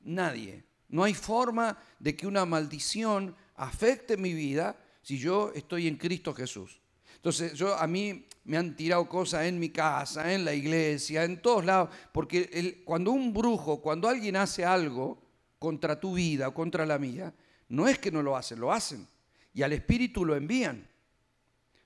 Nadie. 0.00 0.64
No 0.90 1.04
hay 1.04 1.14
forma 1.14 1.78
de 1.98 2.16
que 2.16 2.26
una 2.26 2.44
maldición 2.44 3.34
afecte 3.56 4.16
mi 4.16 4.34
vida 4.34 4.76
si 5.02 5.18
yo 5.18 5.52
estoy 5.54 5.86
en 5.86 5.96
Cristo 5.96 6.34
Jesús. 6.34 6.80
Entonces, 7.16 7.54
yo 7.54 7.74
a 7.76 7.86
mí 7.86 8.26
me 8.44 8.56
han 8.56 8.74
tirado 8.74 9.08
cosas 9.08 9.46
en 9.46 9.58
mi 9.58 9.70
casa, 9.70 10.32
en 10.32 10.44
la 10.44 10.54
iglesia, 10.54 11.24
en 11.24 11.40
todos 11.40 11.64
lados, 11.64 11.90
porque 12.12 12.82
cuando 12.84 13.12
un 13.12 13.32
brujo, 13.32 13.80
cuando 13.80 14.08
alguien 14.08 14.36
hace 14.36 14.64
algo 14.64 15.22
contra 15.58 16.00
tu 16.00 16.14
vida 16.14 16.48
o 16.48 16.54
contra 16.54 16.86
la 16.86 16.98
mía, 16.98 17.32
no 17.68 17.86
es 17.86 17.98
que 17.98 18.10
no 18.10 18.22
lo 18.22 18.36
hacen, 18.36 18.58
lo 18.58 18.72
hacen. 18.72 19.06
Y 19.52 19.62
al 19.62 19.72
espíritu 19.72 20.24
lo 20.24 20.34
envían. 20.34 20.88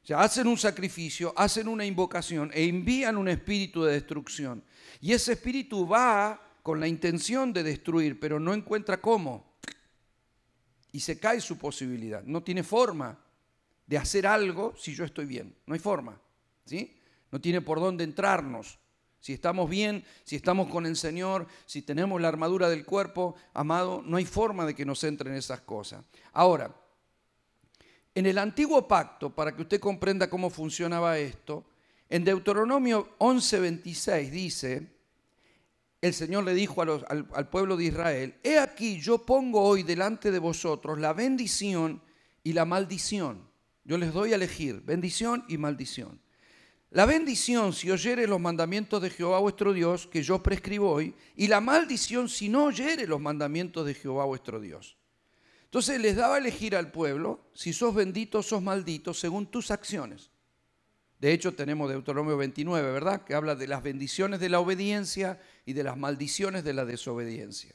O 0.03 0.07
sea, 0.07 0.21
hacen 0.21 0.47
un 0.47 0.59
sacrificio, 0.59 1.33
hacen 1.37 1.67
una 1.67 1.85
invocación 1.85 2.51
e 2.55 2.69
envían 2.69 3.17
un 3.17 3.29
espíritu 3.29 3.83
de 3.83 3.95
destrucción. 3.95 4.63
Y 5.01 5.13
ese 5.13 5.33
espíritu 5.33 5.89
va 5.89 6.44
con 6.65 6.81
la 6.81 6.89
intención 6.89 7.53
de 7.53 7.63
destruir, 7.63 8.19
pero 8.19 8.41
no 8.41 8.55
encuentra 8.55 8.99
cómo. 8.99 9.45
Y 10.93 11.01
se 11.01 11.19
cae 11.19 11.43
su 11.43 11.59
posibilidad. 11.59 12.23
No 12.23 12.43
tiene 12.43 12.63
forma 12.63 13.19
de 13.87 13.99
hacer 13.99 14.27
algo 14.27 14.75
si 14.75 14.95
yo 14.95 15.05
estoy 15.05 15.27
bien. 15.27 15.55
No 15.67 15.75
hay 15.75 15.79
forma. 15.79 16.19
¿sí? 16.65 16.97
No 17.31 17.39
tiene 17.39 17.61
por 17.61 17.81
dónde 17.81 18.05
entrarnos. 18.05 18.79
Si 19.21 19.35
estamos 19.35 19.69
bien, 19.69 20.07
si 20.25 20.37
estamos 20.37 20.71
con 20.71 20.87
el 20.87 20.97
Señor, 20.97 21.47
si 21.67 21.83
tenemos 21.83 22.19
la 22.19 22.29
armadura 22.29 22.71
del 22.71 22.87
cuerpo, 22.87 23.35
amado, 23.53 24.03
no 24.03 24.17
hay 24.17 24.25
forma 24.25 24.65
de 24.65 24.75
que 24.75 24.87
nos 24.87 25.05
entren 25.05 25.35
esas 25.35 25.61
cosas. 25.61 26.03
Ahora, 26.33 26.75
en 28.15 28.25
el 28.25 28.39
antiguo 28.39 28.89
pacto, 28.89 29.35
para 29.35 29.55
que 29.55 29.61
usted 29.61 29.81
comprenda 29.81 30.31
cómo 30.31 30.49
funcionaba 30.49 31.19
esto, 31.19 31.67
en 32.09 32.25
Deuteronomio 32.25 33.17
11:26 33.19 34.31
dice, 34.31 34.94
el 36.05 36.15
Señor 36.15 36.45
le 36.45 36.55
dijo 36.55 36.83
al, 36.83 37.27
al 37.33 37.49
pueblo 37.49 37.77
de 37.77 37.85
Israel, 37.85 38.35
he 38.43 38.59
aquí 38.59 39.01
yo 39.01 39.25
pongo 39.25 39.63
hoy 39.63 39.83
delante 39.83 40.31
de 40.31 40.39
vosotros 40.39 40.99
la 40.99 41.13
bendición 41.13 42.03
y 42.43 42.53
la 42.53 42.65
maldición. 42.65 43.49
Yo 43.85 43.99
les 43.99 44.13
doy 44.13 44.33
a 44.33 44.37
elegir 44.37 44.83
bendición 44.83 45.45
y 45.49 45.59
maldición. 45.59 46.21
La 46.91 47.07
bendición 47.07 47.73
si 47.73 47.91
oyere 47.91 48.27
los 48.27 48.41
mandamientos 48.41 49.03
de 49.03 49.11
Jehová 49.11 49.41
vuestro 49.41 49.73
Dios, 49.73 50.07
que 50.07 50.23
yo 50.23 50.43
prescribo 50.43 50.93
hoy, 50.93 51.15
y 51.35 51.49
la 51.49 51.61
maldición 51.61 52.29
si 52.29 52.49
no 52.49 52.67
oyere 52.67 53.07
los 53.07 53.21
mandamientos 53.21 53.85
de 53.85 53.95
Jehová 53.95 54.27
vuestro 54.27 54.61
Dios. 54.61 54.97
Entonces 55.65 56.01
les 56.01 56.15
daba 56.15 56.37
a 56.37 56.39
elegir 56.39 56.77
al 56.77 56.93
pueblo 56.93 57.51
si 57.53 57.73
sos 57.73 57.95
bendito, 57.95 58.45
sos 58.45 58.63
maldito, 58.63 59.13
según 59.13 59.47
tus 59.47 59.73
acciones. 59.73 60.31
De 61.25 61.33
hecho, 61.33 61.55
tenemos 61.55 61.89
Deuteronomio 61.89 62.37
29, 62.37 62.93
¿verdad? 62.93 63.25
Que 63.25 63.33
habla 63.33 63.55
de 63.55 63.67
las 63.67 63.83
bendiciones 63.83 64.41
de 64.41 64.51
la 64.51 64.61
obediencia 64.61 65.41
y 65.65 65.73
de 65.73 65.83
las 65.83 65.97
maldiciones 65.97 66.65
de 66.65 66.75
la 66.75 66.85
desobediencia. 66.85 67.75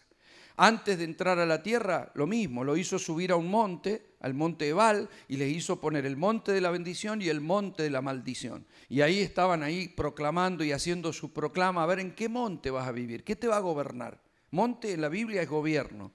Antes 0.55 0.99
de 0.99 1.05
entrar 1.05 1.39
a 1.39 1.47
la 1.47 1.63
tierra, 1.63 2.11
lo 2.13 2.27
mismo, 2.27 2.63
lo 2.63 2.77
hizo 2.77 2.99
subir 2.99 3.31
a 3.31 3.37
un 3.37 3.49
monte, 3.49 4.13
al 4.19 4.35
monte 4.35 4.69
Ebal, 4.69 5.09
y 5.27 5.37
le 5.37 5.49
hizo 5.49 5.81
poner 5.81 6.05
el 6.05 6.15
monte 6.15 6.51
de 6.51 6.61
la 6.61 6.69
bendición 6.69 7.23
y 7.23 7.29
el 7.29 7.41
monte 7.41 7.81
de 7.81 7.89
la 7.89 8.03
maldición. 8.03 8.67
Y 8.87 9.01
ahí 9.01 9.17
estaban 9.19 9.63
ahí 9.63 9.87
proclamando 9.87 10.63
y 10.63 10.71
haciendo 10.71 11.11
su 11.11 11.33
proclama, 11.33 11.81
a 11.81 11.87
ver 11.87 12.01
en 12.01 12.13
qué 12.13 12.29
monte 12.29 12.69
vas 12.69 12.87
a 12.87 12.91
vivir, 12.91 13.23
qué 13.23 13.35
te 13.35 13.47
va 13.47 13.57
a 13.57 13.61
gobernar. 13.61 14.21
Monte 14.51 14.93
en 14.93 15.01
la 15.01 15.09
Biblia 15.09 15.41
es 15.41 15.49
gobierno. 15.49 16.13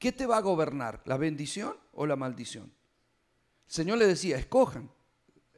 ¿Qué 0.00 0.10
te 0.10 0.26
va 0.26 0.38
a 0.38 0.42
gobernar? 0.42 1.00
¿La 1.04 1.16
bendición 1.16 1.76
o 1.92 2.06
la 2.06 2.16
maldición? 2.16 2.72
El 3.68 3.72
Señor 3.72 3.98
le 3.98 4.08
decía, 4.08 4.36
escojan, 4.36 4.90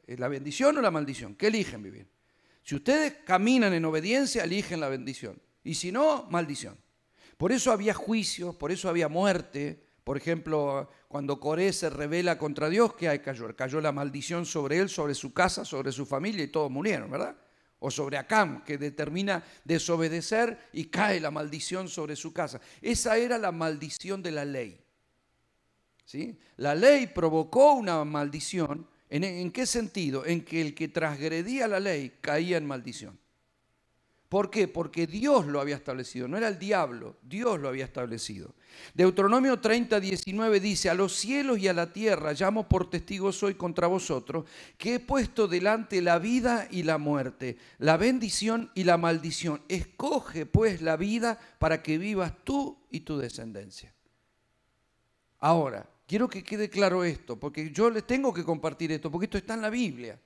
la 0.07 0.27
bendición 0.27 0.77
o 0.77 0.81
la 0.81 0.91
maldición, 0.91 1.35
¿qué 1.35 1.47
eligen 1.47 1.81
vivir? 1.81 2.07
Si 2.63 2.75
ustedes 2.75 3.17
caminan 3.25 3.73
en 3.73 3.85
obediencia, 3.85 4.43
eligen 4.43 4.79
la 4.79 4.89
bendición. 4.89 5.39
Y 5.63 5.75
si 5.75 5.91
no, 5.91 6.27
maldición. 6.29 6.77
Por 7.37 7.51
eso 7.51 7.71
había 7.71 7.93
juicio, 7.93 8.53
por 8.53 8.71
eso 8.71 8.89
había 8.89 9.07
muerte. 9.07 9.83
Por 10.03 10.17
ejemplo, 10.17 10.89
cuando 11.07 11.39
Coré 11.39 11.73
se 11.73 11.89
revela 11.89 12.37
contra 12.37 12.69
Dios, 12.69 12.93
¿qué 12.93 13.09
hay 13.09 13.19
cayó? 13.19 13.53
Cayó 13.55 13.81
la 13.81 13.91
maldición 13.91 14.45
sobre 14.45 14.77
él, 14.77 14.89
sobre 14.89 15.15
su 15.15 15.33
casa, 15.33 15.65
sobre 15.65 15.91
su 15.91 16.05
familia 16.05 16.43
y 16.43 16.47
todos 16.47 16.71
murieron, 16.71 17.09
¿verdad? 17.09 17.35
O 17.79 17.91
sobre 17.91 18.17
Acam, 18.17 18.63
que 18.63 18.77
determina 18.77 19.43
desobedecer 19.63 20.69
y 20.73 20.85
cae 20.85 21.19
la 21.19 21.31
maldición 21.31 21.87
sobre 21.89 22.15
su 22.15 22.31
casa. 22.31 22.61
Esa 22.81 23.17
era 23.17 23.37
la 23.37 23.51
maldición 23.51 24.23
de 24.23 24.31
la 24.31 24.45
ley. 24.45 24.79
¿Sí? 26.05 26.37
La 26.57 26.75
ley 26.75 27.07
provocó 27.07 27.73
una 27.73 28.03
maldición. 28.05 28.87
¿En, 29.23 29.51
qué 29.51 29.65
sentido? 29.65 30.25
En 30.25 30.43
que 30.43 30.59
el 30.61 30.75
que 30.75 30.89
transgredía 30.89 31.69
la 31.69 31.79
ley 31.79 32.17
caía 32.19 32.57
en 32.57 32.65
maldición. 32.65 33.17
¿Por 34.27 34.49
qué? 34.49 34.67
Porque 34.67 35.07
Dios 35.07 35.45
lo 35.45 35.61
había 35.61 35.75
establecido, 35.75 36.27
no 36.27 36.35
era 36.35 36.49
el 36.49 36.59
diablo, 36.59 37.15
Dios 37.21 37.57
lo 37.59 37.69
había 37.69 37.85
establecido. 37.85 38.55
Deuteronomio 38.93 39.61
30, 39.61 40.01
19 40.01 40.59
dice, 40.59 40.89
a 40.89 40.93
los 40.93 41.15
cielos 41.15 41.59
y 41.59 41.69
a 41.69 41.73
la 41.73 41.93
tierra 41.93 42.33
llamo 42.33 42.67
por 42.67 42.89
testigos 42.89 43.41
hoy 43.43 43.53
contra 43.53 43.87
vosotros, 43.87 44.45
que 44.77 44.95
he 44.95 44.99
puesto 44.99 45.47
delante 45.47 46.01
la 46.01 46.19
vida 46.19 46.67
y 46.69 46.83
la 46.83 46.97
muerte, 46.97 47.57
la 47.77 47.95
bendición 47.95 48.71
y 48.75 48.83
la 48.83 48.97
maldición. 48.97 49.61
Escoge 49.69 50.45
pues 50.45 50.81
la 50.81 50.97
vida 50.97 51.39
para 51.57 51.81
que 51.81 51.97
vivas 51.97 52.33
tú 52.43 52.77
y 52.89 53.01
tu 53.01 53.17
descendencia. 53.17 53.93
Ahora, 55.39 55.87
quiero 56.05 56.27
que 56.27 56.43
quede 56.43 56.69
claro 56.69 57.03
esto, 57.03 57.39
porque 57.39 57.71
yo 57.71 57.89
les 57.89 58.05
tengo 58.05 58.33
que 58.33 58.43
compartir 58.43 58.91
esto, 58.91 59.11
porque 59.11 59.25
esto 59.25 59.37
está 59.37 59.53
en 59.53 59.61
la 59.61 59.69
Biblia. 59.69 60.19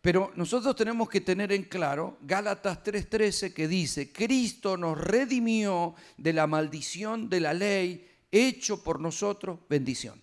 Pero 0.00 0.32
nosotros 0.34 0.74
tenemos 0.76 1.08
que 1.08 1.20
tener 1.20 1.52
en 1.52 1.64
claro 1.64 2.18
Gálatas 2.22 2.82
3:13 2.82 3.52
que 3.52 3.68
dice, 3.68 4.12
Cristo 4.12 4.76
nos 4.76 4.98
redimió 4.98 5.94
de 6.16 6.32
la 6.32 6.46
maldición 6.46 7.28
de 7.28 7.40
la 7.40 7.52
ley, 7.52 8.08
hecho 8.30 8.82
por 8.82 9.00
nosotros 9.00 9.58
bendición. 9.68 10.22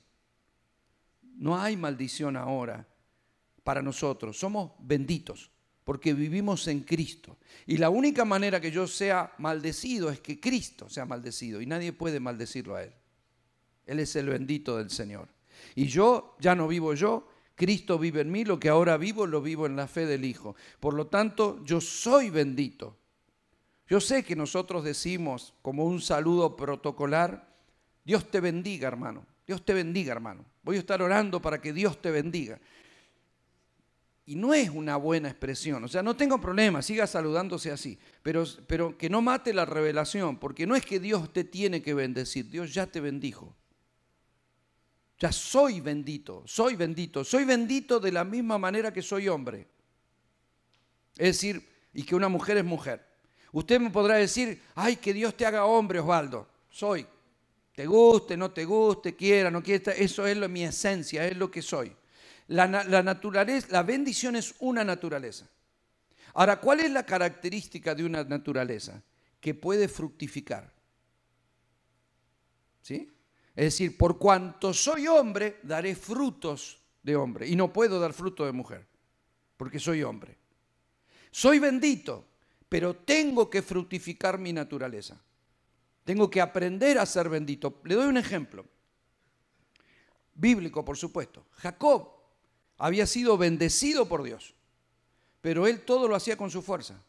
No 1.36 1.60
hay 1.60 1.78
maldición 1.78 2.36
ahora 2.36 2.88
para 3.64 3.84
nosotros, 3.84 4.40
somos 4.40 4.72
benditos 4.80 5.52
porque 5.88 6.14
vivimos 6.14 6.68
en 6.68 6.82
Cristo. 6.82 7.38
Y 7.66 7.78
la 7.78 7.90
única 7.90 8.26
manera 8.26 8.60
que 8.60 8.72
yo 8.72 8.88
sea 8.88 9.32
maldecido 9.38 10.10
es 10.10 10.20
que 10.20 10.38
Cristo 10.38 10.90
sea 10.90 11.06
maldecido 11.06 11.62
y 11.62 11.66
nadie 11.66 11.94
puede 11.94 12.20
maldecirlo 12.20 12.76
a 12.76 12.84
Él. 12.84 12.92
Él 13.88 14.00
es 14.00 14.16
el 14.16 14.28
bendito 14.30 14.78
del 14.78 14.92
Señor. 14.92 15.30
Y 15.74 15.88
yo 15.88 16.36
ya 16.40 16.54
no 16.54 16.68
vivo 16.68 16.94
yo, 16.94 17.28
Cristo 17.56 17.98
vive 17.98 18.22
en 18.22 18.32
mí, 18.32 18.46
lo 18.46 18.60
que 18.60 18.70
ahora 18.70 18.98
vivo 18.98 19.26
lo 19.26 19.42
vivo 19.42 19.66
en 19.66 19.76
la 19.76 19.88
fe 19.88 20.06
del 20.06 20.26
Hijo. 20.26 20.56
Por 20.80 20.94
lo 20.94 21.08
tanto, 21.08 21.64
yo 21.64 21.82
soy 21.82 22.30
bendito. 22.30 22.96
Yo 23.88 24.00
sé 24.00 24.24
que 24.24 24.36
nosotros 24.36 24.84
decimos 24.84 25.54
como 25.62 25.86
un 25.86 26.02
saludo 26.02 26.56
protocolar, 26.56 27.48
Dios 28.04 28.30
te 28.30 28.42
bendiga, 28.42 28.88
hermano. 28.88 29.26
Dios 29.48 29.66
te 29.66 29.74
bendiga, 29.74 30.12
hermano. 30.12 30.46
Voy 30.62 30.76
a 30.76 30.80
estar 30.80 31.02
orando 31.02 31.42
para 31.42 31.60
que 31.62 31.72
Dios 31.74 32.02
te 32.02 32.12
bendiga. 32.12 32.60
Y 34.26 34.36
no 34.36 34.54
es 34.54 34.70
una 34.70 34.98
buena 34.98 35.30
expresión. 35.30 35.84
O 35.86 35.88
sea, 35.88 36.04
no 36.04 36.18
tengo 36.18 36.40
problema, 36.40 36.82
siga 36.82 37.08
saludándose 37.08 37.72
así. 37.72 37.98
Pero, 38.22 38.44
pero 38.68 38.98
que 38.98 39.10
no 39.10 39.22
mate 39.22 39.54
la 39.54 39.64
revelación, 39.64 40.38
porque 40.38 40.68
no 40.68 40.76
es 40.76 40.86
que 40.86 41.00
Dios 41.00 41.32
te 41.32 41.46
tiene 41.46 41.82
que 41.82 41.94
bendecir, 41.94 42.50
Dios 42.50 42.74
ya 42.74 42.88
te 42.88 43.00
bendijo. 43.00 43.56
Ya 45.20 45.32
soy 45.32 45.82
bendito, 45.82 46.44
soy 46.46 46.76
bendito, 46.76 47.24
soy 47.24 47.44
bendito 47.44 48.00
de 48.00 48.12
la 48.12 48.24
misma 48.24 48.58
manera 48.58 48.94
que 48.94 49.02
soy 49.02 49.28
hombre. 49.28 49.68
Es 51.18 51.28
decir, 51.28 51.68
y 51.94 52.04
que 52.04 52.16
una 52.16 52.30
mujer 52.30 52.58
es 52.58 52.66
mujer. 52.66 53.04
Usted 53.52 53.80
me 53.80 53.90
podrá 53.90 54.16
decir, 54.16 54.62
ay, 54.76 54.98
que 54.98 55.14
Dios 55.14 55.36
te 55.36 55.46
haga 55.46 55.66
hombre, 55.66 56.00
Osvaldo. 56.00 56.48
Soy. 56.70 57.08
Te 57.74 57.86
guste, 57.86 58.38
no 58.38 58.52
te 58.52 58.66
guste, 58.66 59.16
quiera, 59.16 59.50
no 59.50 59.64
quiera, 59.64 59.92
eso 59.94 60.26
es 60.26 60.38
lo, 60.38 60.48
mi 60.50 60.64
esencia, 60.64 61.26
es 61.28 61.38
lo 61.38 61.50
que 61.50 61.62
soy. 61.62 61.96
La, 62.48 62.68
la, 62.68 63.04
naturaleza, 63.04 63.68
la 63.72 63.84
bendición 63.84 64.36
es 64.36 64.56
una 64.60 64.84
naturaleza. 64.84 65.48
Ahora, 66.34 66.60
¿cuál 66.60 66.80
es 66.82 66.92
la 66.92 67.04
característica 67.04 67.94
de 67.96 68.04
una 68.04 68.24
naturaleza? 68.24 69.02
Que 69.40 69.54
puede 69.54 69.88
fructificar. 69.88 70.72
¿Sí? 72.82 73.12
Es 73.58 73.74
decir, 73.74 73.98
por 73.98 74.20
cuanto 74.20 74.72
soy 74.72 75.08
hombre, 75.08 75.58
daré 75.64 75.96
frutos 75.96 76.80
de 77.02 77.16
hombre. 77.16 77.48
Y 77.48 77.56
no 77.56 77.74
puedo 77.74 78.00
dar 78.00 78.14
fruto 78.14 78.46
de 78.46 78.52
mujer, 78.52 78.86
porque 79.58 79.80
soy 79.80 80.04
hombre. 80.04 80.38
Soy 81.32 81.58
bendito, 81.58 82.24
pero 82.70 82.96
tengo 82.96 83.50
que 83.50 83.64
fructificar 83.64 84.38
mi 84.38 84.54
naturaleza. 84.54 85.20
Tengo 86.04 86.30
que 86.30 86.40
aprender 86.40 87.00
a 87.00 87.06
ser 87.08 87.30
bendito. 87.30 87.82
Le 87.84 87.96
doy 87.96 88.06
un 88.06 88.18
ejemplo. 88.18 88.64
Bíblico, 90.36 90.86
por 90.86 90.96
supuesto. 90.96 91.48
Jacob 91.54 92.12
había 92.78 93.08
sido 93.08 93.40
bendecido 93.40 94.08
por 94.08 94.22
Dios, 94.22 94.54
pero 95.42 95.66
él 95.66 95.84
todo 95.84 96.08
lo 96.08 96.16
hacía 96.16 96.38
con 96.38 96.52
su 96.52 96.62
fuerza 96.62 97.02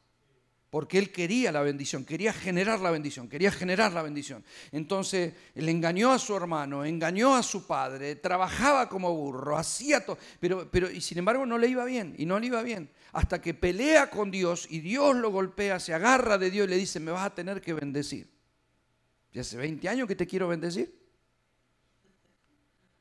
porque 0.71 0.99
él 0.99 1.11
quería 1.11 1.51
la 1.51 1.63
bendición, 1.63 2.05
quería 2.05 2.33
generar 2.33 2.81
la 2.81 2.91
bendición, 2.91 3.29
quería 3.29 3.51
generar 3.51 3.93
la 3.93 4.03
bendición. 4.03 4.45
Entonces 4.71 5.33
le 5.55 5.71
engañó 5.71 6.13
a 6.13 6.19
su 6.19 6.37
hermano, 6.37 6.85
engañó 6.85 7.35
a 7.35 7.43
su 7.43 7.67
padre, 7.67 8.17
trabajaba 8.17 8.89
como 8.89 9.15
burro, 9.15 9.57
hacía 9.57 10.05
todo, 10.05 10.19
pero, 10.41 10.71
pero 10.71 10.91
y 10.91 11.01
sin 11.01 11.19
embargo 11.19 11.47
no 11.47 11.57
le 11.57 11.69
iba 11.69 11.85
bien, 11.87 12.15
y 12.19 12.27
no 12.27 12.39
le 12.39 12.49
iba 12.49 12.63
bien, 12.63 12.91
hasta 13.13 13.41
que 13.41 13.55
pelea 13.55 14.11
con 14.11 14.31
Dios 14.31 14.67
y 14.69 14.81
Dios 14.81 15.17
lo 15.17 15.31
golpea, 15.31 15.81
se 15.81 15.95
agarra 15.95 16.37
de 16.37 16.51
Dios 16.51 16.67
y 16.67 16.71
le 16.71 16.77
dice, 16.77 17.01
me 17.01 17.13
vas 17.13 17.25
a 17.25 17.35
tener 17.35 17.63
que 17.63 17.73
bendecir. 17.73 18.31
Y 19.33 19.39
hace 19.39 19.57
20 19.57 19.89
años 19.89 20.07
que 20.07 20.17
te 20.17 20.27
quiero 20.27 20.49
bendecir. 20.49 20.99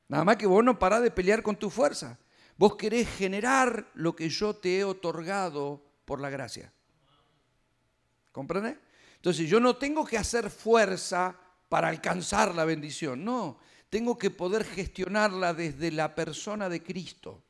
Nada 0.08 0.24
más 0.24 0.38
que 0.38 0.48
vos 0.48 0.64
no 0.64 0.80
parás 0.80 1.02
de 1.02 1.12
pelear 1.12 1.44
con 1.44 1.58
tu 1.58 1.70
fuerza. 1.70 2.18
Vos 2.58 2.76
querés 2.76 3.10
generar 3.10 3.92
lo 3.94 4.16
que 4.16 4.30
yo 4.30 4.56
te 4.56 4.80
he 4.80 4.84
otorgado 4.84 5.84
por 6.06 6.22
la 6.22 6.30
gracia. 6.30 6.72
¿Comprende? 8.38 8.78
Entonces 9.16 9.50
yo 9.50 9.60
no 9.60 9.78
tengo 9.78 10.06
que 10.06 10.16
hacer 10.16 10.52
fuerza 10.52 11.36
para 11.70 11.88
alcanzar 11.88 12.54
la 12.54 12.66
bendición, 12.66 13.26
no, 13.26 13.58
tengo 13.90 14.16
que 14.16 14.30
poder 14.30 14.64
gestionarla 14.64 15.56
desde 15.56 15.90
la 15.90 16.14
persona 16.14 16.70
de 16.70 16.84
Cristo. 16.84 17.42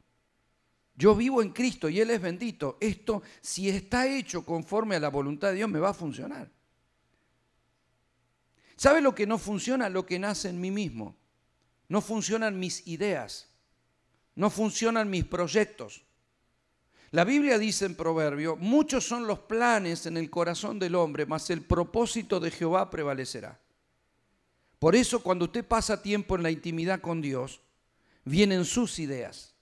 Yo 0.96 1.14
vivo 1.14 1.42
en 1.42 1.50
Cristo 1.50 1.90
y 1.90 2.00
Él 2.00 2.10
es 2.10 2.22
bendito. 2.22 2.78
Esto, 2.80 3.22
si 3.42 3.68
está 3.68 4.08
hecho 4.08 4.46
conforme 4.46 4.96
a 4.96 5.02
la 5.02 5.10
voluntad 5.10 5.50
de 5.50 5.56
Dios, 5.56 5.70
me 5.70 5.80
va 5.80 5.90
a 5.90 5.94
funcionar. 5.94 6.50
¿Sabe 8.78 9.02
lo 9.02 9.14
que 9.14 9.28
no 9.28 9.38
funciona? 9.38 9.90
Lo 9.90 10.06
que 10.06 10.20
nace 10.20 10.48
en 10.48 10.62
mí 10.62 10.72
mismo. 10.72 11.18
No 11.90 12.00
funcionan 12.00 12.58
mis 12.58 12.88
ideas. 12.88 13.50
No 14.36 14.50
funcionan 14.50 15.10
mis 15.10 15.26
proyectos. 15.26 16.07
La 17.12 17.24
Biblia 17.24 17.58
dice 17.58 17.86
en 17.86 17.96
Proverbio, 17.96 18.58
muchos 18.58 19.08
son 19.08 19.28
los 19.28 19.40
planes 19.40 20.06
en 20.06 20.18
el 20.18 20.30
corazón 20.30 20.78
del 20.78 20.96
hombre, 20.96 21.26
mas 21.26 21.50
el 21.50 21.62
propósito 21.62 22.40
de 22.40 22.52
Jehová 22.52 22.90
prevalecerá. 22.90 23.60
Por 24.80 24.96
eso 24.96 25.24
cuando 25.24 25.46
usted 25.46 25.66
pasa 25.66 26.02
tiempo 26.02 26.36
en 26.36 26.44
la 26.44 26.52
intimidad 26.52 27.00
con 27.00 27.22
Dios, 27.22 27.62
vienen 28.26 28.66
sus 28.66 29.00
ideas, 29.00 29.56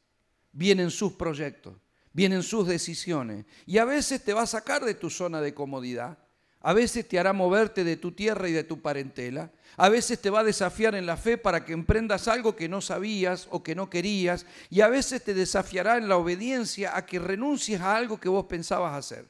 vienen 0.51 0.89
sus 0.89 1.13
proyectos, 1.13 1.75
vienen 2.11 2.41
sus 2.43 2.67
decisiones. 2.67 3.45
Y 3.65 3.77
a 3.77 3.85
veces 3.85 4.23
te 4.23 4.33
va 4.33 4.41
a 4.41 4.47
sacar 4.47 4.83
de 4.83 4.95
tu 4.95 5.09
zona 5.09 5.39
de 5.39 5.53
comodidad, 5.53 6.17
a 6.65 6.73
veces 6.73 7.07
te 7.07 7.19
hará 7.19 7.31
moverte 7.31 7.83
de 7.83 7.95
tu 7.95 8.13
tierra 8.13 8.49
y 8.49 8.51
de 8.51 8.63
tu 8.63 8.81
parentela, 8.81 9.51
a 9.77 9.87
veces 9.87 10.19
te 10.19 10.31
va 10.31 10.39
a 10.39 10.43
desafiar 10.43 10.95
en 10.95 11.05
la 11.05 11.15
fe 11.15 11.37
para 11.37 11.63
que 11.63 11.73
emprendas 11.73 12.27
algo 12.27 12.55
que 12.55 12.67
no 12.67 12.81
sabías 12.81 13.47
o 13.51 13.61
que 13.61 13.75
no 13.75 13.87
querías. 13.87 14.47
Y 14.71 14.81
a 14.81 14.87
veces 14.87 15.23
te 15.23 15.35
desafiará 15.35 15.97
en 15.97 16.09
la 16.09 16.17
obediencia 16.17 16.97
a 16.97 17.05
que 17.05 17.19
renuncies 17.19 17.81
a 17.81 17.95
algo 17.95 18.19
que 18.19 18.29
vos 18.29 18.45
pensabas 18.45 18.97
hacer. 18.97 19.29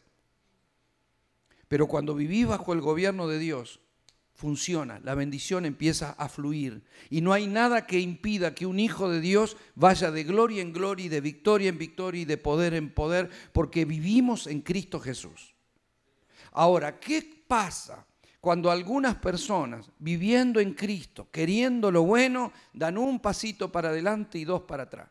Pero 1.67 1.87
cuando 1.87 2.15
vivís 2.15 2.47
bajo 2.47 2.71
el 2.71 2.79
gobierno 2.79 3.27
de 3.27 3.37
Dios, 3.37 3.81
funciona, 4.33 5.01
la 5.03 5.13
bendición 5.13 5.65
empieza 5.65 6.11
a 6.11 6.29
fluir. 6.29 6.83
Y 7.09 7.19
no 7.19 7.33
hay 7.33 7.47
nada 7.47 7.85
que 7.85 7.99
impida 7.99 8.55
que 8.55 8.65
un 8.65 8.79
hijo 8.79 9.09
de 9.09 9.19
Dios 9.19 9.57
vaya 9.75 10.09
de 10.09 10.23
gloria 10.23 10.61
en 10.61 10.71
gloria 10.71 11.07
y 11.07 11.09
de 11.09 11.19
victoria 11.19 11.67
en 11.67 11.79
victoria 11.79 12.21
y 12.21 12.25
de 12.25 12.37
poder 12.37 12.73
en 12.75 12.93
poder, 12.93 13.29
porque 13.51 13.83
vivimos 13.83 14.47
en 14.47 14.61
Cristo 14.61 15.01
Jesús. 15.01 15.54
Ahora, 16.55 16.99
¿qué 16.99 17.43
pasa 17.47 18.05
cuando 18.45 18.69
algunas 18.69 19.15
personas, 19.15 19.89
viviendo 19.97 20.59
en 20.59 20.75
Cristo, 20.75 21.29
queriendo 21.31 21.89
lo 21.89 22.03
bueno, 22.03 22.53
dan 22.73 22.95
un 22.95 23.19
pasito 23.19 23.71
para 23.71 23.89
adelante 23.89 24.37
y 24.37 24.45
dos 24.45 24.61
para 24.61 24.83
atrás. 24.83 25.09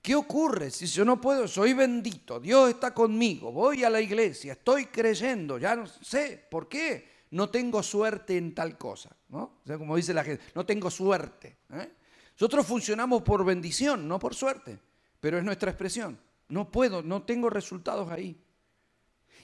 ¿Qué 0.00 0.14
ocurre 0.14 0.70
si 0.70 0.86
yo 0.86 1.04
no 1.04 1.20
puedo? 1.20 1.48
Soy 1.48 1.72
bendito, 1.72 2.38
Dios 2.38 2.70
está 2.70 2.94
conmigo, 2.94 3.50
voy 3.50 3.82
a 3.82 3.90
la 3.90 4.00
iglesia, 4.00 4.52
estoy 4.52 4.86
creyendo, 4.86 5.58
ya 5.58 5.74
no 5.74 5.88
sé 5.88 6.46
por 6.48 6.68
qué 6.68 7.24
no 7.32 7.50
tengo 7.50 7.82
suerte 7.82 8.36
en 8.36 8.54
tal 8.54 8.78
cosa, 8.78 9.10
¿no? 9.30 9.58
O 9.64 9.66
sea, 9.66 9.78
como 9.78 9.96
dice 9.96 10.14
la 10.14 10.22
gente, 10.22 10.44
no 10.54 10.64
tengo 10.64 10.88
suerte. 10.88 11.56
¿eh? 11.72 11.90
Nosotros 12.34 12.64
funcionamos 12.64 13.22
por 13.22 13.44
bendición, 13.44 14.06
no 14.06 14.20
por 14.20 14.36
suerte, 14.36 14.78
pero 15.18 15.36
es 15.36 15.42
nuestra 15.42 15.72
expresión. 15.72 16.16
No 16.48 16.70
puedo, 16.70 17.02
no 17.02 17.24
tengo 17.24 17.50
resultados 17.50 18.08
ahí. 18.08 18.40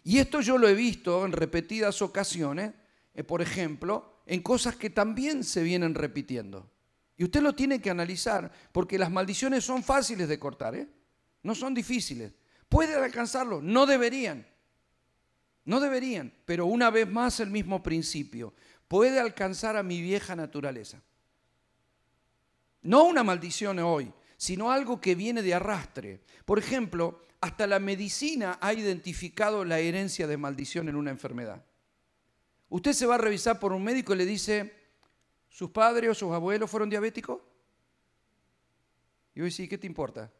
Y 0.05 0.19
esto 0.19 0.41
yo 0.41 0.59
lo 0.59 0.69
he 0.69 0.75
visto 0.75 1.25
en 1.25 1.33
repetidas 1.33 2.03
ocasiones, 2.03 2.73
eh, 3.15 3.23
por 3.23 3.43
ejemplo, 3.43 4.23
en 4.27 4.43
cosas 4.43 4.77
que 4.77 4.91
también 4.91 5.45
se 5.45 5.63
vienen 5.63 5.95
repitiendo. 5.95 6.71
Y 7.17 7.25
usted 7.25 7.43
lo 7.43 7.55
tiene 7.55 7.81
que 7.81 7.91
analizar, 7.91 8.51
porque 8.73 8.99
las 8.99 9.11
maldiciones 9.11 9.65
son 9.65 9.83
fáciles 9.83 10.29
de 10.29 10.39
cortar, 10.39 10.75
¿eh? 10.75 10.89
no 11.43 11.55
son 11.55 11.75
difíciles. 11.75 12.33
Pueden 12.69 13.03
alcanzarlo, 13.03 13.61
no 13.61 13.87
deberían. 13.87 14.47
No 15.65 15.79
deberían, 15.79 16.33
pero 16.45 16.67
una 16.67 16.91
vez 16.91 17.09
más 17.09 17.39
el 17.39 17.51
mismo 17.51 17.83
principio. 17.83 18.55
Puede 18.89 19.21
alcanzar 19.21 19.77
a 19.77 19.83
mi 19.83 20.01
vieja 20.03 20.35
naturaleza. 20.35 21.03
No 22.83 23.05
una 23.05 23.23
maldición 23.23 23.79
hoy, 23.79 24.13
sino 24.37 24.73
algo 24.73 25.01
que 25.01 25.15
viene 25.15 25.43
de 25.43 25.55
arrastre. 25.55 26.21
Por 26.45 26.59
ejemplo, 26.59 27.23
hasta 27.43 27.67
la 27.67 27.81
medicina 27.81 28.57
ha 28.61 28.73
identificado 28.73 29.65
la 29.65 29.81
herencia 29.81 30.29
de 30.29 30.37
maldición 30.37 30.89
en 30.89 30.95
una 30.95 31.11
enfermedad. 31.11 31.65
Usted 32.69 32.93
se 32.93 33.05
va 33.05 33.17
a 33.17 33.19
revisar 33.19 33.59
por 33.59 33.73
un 33.73 33.83
médico 33.83 34.15
y 34.15 34.17
le 34.17 34.25
dice, 34.25 34.73
¿sus 35.49 35.71
padres 35.71 36.11
o 36.11 36.15
sus 36.15 36.33
abuelos 36.33 36.71
fueron 36.71 36.89
diabéticos? 36.89 37.43
Y 39.35 39.41
hoy 39.41 39.51
sí, 39.51 39.67
¿qué 39.67 39.77
te 39.77 39.89
importa? 39.89 40.31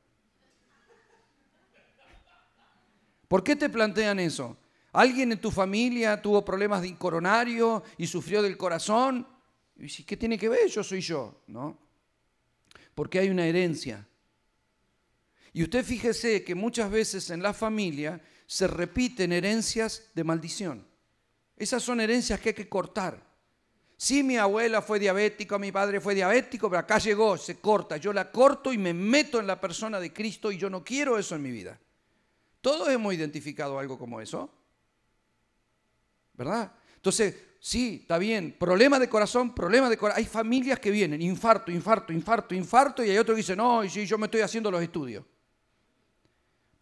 ¿Por 3.27 3.43
qué 3.43 3.57
te 3.57 3.69
plantean 3.69 4.21
eso? 4.21 4.57
¿Alguien 4.93 5.33
en 5.33 5.41
tu 5.41 5.51
familia 5.51 6.23
tuvo 6.23 6.45
problemas 6.45 6.83
de 6.83 6.97
coronario 6.97 7.83
y 7.99 8.07
sufrió 8.07 8.43
del 8.43 8.57
corazón? 8.57 9.27
Y 9.77 9.89
¿qué 10.05 10.17
tiene 10.17 10.39
que 10.39 10.49
ver? 10.49 10.69
Yo 10.69 10.85
soy 10.85 11.01
yo, 11.01 11.43
¿no? 11.49 11.77
Porque 12.95 13.19
hay 13.19 13.29
una 13.29 13.45
herencia. 13.45 14.07
Y 15.53 15.63
usted 15.63 15.85
fíjese 15.85 16.43
que 16.43 16.55
muchas 16.55 16.91
veces 16.91 17.29
en 17.31 17.43
la 17.43 17.53
familia 17.53 18.21
se 18.47 18.67
repiten 18.67 19.33
herencias 19.33 20.11
de 20.15 20.25
maldición. 20.25 20.87
Esas 21.57 21.83
son 21.83 22.01
herencias 22.01 22.41
que 22.41 22.51
hay 22.51 22.55
que 22.55 22.69
cortar. 22.69 23.33
Si 23.97 24.23
mi 24.23 24.37
abuela 24.37 24.83
fue 24.83 24.99
diabética, 24.99 25.59
mi 25.59 25.71
padre 25.71 26.01
fue 26.01 26.15
diabético, 26.15 26.69
pero 26.69 26.81
acá 26.81 26.99
llegó, 26.99 27.37
se 27.37 27.61
corta. 27.61 27.99
Yo 27.99 28.13
la 28.13 28.33
corto 28.33 28.73
y 28.73 28.79
me 28.79 28.93
meto 28.93 29.39
en 29.39 29.47
la 29.47 29.61
persona 29.61 30.01
de 30.01 30.13
Cristo 30.13 30.51
y 30.51 30.59
yo 30.59 30.69
no 30.69 30.83
quiero 30.83 31.19
eso 31.19 31.37
en 31.37 31.43
mi 31.43 31.53
vida. 31.53 31.79
Todos 32.61 32.89
hemos 32.89 33.15
identificado 33.15 33.79
algo 33.79 33.99
como 33.99 34.21
eso. 34.21 34.51
¿Verdad? 36.35 36.73
Entonces, 36.97 37.37
sí, 37.61 38.01
está 38.03 38.19
bien. 38.19 38.57
Problema 38.59 38.99
de 38.99 39.09
corazón, 39.09 39.55
problema 39.55 39.89
de 39.89 39.97
corazón. 39.97 40.19
Hay 40.19 40.27
familias 40.27 40.81
que 40.81 40.91
vienen, 40.91 41.23
infarto, 41.23 41.71
infarto, 41.71 42.13
infarto, 42.13 42.55
infarto, 42.55 43.05
y 43.05 43.11
hay 43.11 43.19
otros 43.19 43.37
que 43.37 43.43
dicen, 43.43 43.59
no, 43.59 43.85
y 43.85 43.91
sí, 43.91 44.07
yo 44.07 44.19
me 44.19 44.27
estoy 44.27 44.41
haciendo 44.41 44.71
los 44.71 44.83
estudios. 44.83 45.25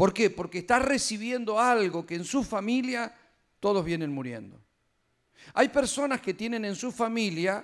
¿Por 0.00 0.14
qué? 0.14 0.30
Porque 0.30 0.60
está 0.60 0.78
recibiendo 0.78 1.60
algo 1.60 2.06
que 2.06 2.14
en 2.14 2.24
su 2.24 2.42
familia 2.42 3.14
todos 3.60 3.84
vienen 3.84 4.10
muriendo. 4.10 4.58
Hay 5.52 5.68
personas 5.68 6.22
que 6.22 6.32
tienen 6.32 6.64
en 6.64 6.74
su 6.74 6.90
familia 6.90 7.62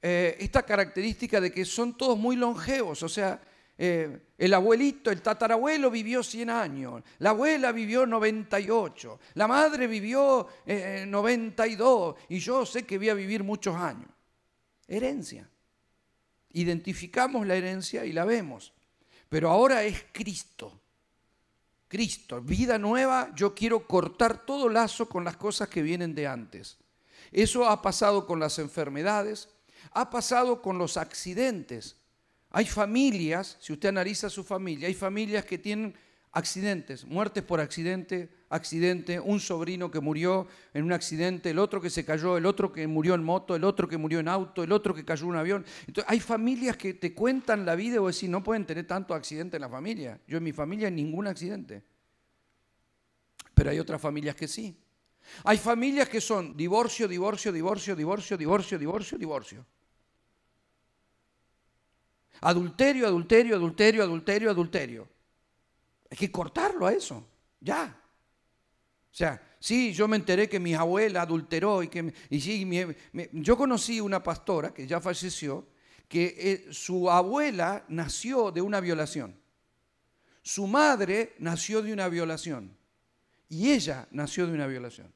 eh, 0.00 0.38
esta 0.40 0.62
característica 0.62 1.38
de 1.38 1.52
que 1.52 1.66
son 1.66 1.94
todos 1.94 2.16
muy 2.16 2.34
longevos, 2.34 3.02
o 3.02 3.10
sea, 3.10 3.42
eh, 3.76 4.20
el 4.38 4.54
abuelito, 4.54 5.10
el 5.10 5.20
tatarabuelo 5.20 5.90
vivió 5.90 6.22
100 6.22 6.48
años, 6.48 7.02
la 7.18 7.28
abuela 7.28 7.72
vivió 7.72 8.06
98, 8.06 9.20
la 9.34 9.46
madre 9.46 9.86
vivió 9.86 10.48
92 10.64 12.16
eh, 12.16 12.24
y 12.30 12.38
yo 12.38 12.64
sé 12.64 12.86
que 12.86 12.96
voy 12.96 13.10
a 13.10 13.14
vivir 13.14 13.44
muchos 13.44 13.76
años. 13.76 14.08
Herencia. 14.88 15.46
identificamos 16.54 17.46
la 17.46 17.54
herencia 17.54 18.06
y 18.06 18.14
la 18.14 18.24
vemos. 18.24 18.72
Pero 19.28 19.50
ahora 19.50 19.82
es 19.82 20.06
Cristo. 20.10 20.80
Cristo, 21.88 22.40
vida 22.40 22.78
nueva, 22.78 23.32
yo 23.34 23.54
quiero 23.54 23.86
cortar 23.86 24.44
todo 24.44 24.68
lazo 24.68 25.08
con 25.08 25.24
las 25.24 25.36
cosas 25.36 25.68
que 25.68 25.82
vienen 25.82 26.14
de 26.14 26.26
antes. 26.26 26.78
Eso 27.32 27.68
ha 27.68 27.80
pasado 27.82 28.26
con 28.26 28.40
las 28.40 28.58
enfermedades, 28.58 29.48
ha 29.92 30.10
pasado 30.10 30.62
con 30.62 30.78
los 30.78 30.96
accidentes. 30.96 31.96
Hay 32.50 32.66
familias, 32.66 33.56
si 33.60 33.72
usted 33.72 33.90
analiza 33.90 34.30
su 34.30 34.42
familia, 34.42 34.88
hay 34.88 34.94
familias 34.94 35.44
que 35.44 35.58
tienen 35.58 35.94
accidentes, 36.36 37.06
muertes 37.06 37.42
por 37.42 37.60
accidente, 37.60 38.28
accidente, 38.50 39.18
un 39.18 39.40
sobrino 39.40 39.90
que 39.90 40.00
murió 40.00 40.46
en 40.74 40.84
un 40.84 40.92
accidente, 40.92 41.48
el 41.48 41.58
otro 41.58 41.80
que 41.80 41.88
se 41.88 42.04
cayó, 42.04 42.36
el 42.36 42.44
otro 42.44 42.74
que 42.74 42.86
murió 42.86 43.14
en 43.14 43.24
moto, 43.24 43.56
el 43.56 43.64
otro 43.64 43.88
que 43.88 43.96
murió 43.96 44.20
en 44.20 44.28
auto, 44.28 44.62
el 44.62 44.70
otro 44.70 44.94
que 44.94 45.02
cayó 45.02 45.22
en 45.24 45.30
un 45.30 45.36
avión. 45.36 45.64
Entonces, 45.86 46.04
hay 46.12 46.20
familias 46.20 46.76
que 46.76 46.92
te 46.92 47.14
cuentan 47.14 47.64
la 47.64 47.74
vida 47.74 47.96
y 47.96 47.98
vos 48.00 48.14
decís, 48.14 48.28
no 48.28 48.42
pueden 48.42 48.66
tener 48.66 48.86
tanto 48.86 49.14
accidente 49.14 49.56
en 49.56 49.62
la 49.62 49.70
familia. 49.70 50.20
Yo 50.28 50.36
en 50.36 50.44
mi 50.44 50.52
familia 50.52 50.90
ningún 50.90 51.26
accidente. 51.26 51.82
Pero 53.54 53.70
hay 53.70 53.78
otras 53.78 53.98
familias 53.98 54.36
que 54.36 54.46
sí. 54.46 54.78
Hay 55.42 55.56
familias 55.56 56.06
que 56.06 56.20
son 56.20 56.54
divorcio, 56.54 57.08
divorcio, 57.08 57.50
divorcio, 57.50 57.96
divorcio, 57.96 58.36
divorcio, 58.36 58.78
divorcio, 58.78 59.16
divorcio. 59.16 59.66
Adulterio, 62.42 63.06
adulterio, 63.06 63.56
adulterio, 63.56 64.02
adulterio, 64.02 64.50
adulterio. 64.50 65.15
Hay 66.10 66.16
que 66.16 66.30
cortarlo 66.30 66.86
a 66.86 66.92
eso, 66.92 67.26
ya. 67.60 68.00
O 69.10 69.16
sea, 69.16 69.56
sí, 69.58 69.92
yo 69.92 70.06
me 70.08 70.16
enteré 70.16 70.48
que 70.48 70.60
mi 70.60 70.74
abuela 70.74 71.22
adulteró 71.22 71.82
y 71.82 71.88
que... 71.88 72.12
Y 72.30 72.40
sí, 72.40 72.68
yo 73.32 73.56
conocí 73.56 74.00
una 74.00 74.22
pastora 74.22 74.74
que 74.74 74.86
ya 74.86 75.00
falleció, 75.00 75.66
que 76.08 76.34
eh, 76.36 76.72
su 76.72 77.10
abuela 77.10 77.84
nació 77.88 78.50
de 78.52 78.60
una 78.60 78.80
violación. 78.80 79.40
Su 80.42 80.66
madre 80.66 81.34
nació 81.38 81.82
de 81.82 81.92
una 81.92 82.08
violación. 82.08 82.76
Y 83.48 83.72
ella 83.72 84.06
nació 84.10 84.46
de 84.46 84.52
una 84.52 84.66
violación. 84.66 85.12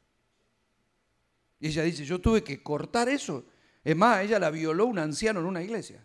Y 1.61 1.69
ella 1.69 1.83
dice, 1.83 2.05
yo 2.05 2.21
tuve 2.21 2.43
que 2.43 2.63
cortar 2.63 3.09
eso. 3.09 3.45
Es 3.85 3.95
más, 3.95 4.23
ella 4.25 4.39
la 4.39 4.51
violó 4.51 4.87
un 4.87 4.99
anciano 4.99 5.41
en 5.41 5.47
una 5.47 5.63
iglesia. 5.63 6.05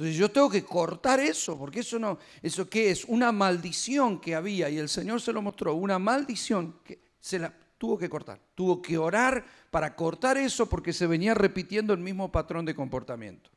Entonces 0.00 0.16
yo 0.16 0.30
tengo 0.30 0.48
que 0.48 0.64
cortar 0.64 1.20
eso, 1.20 1.58
porque 1.58 1.80
eso 1.80 1.98
no, 1.98 2.18
eso 2.40 2.70
qué 2.70 2.90
es, 2.90 3.04
una 3.04 3.32
maldición 3.32 4.18
que 4.18 4.34
había, 4.34 4.70
y 4.70 4.78
el 4.78 4.88
Señor 4.88 5.20
se 5.20 5.30
lo 5.30 5.42
mostró, 5.42 5.74
una 5.74 5.98
maldición 5.98 6.76
que 6.82 6.98
se 7.20 7.38
la 7.38 7.52
tuvo 7.76 7.98
que 7.98 8.08
cortar. 8.08 8.40
Tuvo 8.54 8.80
que 8.80 8.96
orar 8.96 9.44
para 9.70 9.94
cortar 9.94 10.38
eso 10.38 10.64
porque 10.64 10.94
se 10.94 11.06
venía 11.06 11.34
repitiendo 11.34 11.92
el 11.92 12.00
mismo 12.00 12.32
patrón 12.32 12.64
de 12.64 12.74
comportamiento. 12.74 13.50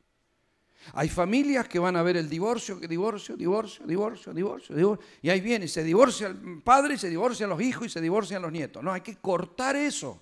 Hay 0.92 1.08
familias 1.08 1.66
que 1.66 1.78
van 1.78 1.96
a 1.96 2.02
ver 2.02 2.18
el 2.18 2.28
divorcio, 2.28 2.76
divorcio, 2.76 3.38
divorcio, 3.38 3.86
divorcio, 3.86 4.34
divorcio, 4.34 4.74
divorcio, 4.76 5.06
y 5.22 5.30
ahí 5.30 5.40
viene, 5.40 5.66
se 5.66 5.82
divorcia 5.82 6.26
el 6.26 6.60
padre, 6.62 6.98
se 6.98 7.08
divorcian 7.08 7.48
los 7.48 7.62
hijos 7.62 7.86
y 7.86 7.88
se 7.88 8.02
divorcian 8.02 8.42
los 8.42 8.52
nietos. 8.52 8.84
No, 8.84 8.92
hay 8.92 9.00
que 9.00 9.16
cortar 9.16 9.76
eso. 9.76 10.20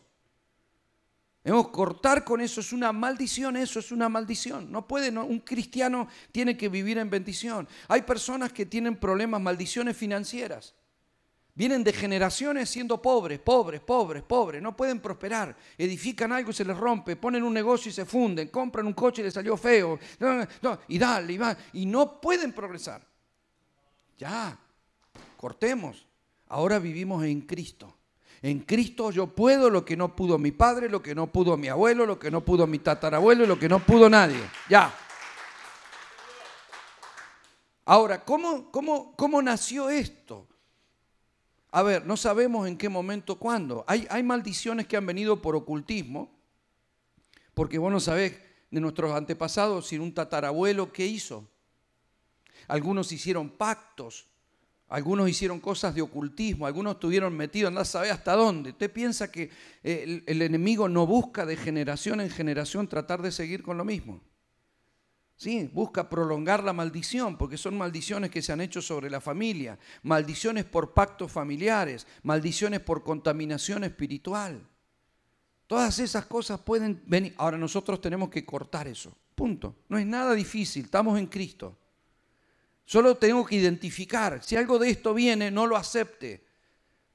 Debemos 1.45 1.68
cortar 1.68 2.24
con 2.24 2.40
eso, 2.40 2.61
es 2.61 2.72
una 2.72 2.93
maldición, 2.93 3.57
eso 3.57 3.80
es 3.80 3.90
una 3.90 4.09
maldición. 4.09 4.70
No 4.70 4.86
puede, 4.86 5.11
un 5.11 5.40
cristiano 5.40 6.07
tiene 6.30 6.57
que 6.57 6.68
vivir 6.68 6.99
en 6.99 7.11
bendición. 7.11 7.68
Hay 7.88 8.03
personas 8.03 8.53
que 8.53 8.66
tienen 8.66 8.97
problemas, 8.97 9.40
maldiciones 9.40 9.97
financieras. 9.97 10.74
Vienen 11.55 11.84
de 11.84 11.93
generaciones 11.93 12.70
siendo 12.70 13.03
pobres, 13.03 13.38
pobres, 13.40 13.80
pobres, 13.80 14.22
pobres, 14.22 14.62
no 14.62 14.74
pueden 14.74 15.01
prosperar. 15.01 15.55
Edifican 15.76 16.32
algo 16.32 16.51
y 16.51 16.55
se 16.55 16.64
les 16.64 16.76
rompe, 16.76 17.16
ponen 17.16 17.43
un 17.43 17.53
negocio 17.53 17.90
y 17.90 17.93
se 17.93 18.07
funden, 18.07 18.49
compran 18.49 18.86
un 18.86 18.95
coche 18.95 19.20
y 19.20 19.24
les 19.24 19.34
salió 19.34 19.57
feo, 19.57 19.99
y 20.88 20.99
dale, 20.99 21.32
y 21.32 21.38
va, 21.38 21.57
y 21.74 21.84
no 21.84 22.20
pueden 22.20 22.53
progresar. 22.53 23.07
Ya, 24.16 24.57
cortemos. 25.36 26.07
Ahora 26.49 26.78
vivimos 26.78 27.24
en 27.24 27.43
Cristo. 27.43 27.99
En 28.43 28.59
Cristo 28.61 29.12
yo 29.12 29.28
puedo 29.28 29.70
lo 29.70 29.84
que 29.84 29.97
no 29.97 30.16
pudo 30.16 30.36
mi 30.36 30.51
padre, 30.51 30.88
lo 30.88 31.01
que 31.01 31.14
no 31.14 31.28
pudo 31.28 31.57
mi 31.57 31.68
abuelo, 31.68 32.05
lo 32.07 32.18
que 32.18 32.30
no 32.30 32.45
pudo 32.45 32.66
mi 32.66 32.80
tatarabuelo, 32.80 33.47
lo 33.47 33.57
que 33.57 33.68
no 33.68 33.78
pudo 33.78 34.11
nadie. 34.11 34.40
Ya. 34.68 34.93
Ahora, 37.84 38.24
¿cómo, 38.24 38.70
cómo, 38.72 39.14
cómo 39.16 39.40
nació 39.40 39.90
esto? 39.90 40.49
A 41.70 41.82
ver, 41.82 42.05
no 42.05 42.16
sabemos 42.16 42.66
en 42.66 42.76
qué 42.76 42.88
momento, 42.88 43.38
cuándo. 43.38 43.84
Hay, 43.86 44.09
hay 44.11 44.24
maldiciones 44.24 44.88
que 44.88 44.97
han 44.97 45.07
venido 45.07 45.40
por 45.40 45.55
ocultismo, 45.55 46.30
porque 47.55 47.78
vos 47.78 47.93
no 47.93 48.01
sabés 48.01 48.40
de 48.72 48.80
nuestros 48.80 49.12
antepasados, 49.12 49.86
si 49.86 49.99
un 49.99 50.14
tatarabuelo, 50.14 50.93
¿qué 50.93 51.07
hizo? 51.07 51.49
Algunos 52.66 53.12
hicieron 53.12 53.51
pactos, 53.51 54.26
algunos 54.93 55.26
hicieron 55.30 55.59
cosas 55.59 55.95
de 55.95 56.03
ocultismo, 56.03 56.66
algunos 56.66 56.97
estuvieron 56.97 57.34
metidos, 57.34 57.72
no 57.72 57.82
sabe 57.82 58.11
hasta 58.11 58.34
dónde. 58.34 58.70
¿Usted 58.70 58.93
piensa 58.93 59.32
que 59.32 59.49
eh, 59.82 60.22
el, 60.26 60.43
enemigo 60.43 60.86
no 60.86 61.07
busca 61.07 61.47
de 61.47 61.57
generación 61.57 62.20
en 62.20 62.28
generación 62.28 62.86
tratar 62.86 63.22
de 63.22 63.32
seguir 63.32 63.62
con 63.62 63.78
lo 63.78 63.86
mismo? 63.86 64.20
Sí, 65.34 65.70
busca 65.72 66.11
prolongar 66.11 66.62
la 66.62 66.74
maldición, 66.74 67.38
porque 67.38 67.57
son 67.57 67.78
maldiciones 67.78 68.30
que 68.30 68.43
se 68.43 68.53
han 68.53 68.61
hecho 68.61 68.82
sobre 68.82 69.09
la 69.09 69.22
familia, 69.22 69.78
maldiciones 70.03 70.66
por 70.66 70.93
pactos 70.93 71.32
familiares, 71.32 72.07
maldiciones 72.22 72.80
por 72.80 73.03
contaminación 73.03 73.84
espiritual. 73.84 74.61
Todas 75.66 76.01
esas 76.01 76.26
cosas 76.26 76.61
pueden 76.61 77.03
venir. 77.07 77.32
Ahora 77.38 77.57
nosotros 77.57 77.99
tenemos 77.99 78.28
que 78.28 78.45
cortar 78.45 78.88
eso. 78.88 79.16
Punto. 79.34 79.74
No 79.88 79.97
es 79.97 80.05
nada 80.05 80.34
difícil, 80.34 80.84
estamos 80.84 81.18
en 81.18 81.28
Cristo. 81.28 81.78
Solo 82.85 83.16
tengo 83.16 83.45
que 83.45 83.57
identificar. 83.57 84.43
Si 84.43 84.57
algo 84.57 84.78
de 84.78 84.91
esto 84.91 85.14
viene, 85.14 85.51
no 85.51 85.66
lo 85.66 85.76
acepte. 85.76 86.45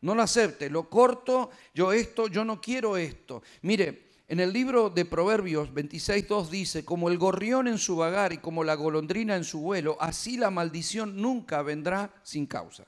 No 0.02 0.16
lo 0.16 0.22
acepte. 0.24 0.70
Lo 0.70 0.90
corto, 0.90 1.50
yo 1.74 1.92
esto, 1.92 2.28
yo 2.28 2.46
no 2.46 2.62
quiero 2.62 2.98
esto. 2.98 3.42
Mire, 3.62 4.08
en 4.30 4.42
el 4.42 4.52
libro 4.52 4.90
de 4.90 5.06
Proverbios 5.06 5.74
26.2 5.74 6.50
dice, 6.50 6.84
como 6.84 7.10
el 7.10 7.18
gorrión 7.18 7.68
en 7.68 7.78
su 7.78 7.96
vagar 7.96 8.34
y 8.34 8.40
como 8.40 8.66
la 8.66 8.76
golondrina 8.76 9.38
en 9.38 9.46
su 9.46 9.62
vuelo, 9.62 9.98
así 10.02 10.38
la 10.38 10.52
maldición 10.52 11.22
nunca 11.22 11.62
vendrá 11.62 12.14
sin 12.24 12.46
causa. 12.46 12.88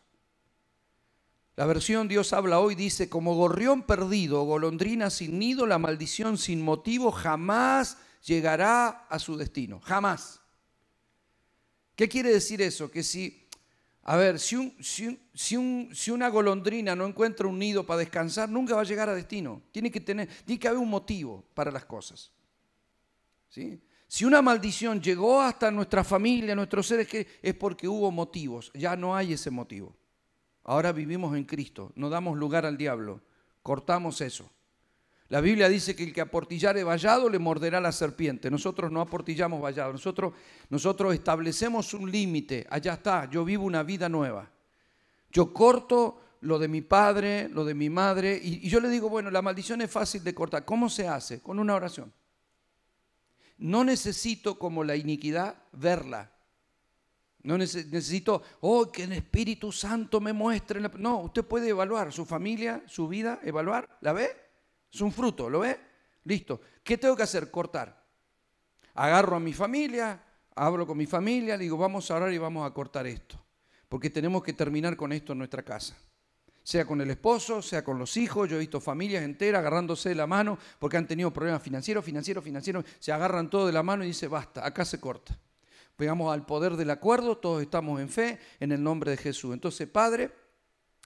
La 1.55 1.65
versión 1.65 2.07
Dios 2.07 2.33
habla 2.33 2.59
hoy 2.59 2.75
dice, 2.75 3.09
como 3.09 3.35
gorrión 3.35 3.83
perdido, 3.83 4.43
golondrina 4.43 5.09
sin 5.09 5.39
nido, 5.39 5.65
la 5.65 5.77
maldición 5.77 6.37
sin 6.37 6.61
motivo 6.61 7.11
jamás 7.11 7.97
llegará 8.25 9.05
a 9.09 9.19
su 9.19 9.37
destino. 9.37 9.79
Jamás. 9.81 10.38
¿Qué 11.99 12.07
quiere 12.07 12.31
decir 12.31 12.61
eso? 12.61 12.89
Que 12.89 13.03
si, 13.03 13.45
a 14.03 14.15
ver, 14.15 14.39
si, 14.39 14.55
un, 14.55 14.73
si, 15.33 16.11
una 16.11 16.29
golondrina 16.29 16.95
no 16.95 17.05
encuentra 17.05 17.45
un 17.45 17.59
nido 17.59 17.85
para 17.85 17.97
descansar, 17.97 18.47
nunca 18.47 18.73
va 18.73 18.79
a 18.79 18.85
llegar 18.85 19.09
a 19.09 19.13
destino. 19.13 19.63
Tiene 19.73 19.91
que, 19.91 19.99
tener, 19.99 20.29
tiene 20.45 20.57
que 20.57 20.69
haber 20.69 20.79
un 20.79 20.89
motivo 20.89 21.43
para 21.53 21.71
las 21.71 21.83
cosas. 21.83 22.31
Si 23.49 24.23
una 24.23 24.41
maldición 24.41 25.01
llegó 25.01 25.41
hasta 25.41 25.69
nuestra 25.71 26.05
familia, 26.05 26.55
nuestros 26.55 26.87
seres, 26.87 27.09
es 27.41 27.53
porque 27.55 27.85
hubo 27.85 28.09
motivos. 28.11 28.71
Ya 28.75 28.95
no 28.95 29.13
hay 29.13 29.33
ese 29.33 29.51
motivo. 29.51 29.93
Ahora 30.63 30.93
vivimos 30.93 31.35
en 31.35 31.43
Cristo, 31.43 31.91
no 31.95 32.09
damos 32.09 32.37
lugar 32.37 32.65
al 32.65 32.77
diablo. 32.77 33.21
Cortamos 33.61 34.21
eso. 34.21 34.49
La 35.29 35.41
Biblia 35.41 35.69
dice 35.69 35.95
que 35.95 36.03
el 36.03 36.11
que 36.11 36.21
aportillare 36.21 36.83
vallado 36.83 37.29
le 37.29 37.37
morderá 37.37 37.79
la 37.79 37.91
serpiente. 37.91 38.49
Nosotros 38.49 38.91
no 38.91 38.99
aportillamos 38.99 39.61
vallado, 39.61 39.93
nosotros, 39.93 40.33
nosotros 40.69 41.13
establecemos 41.13 41.93
un 41.93 42.11
límite. 42.11 42.65
Allá 42.69 42.93
está, 42.93 43.29
yo 43.29 43.45
vivo 43.45 43.63
una 43.63 43.83
vida 43.83 44.09
nueva. 44.09 44.49
Yo 45.31 45.53
corto 45.53 46.19
lo 46.41 46.57
de 46.57 46.67
mi 46.67 46.81
padre, 46.81 47.47
lo 47.49 47.63
de 47.63 47.75
mi 47.75 47.91
madre, 47.91 48.39
y, 48.41 48.67
yo 48.67 48.79
le 48.79 48.89
digo, 48.89 49.07
bueno, 49.07 49.29
la 49.29 49.43
maldición 49.43 49.81
es 49.81 49.91
fácil 49.91 50.23
de 50.23 50.33
cortar. 50.33 50.65
¿Cómo 50.65 50.89
se 50.89 51.07
hace? 51.07 51.41
Con 51.41 51.59
una 51.59 51.75
oración. 51.75 52.11
No 53.59 53.83
necesito 53.83 54.57
como 54.57 54.83
la 54.83 54.95
iniquidad 54.95 55.55
verla. 55.73 56.31
No 57.43 57.55
necesito, 57.57 58.41
oh, 58.61 58.91
que 58.91 59.03
el 59.03 59.11
Espíritu 59.11 59.71
Santo 59.71 60.19
me 60.19 60.33
muestre. 60.33 60.81
No, 60.97 61.19
usted 61.19 61.43
puede 61.43 61.69
evaluar 61.69 62.11
su 62.11 62.25
familia, 62.25 62.81
su 62.87 63.07
vida, 63.07 63.39
evaluar. 63.43 63.97
¿La 64.01 64.13
ve? 64.13 64.48
Es 64.91 65.01
un 65.01 65.11
fruto, 65.11 65.49
¿lo 65.49 65.59
ve? 65.59 65.79
Listo. 66.23 66.61
¿Qué 66.83 66.97
tengo 66.97 67.15
que 67.15 67.23
hacer? 67.23 67.51
Cortar. 67.51 68.05
Agarro 68.95 69.37
a 69.37 69.39
mi 69.39 69.53
familia, 69.53 70.21
hablo 70.55 70.85
con 70.85 70.97
mi 70.97 71.05
familia, 71.05 71.57
digo, 71.57 71.77
vamos 71.77 72.09
a 72.09 72.15
orar 72.15 72.33
y 72.33 72.37
vamos 72.37 72.69
a 72.69 72.73
cortar 72.73 73.07
esto. 73.07 73.39
Porque 73.87 74.09
tenemos 74.09 74.43
que 74.43 74.53
terminar 74.53 74.95
con 74.95 75.11
esto 75.11 75.33
en 75.33 75.39
nuestra 75.39 75.63
casa. 75.63 75.95
Sea 76.63 76.85
con 76.85 77.01
el 77.01 77.09
esposo, 77.09 77.61
sea 77.61 77.83
con 77.83 77.97
los 77.97 78.17
hijos. 78.17 78.49
Yo 78.49 78.57
he 78.57 78.59
visto 78.59 78.79
familias 78.79 79.23
enteras 79.23 79.59
agarrándose 79.59 80.09
de 80.09 80.15
la 80.15 80.27
mano 80.27 80.57
porque 80.77 80.97
han 80.97 81.07
tenido 81.07 81.31
problemas 81.31 81.63
financieros, 81.63 82.05
financieros, 82.05 82.43
financieros. 82.43 82.85
Se 82.99 83.11
agarran 83.11 83.49
todo 83.49 83.65
de 83.65 83.73
la 83.73 83.81
mano 83.81 84.03
y 84.03 84.07
dice, 84.07 84.27
basta, 84.27 84.65
acá 84.65 84.85
se 84.85 84.99
corta. 84.99 85.39
Pegamos 85.95 86.31
al 86.31 86.45
poder 86.45 86.75
del 86.75 86.91
acuerdo, 86.91 87.37
todos 87.37 87.61
estamos 87.61 87.99
en 87.99 88.09
fe, 88.09 88.39
en 88.59 88.71
el 88.71 88.83
nombre 88.83 89.11
de 89.11 89.17
Jesús. 89.17 89.53
Entonces, 89.53 89.87
Padre, 89.87 90.31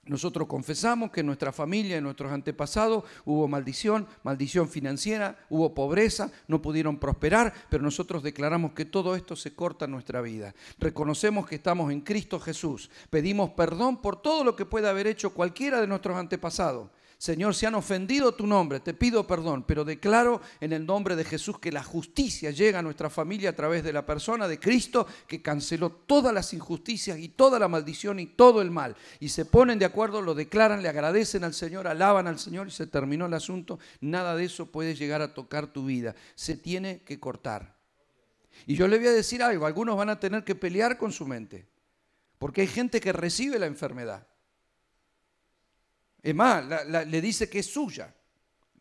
Nosotros 0.06 0.46
confesamos 0.46 1.10
que 1.10 1.20
en 1.20 1.26
nuestra 1.26 1.52
familia, 1.52 1.96
en 1.96 2.04
nuestros 2.04 2.30
antepasados, 2.30 3.04
hubo 3.24 3.48
maldición, 3.48 4.06
maldición 4.22 4.68
financiera, 4.68 5.38
hubo 5.48 5.74
pobreza, 5.74 6.30
no 6.46 6.60
pudieron 6.60 6.98
prosperar, 6.98 7.54
pero 7.70 7.82
nosotros 7.82 8.22
declaramos 8.22 8.72
que 8.72 8.84
todo 8.84 9.16
esto 9.16 9.34
se 9.34 9.54
corta 9.54 9.86
en 9.86 9.92
nuestra 9.92 10.20
vida. 10.20 10.54
Reconocemos 10.78 11.46
que 11.46 11.54
estamos 11.54 11.90
en 11.90 12.02
Cristo 12.02 12.38
Jesús. 12.38 12.90
Pedimos 13.08 13.50
perdón 13.50 14.02
por 14.02 14.20
todo 14.20 14.44
lo 14.44 14.56
que 14.56 14.66
pueda 14.66 14.90
haber 14.90 15.06
hecho 15.06 15.30
cualquiera 15.30 15.80
de 15.80 15.86
nuestros 15.86 16.16
antepasados. 16.16 16.90
Señor, 17.24 17.54
si 17.54 17.64
han 17.64 17.74
ofendido 17.74 18.32
tu 18.34 18.46
nombre, 18.46 18.80
te 18.80 18.92
pido 18.92 19.26
perdón, 19.26 19.64
pero 19.66 19.82
declaro 19.82 20.42
en 20.60 20.74
el 20.74 20.84
nombre 20.84 21.16
de 21.16 21.24
Jesús 21.24 21.58
que 21.58 21.72
la 21.72 21.82
justicia 21.82 22.50
llega 22.50 22.80
a 22.80 22.82
nuestra 22.82 23.08
familia 23.08 23.48
a 23.48 23.56
través 23.56 23.82
de 23.82 23.94
la 23.94 24.04
persona 24.04 24.46
de 24.46 24.60
Cristo 24.60 25.06
que 25.26 25.40
canceló 25.40 25.90
todas 25.90 26.34
las 26.34 26.52
injusticias 26.52 27.18
y 27.18 27.30
toda 27.30 27.58
la 27.58 27.66
maldición 27.66 28.20
y 28.20 28.26
todo 28.26 28.60
el 28.60 28.70
mal. 28.70 28.94
Y 29.20 29.30
se 29.30 29.46
ponen 29.46 29.78
de 29.78 29.86
acuerdo, 29.86 30.20
lo 30.20 30.34
declaran, 30.34 30.82
le 30.82 30.90
agradecen 30.90 31.44
al 31.44 31.54
Señor, 31.54 31.88
alaban 31.88 32.26
al 32.26 32.38
Señor 32.38 32.68
y 32.68 32.72
se 32.72 32.86
terminó 32.86 33.24
el 33.24 33.32
asunto. 33.32 33.78
Nada 34.02 34.36
de 34.36 34.44
eso 34.44 34.66
puede 34.66 34.94
llegar 34.94 35.22
a 35.22 35.32
tocar 35.32 35.68
tu 35.68 35.86
vida. 35.86 36.14
Se 36.34 36.58
tiene 36.58 37.00
que 37.06 37.18
cortar. 37.18 37.74
Y 38.66 38.76
yo 38.76 38.86
le 38.86 38.98
voy 38.98 39.06
a 39.06 39.12
decir 39.12 39.42
algo, 39.42 39.64
algunos 39.64 39.96
van 39.96 40.10
a 40.10 40.20
tener 40.20 40.44
que 40.44 40.56
pelear 40.56 40.98
con 40.98 41.10
su 41.10 41.26
mente, 41.26 41.66
porque 42.36 42.60
hay 42.60 42.66
gente 42.66 43.00
que 43.00 43.14
recibe 43.14 43.58
la 43.58 43.64
enfermedad. 43.64 44.26
Es 46.24 46.34
más, 46.34 46.64
le 46.88 47.20
dice 47.20 47.50
que 47.50 47.58
es 47.58 47.66
suya 47.66 48.10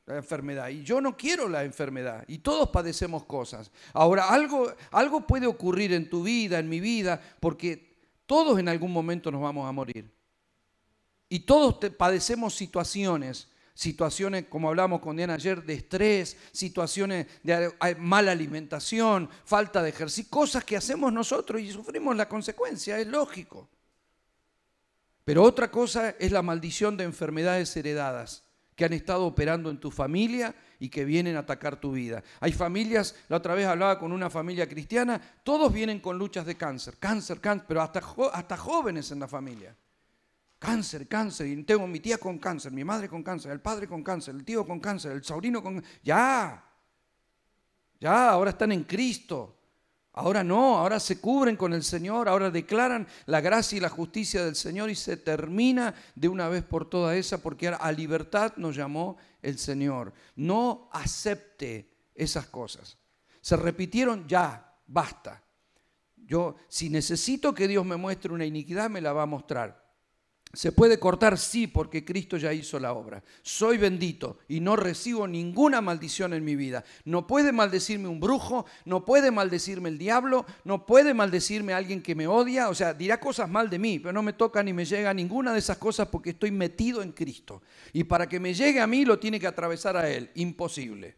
la 0.05 0.15
enfermedad. 0.15 0.69
Y 0.69 0.81
yo 0.81 1.01
no 1.01 1.17
quiero 1.17 1.49
la 1.49 1.65
enfermedad. 1.65 2.23
Y 2.29 2.37
todos 2.37 2.69
padecemos 2.69 3.25
cosas. 3.25 3.69
Ahora, 3.91 4.29
algo, 4.29 4.73
algo 4.91 5.27
puede 5.27 5.45
ocurrir 5.45 5.91
en 5.91 6.09
tu 6.09 6.23
vida, 6.23 6.57
en 6.57 6.69
mi 6.69 6.79
vida, 6.79 7.21
porque 7.41 7.97
todos 8.25 8.57
en 8.59 8.69
algún 8.69 8.93
momento 8.93 9.29
nos 9.29 9.41
vamos 9.41 9.67
a 9.67 9.73
morir. 9.73 10.09
Y 11.27 11.41
todos 11.41 11.79
padecemos 11.97 12.55
situaciones, 12.55 13.49
situaciones, 13.73 14.45
como 14.47 14.69
hablamos 14.69 15.01
con 15.01 15.17
Diana 15.17 15.33
ayer, 15.33 15.65
de 15.65 15.73
estrés, 15.73 16.37
situaciones 16.53 17.27
de 17.43 17.73
mala 17.97 18.31
alimentación, 18.31 19.29
falta 19.43 19.83
de 19.83 19.89
ejercicio, 19.89 20.31
cosas 20.31 20.63
que 20.63 20.77
hacemos 20.77 21.11
nosotros 21.11 21.59
y 21.59 21.73
sufrimos 21.73 22.15
la 22.15 22.29
consecuencia, 22.29 22.97
es 22.97 23.07
lógico. 23.07 23.67
Pero 25.23 25.43
otra 25.43 25.71
cosa 25.71 26.11
es 26.19 26.31
la 26.31 26.41
maldición 26.41 26.97
de 26.97 27.05
enfermedades 27.05 27.75
heredadas 27.77 28.43
que 28.75 28.85
han 28.85 28.93
estado 28.93 29.25
operando 29.25 29.69
en 29.69 29.79
tu 29.79 29.91
familia 29.91 30.55
y 30.79 30.89
que 30.89 31.05
vienen 31.05 31.35
a 31.35 31.39
atacar 31.39 31.79
tu 31.79 31.91
vida. 31.91 32.23
Hay 32.39 32.51
familias, 32.51 33.15
la 33.29 33.37
otra 33.37 33.53
vez 33.53 33.67
hablaba 33.67 33.99
con 33.99 34.11
una 34.11 34.29
familia 34.29 34.67
cristiana, 34.67 35.21
todos 35.43 35.71
vienen 35.71 35.99
con 35.99 36.17
luchas 36.17 36.45
de 36.45 36.55
cáncer, 36.55 36.97
cáncer, 36.97 37.39
cáncer, 37.39 37.65
pero 37.67 37.81
hasta, 37.81 38.01
hasta 38.33 38.57
jóvenes 38.57 39.11
en 39.11 39.19
la 39.19 39.27
familia. 39.27 39.75
Cáncer, 40.57 41.07
cáncer, 41.07 41.47
y 41.47 41.63
tengo 41.63 41.85
mi 41.87 41.99
tía 41.99 42.17
con 42.17 42.39
cáncer, 42.39 42.71
mi 42.71 42.83
madre 42.83 43.07
con 43.09 43.21
cáncer, 43.21 43.51
el 43.51 43.59
padre 43.59 43.87
con 43.87 44.01
cáncer, 44.01 44.33
el 44.33 44.43
tío 44.43 44.65
con 44.65 44.79
cáncer, 44.79 45.11
el 45.11 45.23
sobrino 45.23 45.61
con... 45.61 45.83
Ya, 46.01 46.63
ya, 47.99 48.29
ahora 48.29 48.51
están 48.51 48.71
en 48.71 48.83
Cristo. 48.83 49.62
Ahora 50.15 50.43
no, 50.43 50.77
ahora 50.77 50.99
se 50.99 51.19
cubren 51.19 51.55
con 51.55 51.73
el 51.73 51.83
Señor, 51.83 52.29
ahora 52.29 52.51
declaran 52.51 53.07
la 53.25 53.41
gracia 53.41 53.77
y 53.77 53.81
la 53.81 53.89
justicia 53.89 54.45
del 54.45 54.55
Señor 54.55 54.91
y 54.91 54.95
se 54.95 55.17
termina 55.17 55.95
de 56.13 56.27
una 56.27 56.47
vez 56.49 56.63
por 56.63 56.87
toda 56.87 57.15
esa 57.15 57.39
porque 57.39 57.69
a 57.69 57.91
libertad 57.91 58.53
nos 58.57 58.75
llamó 58.75 59.17
el 59.41 59.57
Señor. 59.57 60.13
No 60.35 60.87
acepte 60.91 61.89
esas 62.13 62.45
cosas. 62.45 62.97
Se 63.41 63.57
repitieron 63.57 64.27
ya, 64.27 64.77
basta. 64.85 65.43
Yo, 66.15 66.57
si 66.67 66.91
necesito 66.91 67.53
que 67.55 67.67
Dios 67.67 67.83
me 67.83 67.97
muestre 67.97 68.31
una 68.31 68.45
iniquidad, 68.45 68.91
me 68.91 69.01
la 69.01 69.13
va 69.13 69.23
a 69.23 69.27
mostrar. 69.27 69.82
¿Se 70.55 70.71
puede 70.71 70.99
cortar? 70.99 71.39
Sí, 71.39 71.65
porque 71.65 72.05
Cristo 72.05 72.37
ya 72.37 72.53
hizo 72.53 72.79
la 72.79 72.93
obra. 72.93 73.23
Soy 73.41 73.79
bendito 73.79 74.37
y 74.47 74.59
no 74.59 74.75
recibo 74.75 75.27
ninguna 75.27 75.81
maldición 75.81 76.31
en 76.31 76.45
mi 76.45 76.55
vida. 76.55 76.83
No 77.05 77.25
puede 77.25 77.51
maldecirme 77.51 78.07
un 78.07 78.19
brujo, 78.19 78.67
no 78.85 79.03
puede 79.03 79.31
maldecirme 79.31 79.89
el 79.89 79.97
diablo, 79.97 80.45
no 80.63 80.85
puede 80.85 81.15
maldecirme 81.15 81.73
alguien 81.73 82.03
que 82.03 82.13
me 82.13 82.27
odia. 82.27 82.69
O 82.69 82.75
sea, 82.75 82.93
dirá 82.93 83.19
cosas 83.19 83.49
mal 83.49 83.67
de 83.67 83.79
mí, 83.79 83.97
pero 83.97 84.13
no 84.13 84.21
me 84.21 84.33
toca 84.33 84.61
ni 84.61 84.73
me 84.73 84.85
llega 84.85 85.11
ninguna 85.11 85.53
de 85.53 85.59
esas 85.59 85.79
cosas 85.79 86.09
porque 86.09 86.29
estoy 86.29 86.51
metido 86.51 87.01
en 87.01 87.13
Cristo. 87.13 87.63
Y 87.91 88.03
para 88.03 88.29
que 88.29 88.39
me 88.39 88.53
llegue 88.53 88.79
a 88.79 88.85
mí 88.85 89.05
lo 89.05 89.17
tiene 89.17 89.39
que 89.39 89.47
atravesar 89.47 89.97
a 89.97 90.07
Él. 90.07 90.29
Imposible. 90.35 91.15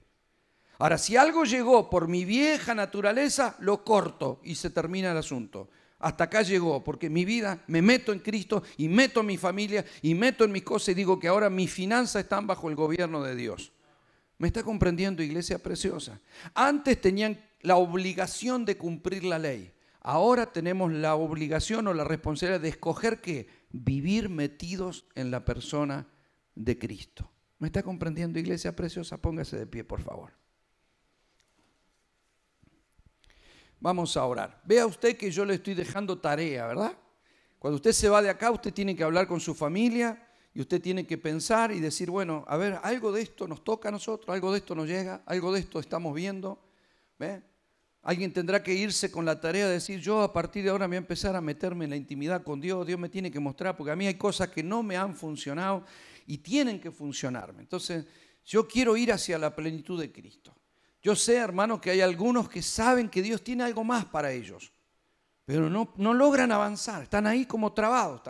Ahora, 0.80 0.98
si 0.98 1.18
algo 1.18 1.44
llegó 1.44 1.90
por 1.90 2.08
mi 2.08 2.24
vieja 2.24 2.74
naturaleza, 2.74 3.58
lo 3.60 3.84
corto 3.84 4.40
y 4.46 4.56
se 4.56 4.70
termina 4.70 5.12
el 5.12 5.18
asunto 5.18 5.70
hasta 6.00 6.26
acá 6.26 6.42
llegó, 6.42 6.84
porque 6.84 7.10
mi 7.10 7.26
vida 7.26 7.64
me 7.68 7.82
meto 7.82 8.12
en 8.12 8.20
Cristo 8.20 8.64
y 8.78 8.90
meto 8.90 9.22
en 9.22 9.28
mi 9.28 9.38
familia 9.38 9.86
y 10.02 10.14
meto 10.14 10.44
en 10.44 10.52
mis 10.52 10.64
cosas 10.64 10.90
y 10.90 10.94
digo 10.94 11.20
que 11.20 11.28
ahora 11.28 11.50
mis 11.50 11.72
finanzas 11.72 12.24
están 12.24 12.48
bajo 12.48 12.70
el 12.70 12.76
gobierno 12.76 13.24
de 13.24 13.36
Dios. 13.36 13.72
¿Me 14.38 14.48
está 14.48 14.64
comprendiendo, 14.64 15.24
iglesia 15.24 15.60
preciosa? 15.60 16.20
Antes 16.54 17.00
tenían 17.00 17.40
la 17.62 17.78
obligación 17.78 18.66
de 18.66 18.78
cumplir 18.78 19.24
la 19.24 19.40
ley. 19.40 19.72
Ahora 20.02 20.52
tenemos 20.52 20.92
la 20.92 21.16
obligación 21.16 21.88
o 21.88 21.94
la 21.94 22.04
responsabilidad 22.04 22.62
de 22.62 22.70
escoger 22.70 23.22
qué? 23.22 23.48
Vivir 23.72 24.30
metidos 24.30 25.06
en 25.16 25.32
la 25.32 25.46
persona 25.46 26.08
de 26.54 26.78
Cristo. 26.78 27.32
¿Me 27.58 27.68
está 27.68 27.82
comprendiendo, 27.82 28.38
iglesia 28.38 28.76
preciosa? 28.76 29.18
Póngase 29.18 29.58
de 29.58 29.66
pie, 29.66 29.84
por 29.84 30.02
favor. 30.02 30.34
Vamos 33.80 34.18
a 34.18 34.26
orar. 34.26 34.62
Vea 34.66 34.86
usted 34.86 35.18
que 35.18 35.32
yo 35.32 35.46
le 35.46 35.56
estoy 35.56 35.74
dejando 35.74 36.18
tarea, 36.18 36.68
¿verdad? 36.68 36.98
Cuando 37.60 37.76
usted 37.76 37.92
se 37.92 38.10
va 38.10 38.22
de 38.22 38.30
acá, 38.30 38.52
usted 38.52 38.74
tiene 38.74 38.96
que 38.96 39.04
hablar 39.04 39.28
con 39.28 39.40
su 39.40 39.56
familia 39.56 40.28
y 40.54 40.62
usted 40.62 40.82
tiene 40.82 41.06
que 41.06 41.18
pensar 41.18 41.72
y 41.72 41.80
decir, 41.80 42.10
bueno, 42.10 42.46
a 42.48 42.58
ver, 42.58 42.80
algo 42.84 43.12
de 43.12 43.22
esto 43.22 43.48
nos 43.48 43.64
toca 43.64 43.90
a 43.90 43.92
nosotros, 43.92 44.34
algo 44.34 44.52
de 44.52 44.60
esto 44.60 44.76
nos 44.76 44.88
llega, 44.88 45.22
algo 45.26 45.52
de 45.52 45.60
esto 45.60 45.80
estamos 45.80 46.14
viendo. 46.14 46.60
¿Ve? 47.20 47.42
Alguien 48.04 48.32
tendrá 48.32 48.62
que 48.62 48.74
irse 48.74 49.10
con 49.10 49.26
la 49.26 49.42
tarea 49.42 49.68
de 49.68 49.74
decir, 49.74 50.00
yo 50.00 50.22
a 50.22 50.32
partir 50.32 50.64
de 50.64 50.70
ahora 50.70 50.88
me 50.88 50.92
voy 50.92 50.98
a 50.98 51.00
empezar 51.00 51.36
a 51.36 51.42
meterme 51.42 51.86
en 51.86 51.90
la 51.90 51.96
intimidad 51.96 52.44
con 52.44 52.62
Dios, 52.62 52.86
Dios 52.86 53.00
me 53.00 53.10
tiene 53.10 53.32
que 53.32 53.40
mostrar, 53.40 53.76
porque 53.76 53.92
a 53.92 53.96
mí 53.96 54.06
hay 54.06 54.14
cosas 54.14 54.50
que 54.50 54.62
no 54.62 54.84
me 54.84 54.96
han 54.96 55.16
funcionado 55.16 55.84
y 56.28 56.38
tienen 56.38 56.80
que 56.80 56.92
funcionarme. 56.92 57.62
Entonces, 57.64 58.06
yo 58.46 58.68
quiero 58.68 58.96
ir 58.96 59.12
hacia 59.12 59.40
la 59.40 59.56
plenitud 59.56 60.00
de 60.00 60.12
Cristo. 60.12 60.56
Yo 61.06 61.16
sé, 61.16 61.36
hermano, 61.36 61.80
que 61.80 61.92
hay 61.92 62.02
algunos 62.02 62.50
que 62.50 62.64
saben 62.64 63.10
que 63.10 63.22
Dios 63.22 63.44
tiene 63.44 63.64
algo 63.64 63.84
más 63.84 64.06
para 64.06 64.32
ellos, 64.32 64.74
pero 65.46 65.70
no, 65.70 65.94
no 65.98 66.16
logran 66.16 66.52
avanzar, 66.52 67.04
están 67.04 67.28
ahí 67.28 67.46
como 67.46 67.74
trabados. 67.74 68.24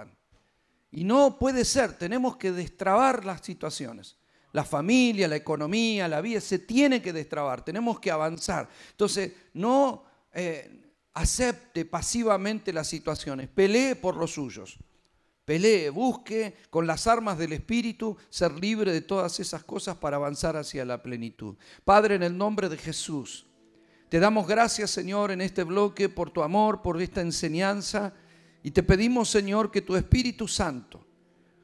Y 0.92 1.06
no 1.06 1.40
puede 1.40 1.64
ser, 1.64 1.98
tenemos 1.98 2.36
que 2.36 2.52
destrabar 2.52 3.24
las 3.24 3.40
situaciones. 3.40 4.18
La 4.52 4.66
familia, 4.66 5.30
la 5.30 5.38
economía, 5.38 6.10
la 6.10 6.20
vida, 6.20 6.42
se 6.42 6.60
tiene 6.60 7.02
que 7.02 7.14
destrabar, 7.14 7.64
tenemos 7.64 7.98
que 8.02 8.12
avanzar. 8.12 8.68
Entonces, 8.92 9.32
no 9.54 10.04
eh, 10.34 10.92
acepte 11.14 11.86
pasivamente 11.86 12.74
las 12.74 12.88
situaciones, 12.88 13.48
pelee 13.48 13.96
por 13.96 14.18
los 14.18 14.34
suyos. 14.34 14.78
Pelee, 15.46 15.92
busque 15.92 16.56
con 16.72 16.88
las 16.88 17.06
armas 17.06 17.38
del 17.38 17.54
Espíritu 17.54 18.18
ser 18.30 18.52
libre 18.54 18.92
de 18.92 19.02
todas 19.02 19.40
esas 19.40 19.64
cosas 19.64 19.96
para 19.96 20.18
avanzar 20.18 20.58
hacia 20.58 20.84
la 20.84 21.04
plenitud. 21.04 21.56
Padre, 21.84 22.16
en 22.16 22.24
el 22.24 22.36
nombre 22.36 22.68
de 22.68 22.78
Jesús, 22.78 23.46
te 24.10 24.20
damos 24.20 24.48
gracias, 24.48 24.90
Señor, 24.90 25.30
en 25.30 25.42
este 25.42 25.64
bloque 25.64 26.10
por 26.10 26.32
tu 26.32 26.42
amor, 26.42 26.82
por 26.82 27.00
esta 27.00 27.22
enseñanza. 27.22 28.14
Y 28.64 28.72
te 28.72 28.82
pedimos, 28.82 29.30
Señor, 29.30 29.70
que 29.70 29.84
tu 29.84 29.96
Espíritu 29.96 30.48
Santo, 30.48 31.06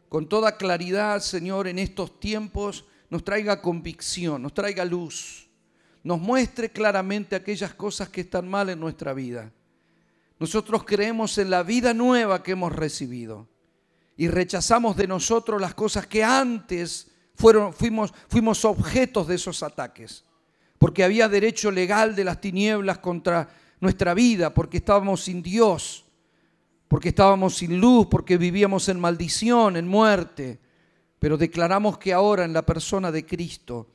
con 0.09 0.29
toda 0.29 0.57
claridad, 0.57 1.19
Señor, 1.19 1.67
en 1.67 1.79
estos 1.79 2.19
tiempos, 2.19 2.85
nos 3.09 3.23
traiga 3.23 3.63
convicción, 3.63 4.43
nos 4.43 4.53
traiga 4.53 4.85
luz, 4.85 5.49
nos 6.03 6.19
muestre 6.19 6.69
claramente 6.69 7.35
aquellas 7.35 7.73
cosas 7.73 8.09
que 8.09 8.21
están 8.21 8.47
mal 8.47 8.69
en 8.69 8.79
nuestra 8.79 9.13
vida. 9.13 9.51
Nosotros 10.37 10.83
creemos 10.83 11.39
en 11.39 11.49
la 11.49 11.63
vida 11.63 11.95
nueva 11.95 12.43
que 12.43 12.51
hemos 12.51 12.75
recibido 12.75 13.47
y 14.21 14.27
rechazamos 14.27 14.95
de 14.97 15.07
nosotros 15.07 15.59
las 15.59 15.73
cosas 15.73 16.05
que 16.05 16.23
antes 16.23 17.09
fueron, 17.33 17.73
fuimos, 17.73 18.13
fuimos 18.27 18.63
objetos 18.65 19.27
de 19.27 19.33
esos 19.33 19.63
ataques, 19.63 20.25
porque 20.77 21.03
había 21.03 21.27
derecho 21.27 21.71
legal 21.71 22.15
de 22.15 22.23
las 22.23 22.39
tinieblas 22.39 22.99
contra 22.99 23.49
nuestra 23.79 24.13
vida, 24.13 24.53
porque 24.53 24.77
estábamos 24.77 25.23
sin 25.23 25.41
Dios, 25.41 26.05
porque 26.87 27.09
estábamos 27.09 27.57
sin 27.57 27.81
luz, 27.81 28.05
porque 28.11 28.37
vivíamos 28.37 28.89
en 28.89 28.99
maldición, 28.99 29.75
en 29.75 29.87
muerte, 29.87 30.59
pero 31.17 31.35
declaramos 31.35 31.97
que 31.97 32.13
ahora 32.13 32.45
en 32.45 32.53
la 32.53 32.63
persona 32.63 33.11
de 33.11 33.25
Cristo 33.25 33.89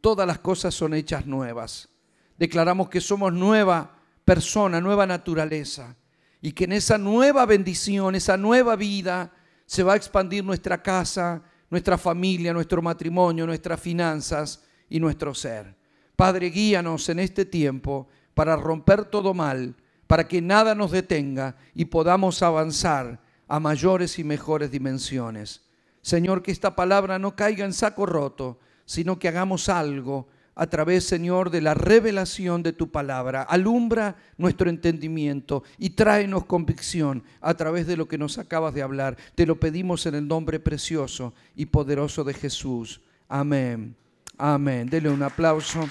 todas 0.00 0.26
las 0.26 0.40
cosas 0.40 0.74
son 0.74 0.92
hechas 0.92 1.24
nuevas. 1.24 1.88
Declaramos 2.36 2.88
que 2.88 3.00
somos 3.00 3.32
nueva 3.32 3.96
persona, 4.24 4.80
nueva 4.80 5.06
naturaleza, 5.06 5.94
y 6.40 6.50
que 6.50 6.64
en 6.64 6.72
esa 6.72 6.98
nueva 6.98 7.46
bendición, 7.46 8.16
esa 8.16 8.36
nueva 8.36 8.74
vida, 8.74 9.30
se 9.68 9.82
va 9.82 9.92
a 9.92 9.96
expandir 9.96 10.42
nuestra 10.42 10.82
casa, 10.82 11.42
nuestra 11.68 11.98
familia, 11.98 12.54
nuestro 12.54 12.80
matrimonio, 12.80 13.46
nuestras 13.46 13.78
finanzas 13.78 14.64
y 14.88 14.98
nuestro 14.98 15.34
ser. 15.34 15.76
Padre, 16.16 16.48
guíanos 16.48 17.06
en 17.10 17.18
este 17.18 17.44
tiempo 17.44 18.08
para 18.32 18.56
romper 18.56 19.04
todo 19.04 19.34
mal, 19.34 19.76
para 20.06 20.26
que 20.26 20.40
nada 20.40 20.74
nos 20.74 20.90
detenga 20.90 21.54
y 21.74 21.84
podamos 21.84 22.42
avanzar 22.42 23.20
a 23.46 23.60
mayores 23.60 24.18
y 24.18 24.24
mejores 24.24 24.70
dimensiones. 24.70 25.60
Señor, 26.00 26.42
que 26.42 26.50
esta 26.50 26.74
palabra 26.74 27.18
no 27.18 27.36
caiga 27.36 27.66
en 27.66 27.74
saco 27.74 28.06
roto, 28.06 28.58
sino 28.86 29.18
que 29.18 29.28
hagamos 29.28 29.68
algo 29.68 30.28
a 30.58 30.66
través, 30.66 31.04
Señor, 31.04 31.50
de 31.50 31.60
la 31.60 31.72
revelación 31.72 32.64
de 32.64 32.72
tu 32.72 32.90
palabra. 32.90 33.42
Alumbra 33.42 34.16
nuestro 34.36 34.68
entendimiento 34.68 35.62
y 35.78 35.90
tráenos 35.90 36.46
convicción 36.46 37.22
a 37.40 37.54
través 37.54 37.86
de 37.86 37.96
lo 37.96 38.08
que 38.08 38.18
nos 38.18 38.38
acabas 38.38 38.74
de 38.74 38.82
hablar. 38.82 39.16
Te 39.36 39.46
lo 39.46 39.60
pedimos 39.60 40.04
en 40.06 40.16
el 40.16 40.26
nombre 40.26 40.58
precioso 40.58 41.32
y 41.54 41.66
poderoso 41.66 42.24
de 42.24 42.34
Jesús. 42.34 43.00
Amén. 43.28 43.94
Amén. 44.36 44.90
Dele 44.90 45.08
un 45.10 45.22
aplauso 45.22 45.88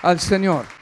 al 0.00 0.18
Señor. 0.18 0.79